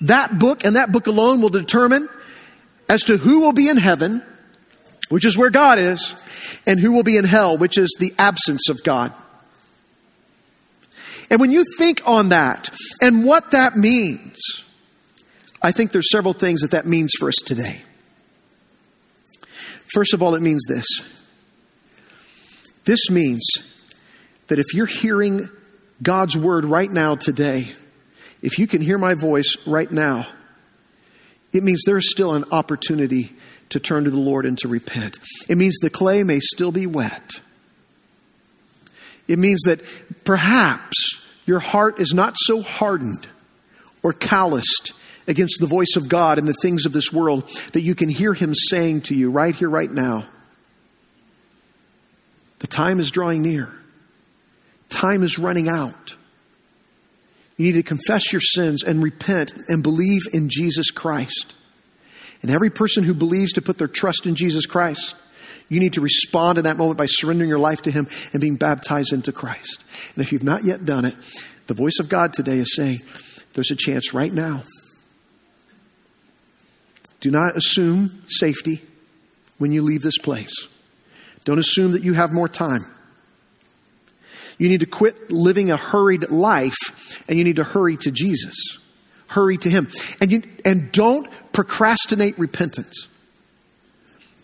That 0.01 0.39
book 0.39 0.65
and 0.65 0.75
that 0.75 0.91
book 0.91 1.05
alone 1.05 1.39
will 1.39 1.49
determine 1.49 2.09
as 2.89 3.03
to 3.03 3.17
who 3.17 3.41
will 3.41 3.53
be 3.53 3.69
in 3.69 3.77
heaven 3.77 4.23
which 5.11 5.25
is 5.25 5.37
where 5.37 5.49
God 5.49 5.77
is, 5.77 6.15
and 6.65 6.79
who 6.79 6.93
will 6.93 7.03
be 7.03 7.17
in 7.17 7.25
hell, 7.25 7.57
which 7.57 7.77
is 7.77 7.93
the 7.99 8.13
absence 8.17 8.69
of 8.69 8.81
God. 8.81 9.13
And 11.29 11.39
when 11.39 11.51
you 11.51 11.65
think 11.77 12.01
on 12.07 12.29
that 12.29 12.73
and 13.01 13.25
what 13.25 13.51
that 13.51 13.75
means, 13.75 14.39
I 15.61 15.73
think 15.73 15.91
there's 15.91 16.09
several 16.09 16.33
things 16.33 16.61
that 16.61 16.71
that 16.71 16.85
means 16.85 17.11
for 17.19 17.27
us 17.27 17.35
today. 17.45 17.81
First 19.93 20.13
of 20.13 20.23
all, 20.23 20.33
it 20.33 20.41
means 20.41 20.63
this. 20.67 20.85
This 22.85 23.09
means 23.09 23.45
that 24.47 24.59
if 24.59 24.73
you're 24.73 24.85
hearing 24.85 25.49
God's 26.01 26.37
word 26.37 26.63
right 26.63 26.89
now 26.89 27.15
today, 27.15 27.73
if 28.41 28.57
you 28.57 28.65
can 28.65 28.81
hear 28.81 28.97
my 28.97 29.13
voice 29.13 29.57
right 29.67 29.91
now, 29.91 30.25
it 31.51 31.63
means 31.63 31.83
there's 31.85 32.09
still 32.09 32.33
an 32.33 32.45
opportunity 32.51 33.35
to 33.71 33.79
turn 33.79 34.03
to 34.05 34.11
the 34.11 34.19
Lord 34.19 34.45
and 34.45 34.57
to 34.59 34.67
repent. 34.67 35.19
It 35.49 35.57
means 35.57 35.77
the 35.79 35.89
clay 35.89 36.23
may 36.23 36.39
still 36.39 36.71
be 36.71 36.85
wet. 36.85 37.41
It 39.27 39.39
means 39.39 39.61
that 39.65 39.81
perhaps 40.23 41.21
your 41.45 41.59
heart 41.59 41.99
is 41.99 42.13
not 42.13 42.35
so 42.37 42.61
hardened 42.61 43.27
or 44.03 44.13
calloused 44.13 44.93
against 45.27 45.59
the 45.59 45.67
voice 45.67 45.95
of 45.95 46.09
God 46.09 46.37
and 46.37 46.47
the 46.47 46.55
things 46.61 46.85
of 46.85 46.93
this 46.93 47.13
world 47.13 47.47
that 47.73 47.81
you 47.81 47.95
can 47.95 48.09
hear 48.09 48.33
Him 48.33 48.53
saying 48.53 49.01
to 49.03 49.15
you 49.15 49.31
right 49.31 49.55
here, 49.55 49.69
right 49.69 49.91
now. 49.91 50.25
The 52.59 52.67
time 52.67 52.99
is 52.99 53.09
drawing 53.09 53.41
near, 53.41 53.71
time 54.89 55.23
is 55.23 55.39
running 55.39 55.69
out. 55.69 56.15
You 57.57 57.65
need 57.65 57.73
to 57.73 57.83
confess 57.83 58.33
your 58.33 58.41
sins 58.41 58.83
and 58.83 59.03
repent 59.03 59.53
and 59.67 59.83
believe 59.83 60.21
in 60.33 60.49
Jesus 60.49 60.89
Christ. 60.89 61.53
And 62.41 62.49
every 62.49 62.69
person 62.69 63.03
who 63.03 63.13
believes 63.13 63.53
to 63.53 63.61
put 63.61 63.77
their 63.77 63.87
trust 63.87 64.25
in 64.25 64.35
Jesus 64.35 64.65
Christ, 64.65 65.15
you 65.69 65.79
need 65.79 65.93
to 65.93 66.01
respond 66.01 66.57
in 66.57 66.63
that 66.63 66.77
moment 66.77 66.97
by 66.97 67.05
surrendering 67.05 67.49
your 67.49 67.59
life 67.59 67.83
to 67.83 67.91
Him 67.91 68.07
and 68.33 68.41
being 68.41 68.55
baptized 68.55 69.13
into 69.13 69.31
Christ. 69.31 69.83
And 70.15 70.21
if 70.21 70.31
you've 70.31 70.43
not 70.43 70.63
yet 70.63 70.85
done 70.85 71.05
it, 71.05 71.15
the 71.67 71.73
voice 71.73 71.99
of 71.99 72.09
God 72.09 72.33
today 72.33 72.57
is 72.57 72.75
saying, 72.75 73.01
there's 73.53 73.71
a 73.71 73.75
chance 73.75 74.13
right 74.13 74.33
now. 74.33 74.63
Do 77.19 77.29
not 77.29 77.55
assume 77.55 78.23
safety 78.27 78.81
when 79.57 79.71
you 79.71 79.83
leave 79.83 80.01
this 80.01 80.17
place. 80.17 80.67
Don't 81.45 81.59
assume 81.59 81.91
that 81.91 82.03
you 82.03 82.13
have 82.13 82.31
more 82.31 82.49
time. 82.49 82.85
You 84.57 84.69
need 84.69 84.79
to 84.81 84.85
quit 84.85 85.31
living 85.31 85.71
a 85.71 85.77
hurried 85.77 86.29
life 86.29 87.23
and 87.27 87.37
you 87.37 87.43
need 87.43 87.57
to 87.57 87.63
hurry 87.63 87.97
to 87.97 88.11
Jesus. 88.11 88.55
Hurry 89.31 89.57
to 89.57 89.69
Him. 89.69 89.89
And, 90.19 90.31
you, 90.31 90.43
and 90.65 90.91
don't 90.91 91.27
procrastinate 91.53 92.37
repentance. 92.37 93.07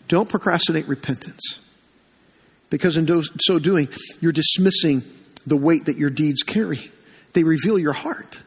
Don't 0.08 0.28
procrastinate 0.28 0.88
repentance. 0.88 1.60
Because 2.70 2.96
in 2.96 3.04
do, 3.04 3.22
so 3.40 3.58
doing, 3.58 3.88
you're 4.20 4.32
dismissing 4.32 5.02
the 5.46 5.56
weight 5.56 5.84
that 5.84 5.98
your 5.98 6.10
deeds 6.10 6.42
carry. 6.42 6.90
They 7.34 7.44
reveal 7.44 7.78
your 7.78 7.92
heart. 7.92 8.40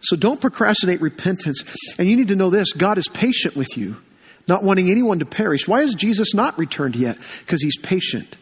So 0.00 0.16
don't 0.16 0.40
procrastinate 0.40 1.00
repentance. 1.00 1.62
And 1.98 2.08
you 2.08 2.16
need 2.16 2.28
to 2.28 2.36
know 2.36 2.50
this 2.50 2.72
God 2.72 2.98
is 2.98 3.06
patient 3.06 3.54
with 3.54 3.76
you, 3.76 4.00
not 4.48 4.64
wanting 4.64 4.90
anyone 4.90 5.20
to 5.20 5.26
perish. 5.26 5.68
Why 5.68 5.82
has 5.82 5.94
Jesus 5.94 6.34
not 6.34 6.58
returned 6.58 6.96
yet? 6.96 7.18
Because 7.40 7.62
he's 7.62 7.76
patient 7.76 8.36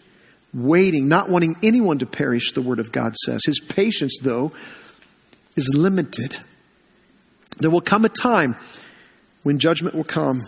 waiting, 0.55 1.09
not 1.09 1.29
wanting 1.29 1.57
anyone 1.63 1.99
to 1.99 2.07
perish, 2.07 2.53
the 2.53 2.63
Word 2.63 2.79
of 2.79 2.93
God 2.93 3.15
says. 3.17 3.43
His 3.45 3.61
patience, 3.61 4.17
though, 4.23 4.53
is 5.57 5.71
limited. 5.77 6.37
There 7.59 7.71
will 7.71 7.81
come 7.81 8.05
a 8.05 8.09
time 8.09 8.57
when 9.43 9.59
judgment 9.59 9.95
will 9.95 10.05
come. 10.05 10.43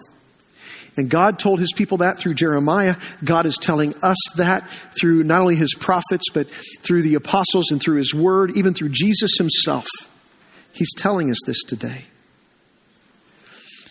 And 0.96 1.08
God 1.08 1.38
told 1.38 1.60
his 1.60 1.72
people 1.72 1.98
that 1.98 2.18
through 2.18 2.34
Jeremiah. 2.34 2.96
God 3.24 3.46
is 3.46 3.56
telling 3.56 3.94
us 4.02 4.18
that 4.36 4.68
through 4.98 5.22
not 5.22 5.40
only 5.40 5.56
his 5.56 5.74
prophets, 5.74 6.24
but 6.32 6.50
through 6.50 7.02
the 7.02 7.14
apostles 7.14 7.70
and 7.70 7.80
through 7.80 7.96
his 7.96 8.14
word, 8.14 8.56
even 8.56 8.74
through 8.74 8.90
Jesus 8.90 9.38
himself. 9.38 9.86
He's 10.72 10.92
telling 10.94 11.30
us 11.30 11.38
this 11.46 11.62
today. 11.62 12.04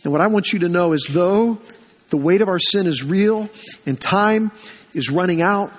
And 0.03 0.12
what 0.12 0.21
I 0.21 0.27
want 0.27 0.53
you 0.53 0.60
to 0.60 0.69
know 0.69 0.93
is 0.93 1.08
though 1.10 1.60
the 2.10 2.17
weight 2.17 2.41
of 2.41 2.47
our 2.47 2.60
sin 2.60 2.86
is 2.88 3.03
real 3.03 3.49
and 3.86 3.99
time 3.99 4.51
is 4.93 5.10
running 5.10 5.41
out, 5.41 5.71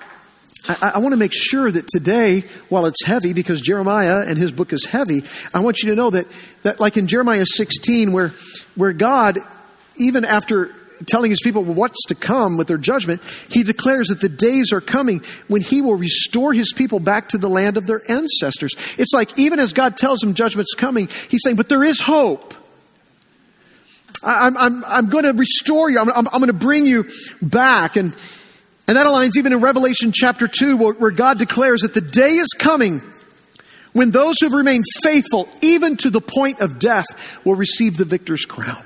I, 0.67 0.91
I, 0.95 0.97
want 0.99 1.13
to 1.13 1.17
make 1.17 1.33
sure 1.33 1.71
that 1.71 1.87
today, 1.87 2.41
while 2.69 2.85
it's 2.85 3.03
heavy, 3.03 3.33
because 3.33 3.61
Jeremiah 3.61 4.23
and 4.27 4.37
his 4.37 4.51
book 4.51 4.73
is 4.73 4.85
heavy, 4.85 5.23
I 5.53 5.61
want 5.61 5.81
you 5.81 5.89
to 5.89 5.95
know 5.95 6.11
that, 6.11 6.27
that 6.61 6.79
like 6.79 6.97
in 6.97 7.07
Jeremiah 7.07 7.45
16, 7.45 8.11
where, 8.11 8.33
where 8.75 8.93
God, 8.93 9.39
even 9.95 10.23
after 10.23 10.73
telling 11.07 11.31
his 11.31 11.39
people 11.41 11.63
what's 11.63 12.05
to 12.05 12.15
come 12.15 12.57
with 12.57 12.67
their 12.67 12.77
judgment, 12.77 13.23
he 13.49 13.63
declares 13.63 14.09
that 14.09 14.21
the 14.21 14.29
days 14.29 14.71
are 14.71 14.81
coming 14.81 15.23
when 15.47 15.61
he 15.61 15.81
will 15.81 15.95
restore 15.95 16.53
his 16.53 16.73
people 16.73 16.99
back 16.99 17.29
to 17.29 17.39
the 17.39 17.49
land 17.49 17.75
of 17.75 17.87
their 17.87 18.01
ancestors. 18.09 18.71
It's 18.99 19.13
like 19.13 19.37
even 19.39 19.59
as 19.59 19.73
God 19.73 19.97
tells 19.97 20.19
them 20.19 20.35
judgment's 20.35 20.75
coming, 20.75 21.07
he's 21.29 21.41
saying, 21.43 21.55
but 21.55 21.69
there 21.69 21.83
is 21.83 21.99
hope. 22.01 22.53
I'm, 24.23 24.55
I'm, 24.55 24.85
I'm 24.85 25.09
going 25.09 25.23
to 25.23 25.33
restore 25.33 25.89
you. 25.89 25.97
I'm, 25.97 26.09
I'm, 26.11 26.27
I'm 26.27 26.39
going 26.39 26.47
to 26.47 26.53
bring 26.53 26.85
you 26.85 27.09
back. 27.41 27.95
And, 27.95 28.15
and 28.91 28.97
that 28.97 29.07
aligns 29.07 29.37
even 29.37 29.53
in 29.53 29.61
Revelation 29.61 30.11
chapter 30.13 30.49
2, 30.49 30.75
where, 30.75 31.11
God 31.11 31.39
declares 31.39 31.79
that 31.83 31.93
the 31.93 32.01
day 32.01 32.31
is 32.31 32.49
coming 32.49 33.01
when 33.93 34.11
those 34.11 34.35
who 34.37 34.47
have 34.47 34.53
remained 34.53 34.83
faithful, 35.01 35.47
even 35.61 35.95
to 35.95 36.09
the 36.09 36.19
point 36.19 36.59
of 36.59 36.77
death, 36.77 37.05
will 37.45 37.55
receive 37.55 37.95
the 37.95 38.03
victor's 38.03 38.43
crown. 38.43 38.83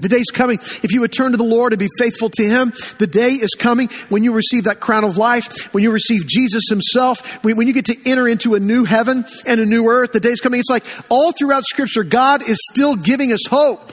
The 0.00 0.08
day's 0.08 0.32
coming. 0.32 0.58
If 0.82 0.92
you 0.92 1.02
would 1.02 1.12
turn 1.12 1.30
to 1.30 1.36
the 1.36 1.44
Lord 1.44 1.72
and 1.72 1.78
be 1.78 1.86
faithful 1.96 2.28
to 2.28 2.42
Him, 2.42 2.72
the 2.98 3.06
day 3.06 3.28
is 3.28 3.50
coming 3.56 3.88
when 4.08 4.24
you 4.24 4.32
receive 4.32 4.64
that 4.64 4.80
crown 4.80 5.04
of 5.04 5.16
life, 5.16 5.72
when 5.72 5.84
you 5.84 5.92
receive 5.92 6.26
Jesus 6.26 6.64
Himself, 6.68 7.44
when, 7.44 7.56
when 7.56 7.68
you 7.68 7.72
get 7.72 7.84
to 7.84 7.96
enter 8.10 8.26
into 8.26 8.56
a 8.56 8.58
new 8.58 8.84
heaven 8.84 9.26
and 9.46 9.60
a 9.60 9.64
new 9.64 9.86
earth. 9.86 10.10
The 10.10 10.18
day's 10.18 10.40
coming. 10.40 10.58
It's 10.58 10.70
like 10.70 10.84
all 11.08 11.30
throughout 11.30 11.62
Scripture, 11.66 12.02
God 12.02 12.42
is 12.42 12.58
still 12.72 12.96
giving 12.96 13.32
us 13.32 13.46
hope. 13.48 13.92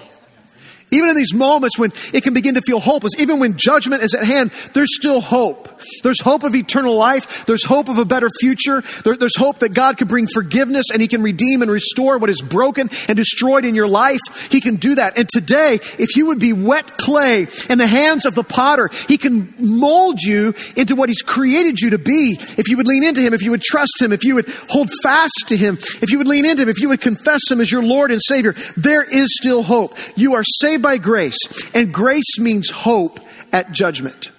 Even 0.91 1.09
in 1.09 1.15
these 1.15 1.33
moments 1.33 1.77
when 1.77 1.91
it 2.13 2.23
can 2.23 2.33
begin 2.33 2.55
to 2.55 2.61
feel 2.61 2.79
hopeless, 2.79 3.19
even 3.19 3.39
when 3.39 3.57
judgment 3.57 4.03
is 4.03 4.13
at 4.13 4.23
hand, 4.23 4.51
there's 4.73 4.95
still 4.95 5.19
hope. 5.19 5.81
There's 6.03 6.21
hope 6.21 6.43
of 6.43 6.55
eternal 6.55 6.95
life. 6.95 7.45
There's 7.45 7.65
hope 7.65 7.89
of 7.89 7.97
a 7.97 8.05
better 8.05 8.29
future. 8.39 8.81
There, 9.03 9.17
there's 9.17 9.37
hope 9.37 9.59
that 9.59 9.73
God 9.73 9.97
can 9.97 10.07
bring 10.07 10.27
forgiveness 10.27 10.85
and 10.91 11.01
He 11.01 11.07
can 11.07 11.21
redeem 11.21 11.61
and 11.61 11.69
restore 11.69 12.17
what 12.17 12.29
is 12.29 12.41
broken 12.41 12.89
and 13.07 13.17
destroyed 13.17 13.65
in 13.65 13.75
your 13.75 13.87
life. 13.87 14.19
He 14.49 14.61
can 14.61 14.77
do 14.77 14.95
that. 14.95 15.17
And 15.17 15.27
today, 15.27 15.79
if 15.99 16.15
you 16.15 16.27
would 16.27 16.39
be 16.39 16.53
wet 16.53 16.97
clay 16.97 17.47
in 17.69 17.77
the 17.77 17.87
hands 17.87 18.25
of 18.25 18.33
the 18.33 18.43
potter, 18.43 18.89
He 19.07 19.17
can 19.17 19.53
mold 19.59 20.21
you 20.21 20.53
into 20.75 20.95
what 20.95 21.09
He's 21.09 21.21
created 21.21 21.81
you 21.81 21.91
to 21.91 21.97
be. 21.97 22.37
If 22.39 22.69
you 22.69 22.77
would 22.77 22.87
lean 22.87 23.03
into 23.03 23.21
Him, 23.21 23.33
if 23.33 23.43
you 23.43 23.51
would 23.51 23.61
trust 23.61 24.01
Him, 24.01 24.13
if 24.13 24.23
you 24.23 24.35
would 24.35 24.47
hold 24.69 24.89
fast 25.03 25.45
to 25.47 25.57
Him, 25.57 25.77
if 26.01 26.11
you 26.11 26.17
would 26.17 26.27
lean 26.27 26.45
into 26.45 26.63
Him, 26.63 26.69
if 26.69 26.79
you 26.79 26.89
would 26.89 27.01
confess 27.01 27.41
Him 27.51 27.59
as 27.59 27.69
your 27.69 27.83
Lord 27.83 28.11
and 28.11 28.21
Savior, 28.23 28.55
there 28.77 29.03
is 29.03 29.35
still 29.37 29.63
hope. 29.63 29.97
You 30.15 30.35
are 30.35 30.43
saved 30.61 30.76
saved 30.77 30.83
by 30.83 30.97
grace, 30.97 31.37
and 31.73 31.93
grace 31.93 32.39
means 32.39 32.69
hope 32.69 33.19
at 33.51 33.71
judgment. 33.71 34.31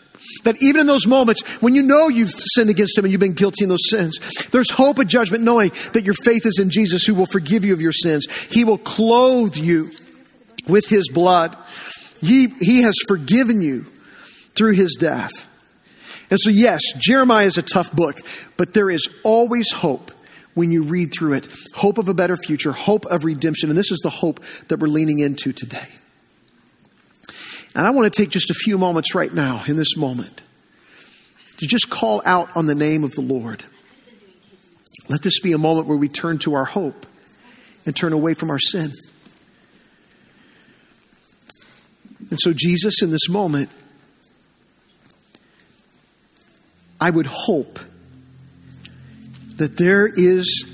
That 0.44 0.62
even 0.62 0.82
in 0.82 0.86
those 0.86 1.06
moments 1.06 1.42
when 1.60 1.74
you 1.74 1.82
know 1.82 2.08
you've 2.08 2.30
sinned 2.30 2.70
against 2.70 2.96
Him 2.96 3.04
and 3.04 3.12
you've 3.12 3.20
been 3.20 3.32
guilty 3.32 3.64
in 3.64 3.70
those 3.70 3.88
sins, 3.88 4.18
there's 4.50 4.70
hope 4.70 4.98
at 4.98 5.06
judgment 5.06 5.42
knowing 5.42 5.70
that 5.94 6.04
your 6.04 6.14
faith 6.14 6.46
is 6.46 6.58
in 6.60 6.70
Jesus 6.70 7.04
who 7.04 7.14
will 7.14 7.26
forgive 7.26 7.64
you 7.64 7.72
of 7.72 7.80
your 7.80 7.92
sins. 7.92 8.26
He 8.50 8.64
will 8.64 8.78
clothe 8.78 9.56
you 9.56 9.90
with 10.68 10.88
His 10.88 11.08
blood. 11.08 11.56
He, 12.20 12.48
he 12.60 12.82
has 12.82 12.94
forgiven 13.08 13.60
you 13.62 13.86
through 14.54 14.72
His 14.72 14.96
death. 14.98 15.46
And 16.30 16.38
so, 16.38 16.50
yes, 16.50 16.82
Jeremiah 16.98 17.46
is 17.46 17.58
a 17.58 17.62
tough 17.62 17.90
book, 17.92 18.18
but 18.56 18.74
there 18.74 18.90
is 18.90 19.08
always 19.24 19.72
hope 19.72 20.12
when 20.54 20.70
you 20.70 20.82
read 20.82 21.10
through 21.12 21.34
it. 21.34 21.48
Hope 21.74 21.98
of 21.98 22.08
a 22.08 22.14
better 22.14 22.36
future, 22.36 22.72
hope 22.72 23.06
of 23.06 23.24
redemption. 23.24 23.70
And 23.70 23.78
this 23.78 23.90
is 23.90 24.00
the 24.00 24.10
hope 24.10 24.44
that 24.68 24.78
we're 24.78 24.88
leaning 24.88 25.20
into 25.20 25.52
today. 25.52 25.88
And 27.78 27.86
I 27.86 27.90
want 27.90 28.12
to 28.12 28.22
take 28.22 28.30
just 28.30 28.50
a 28.50 28.54
few 28.54 28.76
moments 28.76 29.14
right 29.14 29.32
now, 29.32 29.62
in 29.68 29.76
this 29.76 29.96
moment, 29.96 30.42
to 31.58 31.66
just 31.68 31.88
call 31.88 32.20
out 32.24 32.56
on 32.56 32.66
the 32.66 32.74
name 32.74 33.04
of 33.04 33.12
the 33.12 33.20
Lord. 33.20 33.62
Let 35.08 35.22
this 35.22 35.38
be 35.38 35.52
a 35.52 35.58
moment 35.58 35.86
where 35.86 35.96
we 35.96 36.08
turn 36.08 36.38
to 36.38 36.54
our 36.54 36.64
hope 36.64 37.06
and 37.86 37.94
turn 37.94 38.12
away 38.12 38.34
from 38.34 38.50
our 38.50 38.58
sin. 38.58 38.92
And 42.30 42.40
so, 42.40 42.52
Jesus, 42.52 43.00
in 43.00 43.12
this 43.12 43.28
moment, 43.28 43.70
I 47.00 47.10
would 47.10 47.26
hope 47.26 47.78
that 49.54 49.76
there 49.76 50.08
is 50.12 50.66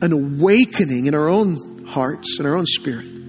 an 0.00 0.12
awakening 0.12 1.04
in 1.04 1.14
our 1.14 1.28
own 1.28 1.84
hearts 1.84 2.38
and 2.38 2.48
our 2.48 2.56
own 2.56 2.64
spirit 2.64 3.25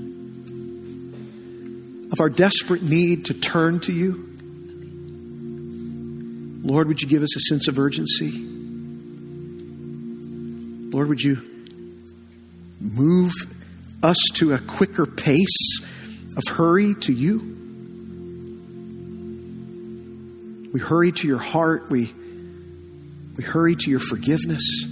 of 2.11 2.21
our 2.21 2.29
desperate 2.29 2.81
need 2.81 3.25
to 3.25 3.33
turn 3.33 3.79
to 3.81 3.93
you. 3.93 4.23
Lord, 6.63 6.87
would 6.87 7.01
you 7.01 7.07
give 7.07 7.23
us 7.23 7.35
a 7.35 7.39
sense 7.39 7.67
of 7.67 7.79
urgency? 7.79 8.31
Lord, 10.91 11.09
would 11.09 11.21
you 11.21 11.41
move 12.79 13.31
us 14.03 14.17
to 14.35 14.53
a 14.53 14.59
quicker 14.59 15.05
pace 15.05 15.79
of 16.35 16.43
hurry 16.55 16.95
to 16.95 17.13
you? 17.13 17.55
We 20.73 20.79
hurry 20.79 21.11
to 21.11 21.27
your 21.27 21.39
heart. 21.39 21.89
We, 21.89 22.13
we 23.35 23.43
hurry 23.43 23.75
to 23.75 23.89
your 23.89 23.99
forgiveness. 23.99 24.85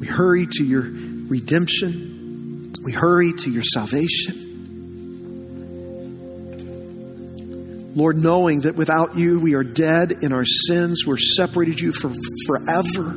We 0.00 0.06
hurry 0.06 0.46
to 0.46 0.64
your 0.64 0.82
redemption. 0.82 2.72
We 2.84 2.92
hurry 2.92 3.32
to 3.32 3.50
your 3.50 3.62
salvation. 3.62 4.47
Lord, 7.98 8.16
knowing 8.16 8.60
that 8.60 8.76
without 8.76 9.16
you 9.16 9.40
we 9.40 9.54
are 9.54 9.64
dead 9.64 10.12
in 10.22 10.32
our 10.32 10.44
sins, 10.44 11.04
we're 11.04 11.16
separated 11.16 11.80
you 11.80 11.90
for 11.90 12.12
forever. 12.46 13.10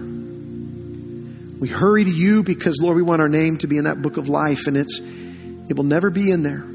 We 1.59 1.67
hurry 1.67 2.03
to 2.03 2.09
you 2.09 2.41
because, 2.41 2.81
Lord, 2.81 2.95
we 2.95 3.03
want 3.03 3.21
our 3.21 3.29
name 3.29 3.59
to 3.59 3.67
be 3.67 3.77
in 3.77 3.83
that 3.83 4.01
book 4.01 4.17
of 4.17 4.27
life, 4.27 4.65
and 4.65 4.75
it's 4.75 4.99
it 4.99 5.77
will 5.77 5.83
never 5.83 6.09
be 6.09 6.31
in 6.31 6.41
there 6.41 6.65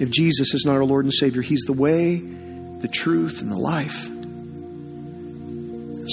if 0.00 0.10
Jesus 0.10 0.54
is 0.54 0.64
not 0.66 0.74
our 0.74 0.84
Lord 0.84 1.04
and 1.04 1.14
Savior. 1.14 1.40
He's 1.40 1.62
the 1.62 1.72
way, 1.72 2.16
the 2.16 2.88
truth, 2.92 3.40
and 3.42 3.52
the 3.52 3.56
life. 3.56 4.10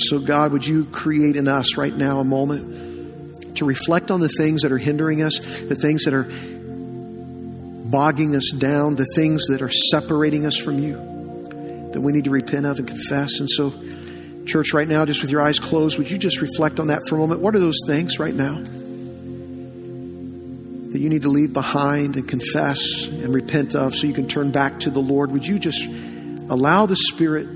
So, 0.10 0.20
God, 0.20 0.52
would 0.52 0.68
you 0.68 0.86
create 0.86 1.36
in 1.36 1.48
us 1.48 1.78
right 1.78 1.96
now 1.96 2.20
a 2.20 2.24
moment 2.24 3.56
to 3.58 3.66
reflect 3.66 4.12
on 4.12 4.20
the 4.20 4.30
things 4.30 4.62
that 4.62 4.72
are 4.72 4.78
hindering 4.78 5.24
us, 5.24 5.40
the 5.40 5.76
things 5.76 6.04
that 6.04 6.14
are 6.14 6.30
bogging 7.90 8.36
us 8.36 8.52
down, 8.52 8.98
the 8.98 9.08
things 9.16 9.48
that 9.48 9.64
are 9.64 9.72
separating 9.90 10.46
us 10.46 10.58
from 10.58 10.78
you, 10.78 11.13
that 11.94 12.02
we 12.02 12.12
need 12.12 12.26
to 12.26 12.30
repent 12.30 12.66
of 12.66 12.80
and 12.80 12.88
confess. 12.88 13.40
And 13.40 13.50
so, 13.50 13.74
church, 14.46 14.74
right 14.74 14.88
now, 14.88 15.06
just 15.06 15.22
with 15.22 15.32
your 15.32 15.42
eyes 15.42 15.60
closed, 15.60 15.98
would 15.98 16.12
you 16.12 16.18
just 16.18 16.42
reflect 16.42 16.80
on 16.80 16.88
that 16.88 17.02
for 17.08 17.16
a 17.16 17.18
moment? 17.20 17.42
What 17.42 17.56
are 17.56 17.60
those 17.60 17.80
things 17.88 18.20
right 18.20 18.34
now 18.34 18.56
that 20.92 21.00
you 21.00 21.10
need 21.10 21.24
to 21.24 21.30
leave 21.30 21.54
behind 21.54 22.16
and 22.16 22.28
confess 22.28 23.08
and 23.08 23.34
repent 23.34 23.76
of 23.76 23.96
so 23.96 24.06
you 24.08 24.14
can 24.14 24.28
turn 24.28 24.52
back 24.52 24.82
to 24.82 24.90
the 24.90 25.00
Lord? 25.00 25.32
Would 25.32 25.48
you 25.48 25.60
just 25.60 25.86
allow 25.86 26.86
the 26.86 26.96
Spirit 26.96 27.48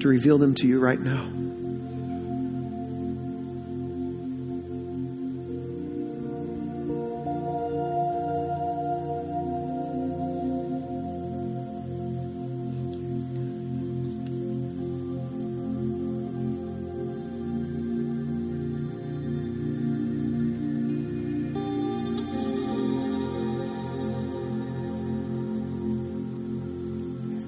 to 0.00 0.08
reveal 0.08 0.38
them 0.38 0.54
to 0.56 0.66
you 0.66 0.80
right 0.80 1.00
now? 1.00 1.41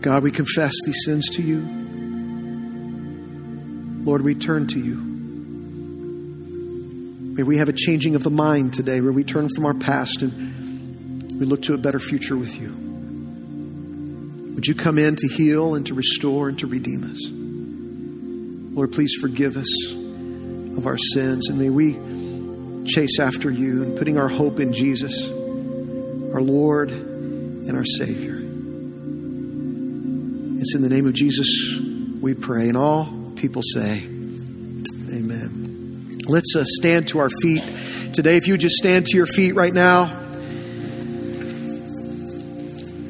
God, 0.04 0.22
we 0.22 0.30
confess 0.30 0.74
these 0.84 1.02
sins 1.06 1.30
to 1.30 1.42
you. 1.42 1.62
Lord, 4.04 4.20
we 4.20 4.34
turn 4.34 4.66
to 4.66 4.78
you. 4.78 4.96
May 7.34 7.42
we 7.42 7.56
have 7.56 7.70
a 7.70 7.72
changing 7.72 8.14
of 8.14 8.22
the 8.22 8.28
mind 8.28 8.74
today 8.74 9.00
where 9.00 9.12
we 9.12 9.24
turn 9.24 9.48
from 9.48 9.64
our 9.64 9.72
past 9.72 10.20
and 10.20 11.40
we 11.40 11.46
look 11.46 11.62
to 11.62 11.72
a 11.72 11.78
better 11.78 11.98
future 11.98 12.36
with 12.36 12.60
you. 12.60 12.68
Would 14.54 14.66
you 14.66 14.74
come 14.74 14.98
in 14.98 15.16
to 15.16 15.26
heal 15.26 15.74
and 15.74 15.86
to 15.86 15.94
restore 15.94 16.50
and 16.50 16.58
to 16.58 16.66
redeem 16.66 17.04
us? 17.04 17.18
Lord, 18.76 18.92
please 18.92 19.14
forgive 19.18 19.56
us 19.56 19.94
of 19.94 20.86
our 20.86 20.98
sins 20.98 21.48
and 21.48 21.58
may 21.58 21.70
we 21.70 21.94
chase 22.86 23.18
after 23.18 23.50
you 23.50 23.84
and 23.84 23.96
putting 23.96 24.18
our 24.18 24.28
hope 24.28 24.60
in 24.60 24.74
Jesus, 24.74 25.30
our 25.30 26.42
Lord 26.42 26.90
and 26.90 27.74
our 27.74 27.86
Savior. 27.86 28.33
It's 30.64 30.74
in 30.74 30.80
the 30.80 30.88
name 30.88 31.06
of 31.06 31.12
Jesus 31.12 31.78
we 32.22 32.32
pray. 32.32 32.68
And 32.68 32.76
all 32.78 33.04
people 33.36 33.60
say, 33.62 33.98
Amen. 35.12 36.20
Let's 36.26 36.56
uh, 36.56 36.64
stand 36.66 37.08
to 37.08 37.18
our 37.18 37.28
feet 37.42 37.62
today. 38.14 38.38
If 38.38 38.48
you 38.48 38.56
just 38.56 38.76
stand 38.76 39.04
to 39.08 39.14
your 39.14 39.26
feet 39.26 39.54
right 39.54 39.74
now. 39.74 40.04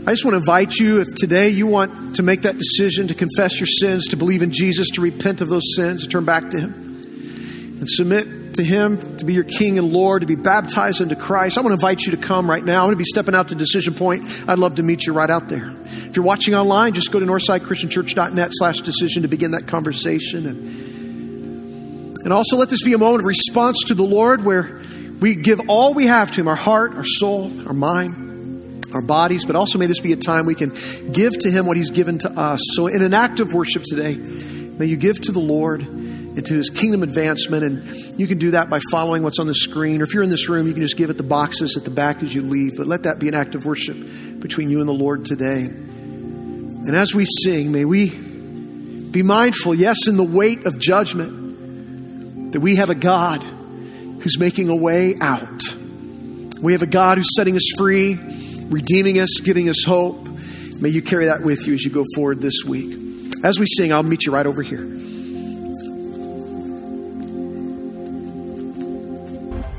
I 0.05 0.11
just 0.11 0.25
want 0.25 0.33
to 0.33 0.39
invite 0.39 0.75
you, 0.81 1.01
if 1.01 1.15
today 1.15 1.51
you 1.51 1.69
want 1.69 2.17
to 2.17 2.25
make 2.25 2.43
that 2.43 2.59
decision 2.59 3.07
to 3.07 3.15
confess 3.15 3.61
your 3.61 3.69
sins, 3.69 4.09
to 4.09 4.17
believe 4.17 4.43
in 4.43 4.51
Jesus, 4.51 4.91
to 4.91 5.01
repent 5.01 5.41
of 5.41 5.49
those 5.49 5.77
sins, 5.77 6.03
to 6.03 6.09
turn 6.09 6.25
back 6.25 6.51
to 6.51 6.59
Him, 6.59 6.73
and 7.79 7.89
submit 7.89 8.27
to 8.55 8.65
Him 8.65 9.17
to 9.19 9.25
be 9.25 9.35
your 9.35 9.45
King 9.45 9.79
and 9.79 9.93
Lord, 9.93 10.23
to 10.23 10.27
be 10.27 10.35
baptized 10.35 11.01
into 11.01 11.17
Christ, 11.17 11.59
I 11.59 11.61
want 11.61 11.71
to 11.71 11.75
invite 11.75 12.03
you 12.03 12.13
to 12.13 12.17
come 12.17 12.51
right 12.51 12.65
now. 12.65 12.81
I'm 12.81 12.87
going 12.87 12.97
to 12.97 12.99
be 12.99 13.05
stepping 13.05 13.35
out 13.35 13.49
to 13.49 13.55
Decision 13.55 13.95
Point. 13.95 14.25
I'd 14.49 14.59
love 14.59 14.77
to 14.77 14.83
meet 14.83 15.07
you 15.07 15.13
right 15.13 15.31
out 15.31 15.49
there. 15.49 15.73
If 15.85 16.17
you're 16.17 16.25
watching 16.25 16.55
online, 16.55 16.95
just 16.95 17.13
go 17.13 17.21
to 17.21 17.27
northsidechristianchurch.net 17.27 18.51
slash 18.53 18.81
decision 18.81 19.23
to 19.23 19.29
begin 19.29 19.53
that 19.53 19.67
conversation. 19.67 20.47
And, 20.47 22.19
and 22.19 22.33
also 22.33 22.57
let 22.57 22.71
this 22.71 22.83
be 22.83 22.93
a 22.93 22.99
moment 22.99 23.21
of 23.21 23.27
response 23.27 23.85
to 23.87 23.95
the 23.95 24.03
Lord 24.03 24.45
where 24.45 24.81
we 25.21 25.35
give 25.35 25.61
all 25.69 25.95
we 25.95 26.07
have 26.07 26.31
to 26.33 26.41
Him 26.41 26.49
our 26.49 26.57
heart, 26.57 26.95
our 26.95 27.05
soul, 27.05 27.51
our 27.67 27.75
mind, 27.75 28.95
our 28.95 29.03
bodies, 29.03 29.45
but 29.45 29.57
also 29.57 29.79
may 29.79 29.87
this 29.87 30.01
be 30.01 30.13
a 30.13 30.17
time 30.17 30.47
we 30.47 30.55
can 30.55 30.73
give 31.13 31.39
to 31.41 31.51
Him 31.51 31.67
what 31.67 31.77
He's 31.77 31.91
given 31.91 32.19
to 32.21 32.31
us. 32.31 32.61
So, 32.75 32.87
in 32.87 33.03
an 33.03 33.15
act 33.15 33.41
of 33.41 33.53
worship 33.55 33.83
today, 33.85 34.17
may 34.17 34.87
you 34.87 34.97
give 34.97 35.21
to 35.23 35.33
the 35.33 35.41
Lord 35.41 35.83
and 36.37 36.45
to 36.47 36.55
his 36.55 36.71
kingdom 36.71 37.03
advancement. 37.03 37.63
And 37.63 38.19
you 38.19 38.27
can 38.27 38.39
do 38.39 38.53
that 38.53 38.69
by 38.69 38.81
following 38.91 39.23
what's 39.23 39.39
on 39.39 39.47
the 39.47 39.55
screen. 39.55 40.01
Or 40.01 40.05
if 40.05 40.15
you're 40.15 40.23
in 40.23 40.31
this 40.31 40.49
room, 40.49 40.67
you 40.67 40.73
can 40.73 40.83
just 40.83 40.97
give 40.97 41.11
it 41.11 41.17
the 41.17 41.23
boxes 41.23 41.77
at 41.77 41.85
the 41.85 41.91
back 41.91 42.23
as 42.23 42.35
you 42.35 42.43
leave. 42.43 42.77
But 42.77 42.87
let 42.87 43.05
that 43.05 43.19
be 43.19 43.29
an 43.29 43.35
act 43.35 43.55
of 43.55 43.65
worship 43.65 43.97
between 44.41 44.71
you 44.71 44.81
and 44.81 44.89
the 44.89 44.95
Lord 44.95 45.25
today. 45.25 45.65
And 45.65 46.95
as 46.95 47.15
we 47.15 47.27
sing, 47.45 47.73
may 47.73 47.85
we 47.85 48.11
be 48.11 49.23
mindful, 49.23 49.75
yes, 49.75 50.09
in 50.09 50.17
the 50.17 50.25
weight 50.25 50.67
of 50.67 50.79
judgment, 50.79 52.53
that 52.53 52.61
we 52.61 52.77
have 52.77 52.91
a 52.91 52.95
God 52.95 53.43
who's 53.43 54.39
making 54.39 54.69
a 54.69 54.77
way 54.77 55.15
out. 55.21 55.63
We 56.61 56.73
have 56.73 56.83
a 56.83 56.87
God 56.87 57.19
who's 57.19 57.35
setting 57.37 57.57
us 57.57 57.69
free, 57.79 58.19
redeeming 58.69 59.21
us, 59.21 59.41
giving 59.41 59.69
us 59.69 59.85
hope. 59.85 60.29
May 60.81 60.89
you 60.89 61.03
carry 61.03 61.27
that 61.27 61.43
with 61.43 61.67
you 61.67 61.75
as 61.75 61.85
you 61.85 61.91
go 61.91 62.05
forward 62.15 62.41
this 62.41 62.65
week. 62.67 63.35
As 63.45 63.59
we 63.59 63.67
sing, 63.67 63.93
I'll 63.93 64.03
meet 64.03 64.27
you 64.27 64.33
right 64.33 64.47
over 64.47 64.63
here. 64.63 64.85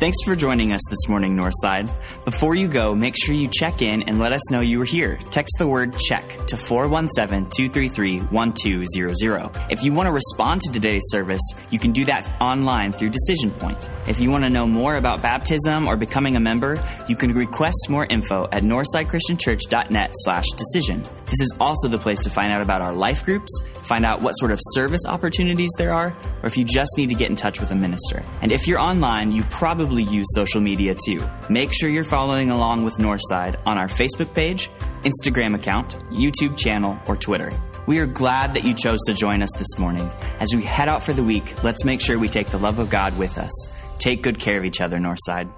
Thanks 0.06 0.22
for 0.24 0.36
joining 0.36 0.72
us 0.72 0.84
this 0.92 1.10
morning, 1.10 1.36
Northside. 1.36 1.90
Before 2.26 2.54
you 2.54 2.68
go, 2.68 2.94
make 2.94 3.16
sure 3.18 3.34
you 3.34 3.48
check 3.48 3.82
in 3.82 4.04
and 4.04 4.20
let 4.20 4.34
us 4.34 4.52
know 4.52 4.62
you 4.62 4.78
were 4.78 4.86
here. 4.86 5.18
Text 5.32 5.56
the 5.58 5.66
word 5.66 5.98
check 5.98 6.46
to 6.46 6.56
417 6.56 7.50
233 7.50 8.20
1200. 8.20 9.72
If 9.72 9.84
you 9.84 9.94
want 9.94 10.06
to 10.06 10.12
respond 10.12 10.62
to 10.62 10.72
today's 10.72 11.02
service, 11.06 11.42
you 11.72 11.80
can 11.80 11.92
do 11.92 12.06
that 12.06 12.40
online 12.40 12.92
through 12.94 13.10
Decision 13.10 13.50
Point. 13.50 13.90
If 14.08 14.20
you 14.20 14.30
want 14.30 14.44
to 14.44 14.50
know 14.52 14.68
more 14.68 14.98
about 14.98 15.24
baptism 15.24 15.88
or 15.88 15.98
becoming 15.98 16.36
a 16.36 16.40
member, 16.40 16.78
you 17.08 17.16
can 17.16 17.34
request 17.34 17.88
more 17.90 18.06
info 18.06 18.48
at 18.52 18.62
northsidechristianchurch.net 18.62 20.12
slash 20.14 20.46
decision. 20.56 21.04
This 21.26 21.42
is 21.42 21.56
also 21.60 21.88
the 21.88 21.98
place 21.98 22.20
to 22.22 22.30
find 22.30 22.54
out 22.54 22.62
about 22.62 22.82
our 22.82 22.94
life 22.94 23.24
groups, 23.26 23.52
find 23.84 24.06
out 24.06 24.22
what 24.22 24.34
sort 24.34 24.52
of 24.52 24.60
service 24.74 25.02
opportunities 25.08 25.72
there 25.78 25.94
are, 25.94 26.16
or 26.44 26.48
if 26.48 26.56
you 26.56 26.64
just 26.64 26.92
need 26.98 27.10
to 27.10 27.16
get 27.16 27.30
in 27.30 27.36
touch 27.36 27.60
with 27.60 27.72
a 27.72 27.76
minister. 27.76 28.24
And 28.42 28.52
if 28.52 28.68
you're 28.68 28.80
online, 28.80 29.32
you 29.32 29.44
probably 29.46 30.04
use 30.04 30.28
social 30.36 30.62
media 30.62 30.96
too. 31.06 31.28
Make 31.50 31.74
sure 31.74 31.90
you're 31.90 32.04
following 32.04 32.52
along 32.52 32.84
with 32.84 32.98
Northside 32.98 33.60
on 33.66 33.78
our 33.78 33.88
Facebook 33.88 34.34
page, 34.34 34.70
Instagram 35.02 35.56
account, 35.56 35.98
YouTube 36.12 36.58
channel, 36.58 37.00
or 37.08 37.16
Twitter. 37.16 37.52
We 37.88 38.00
are 38.00 38.08
glad 38.08 38.54
that 38.56 38.64
you 38.64 38.74
chose 38.74 39.00
to 39.08 39.14
join 39.14 39.42
us 39.44 39.52
this 39.58 39.78
morning. 39.78 40.10
As 40.40 40.56
we 40.56 40.64
head 40.64 40.90
out 40.90 41.04
for 41.04 41.14
the 41.14 41.24
week, 41.24 41.64
let's 41.64 41.84
make 41.86 42.02
sure 42.02 42.18
we 42.18 42.30
take 42.30 42.48
the 42.48 42.58
love 42.58 42.80
of 42.80 42.90
God 42.90 43.18
with 43.18 43.38
us. 43.38 43.68
Take 44.00 44.24
good 44.24 44.40
care 44.40 44.58
of 44.58 44.66
each 44.66 44.82
other, 44.82 44.98
Northside. 44.98 45.52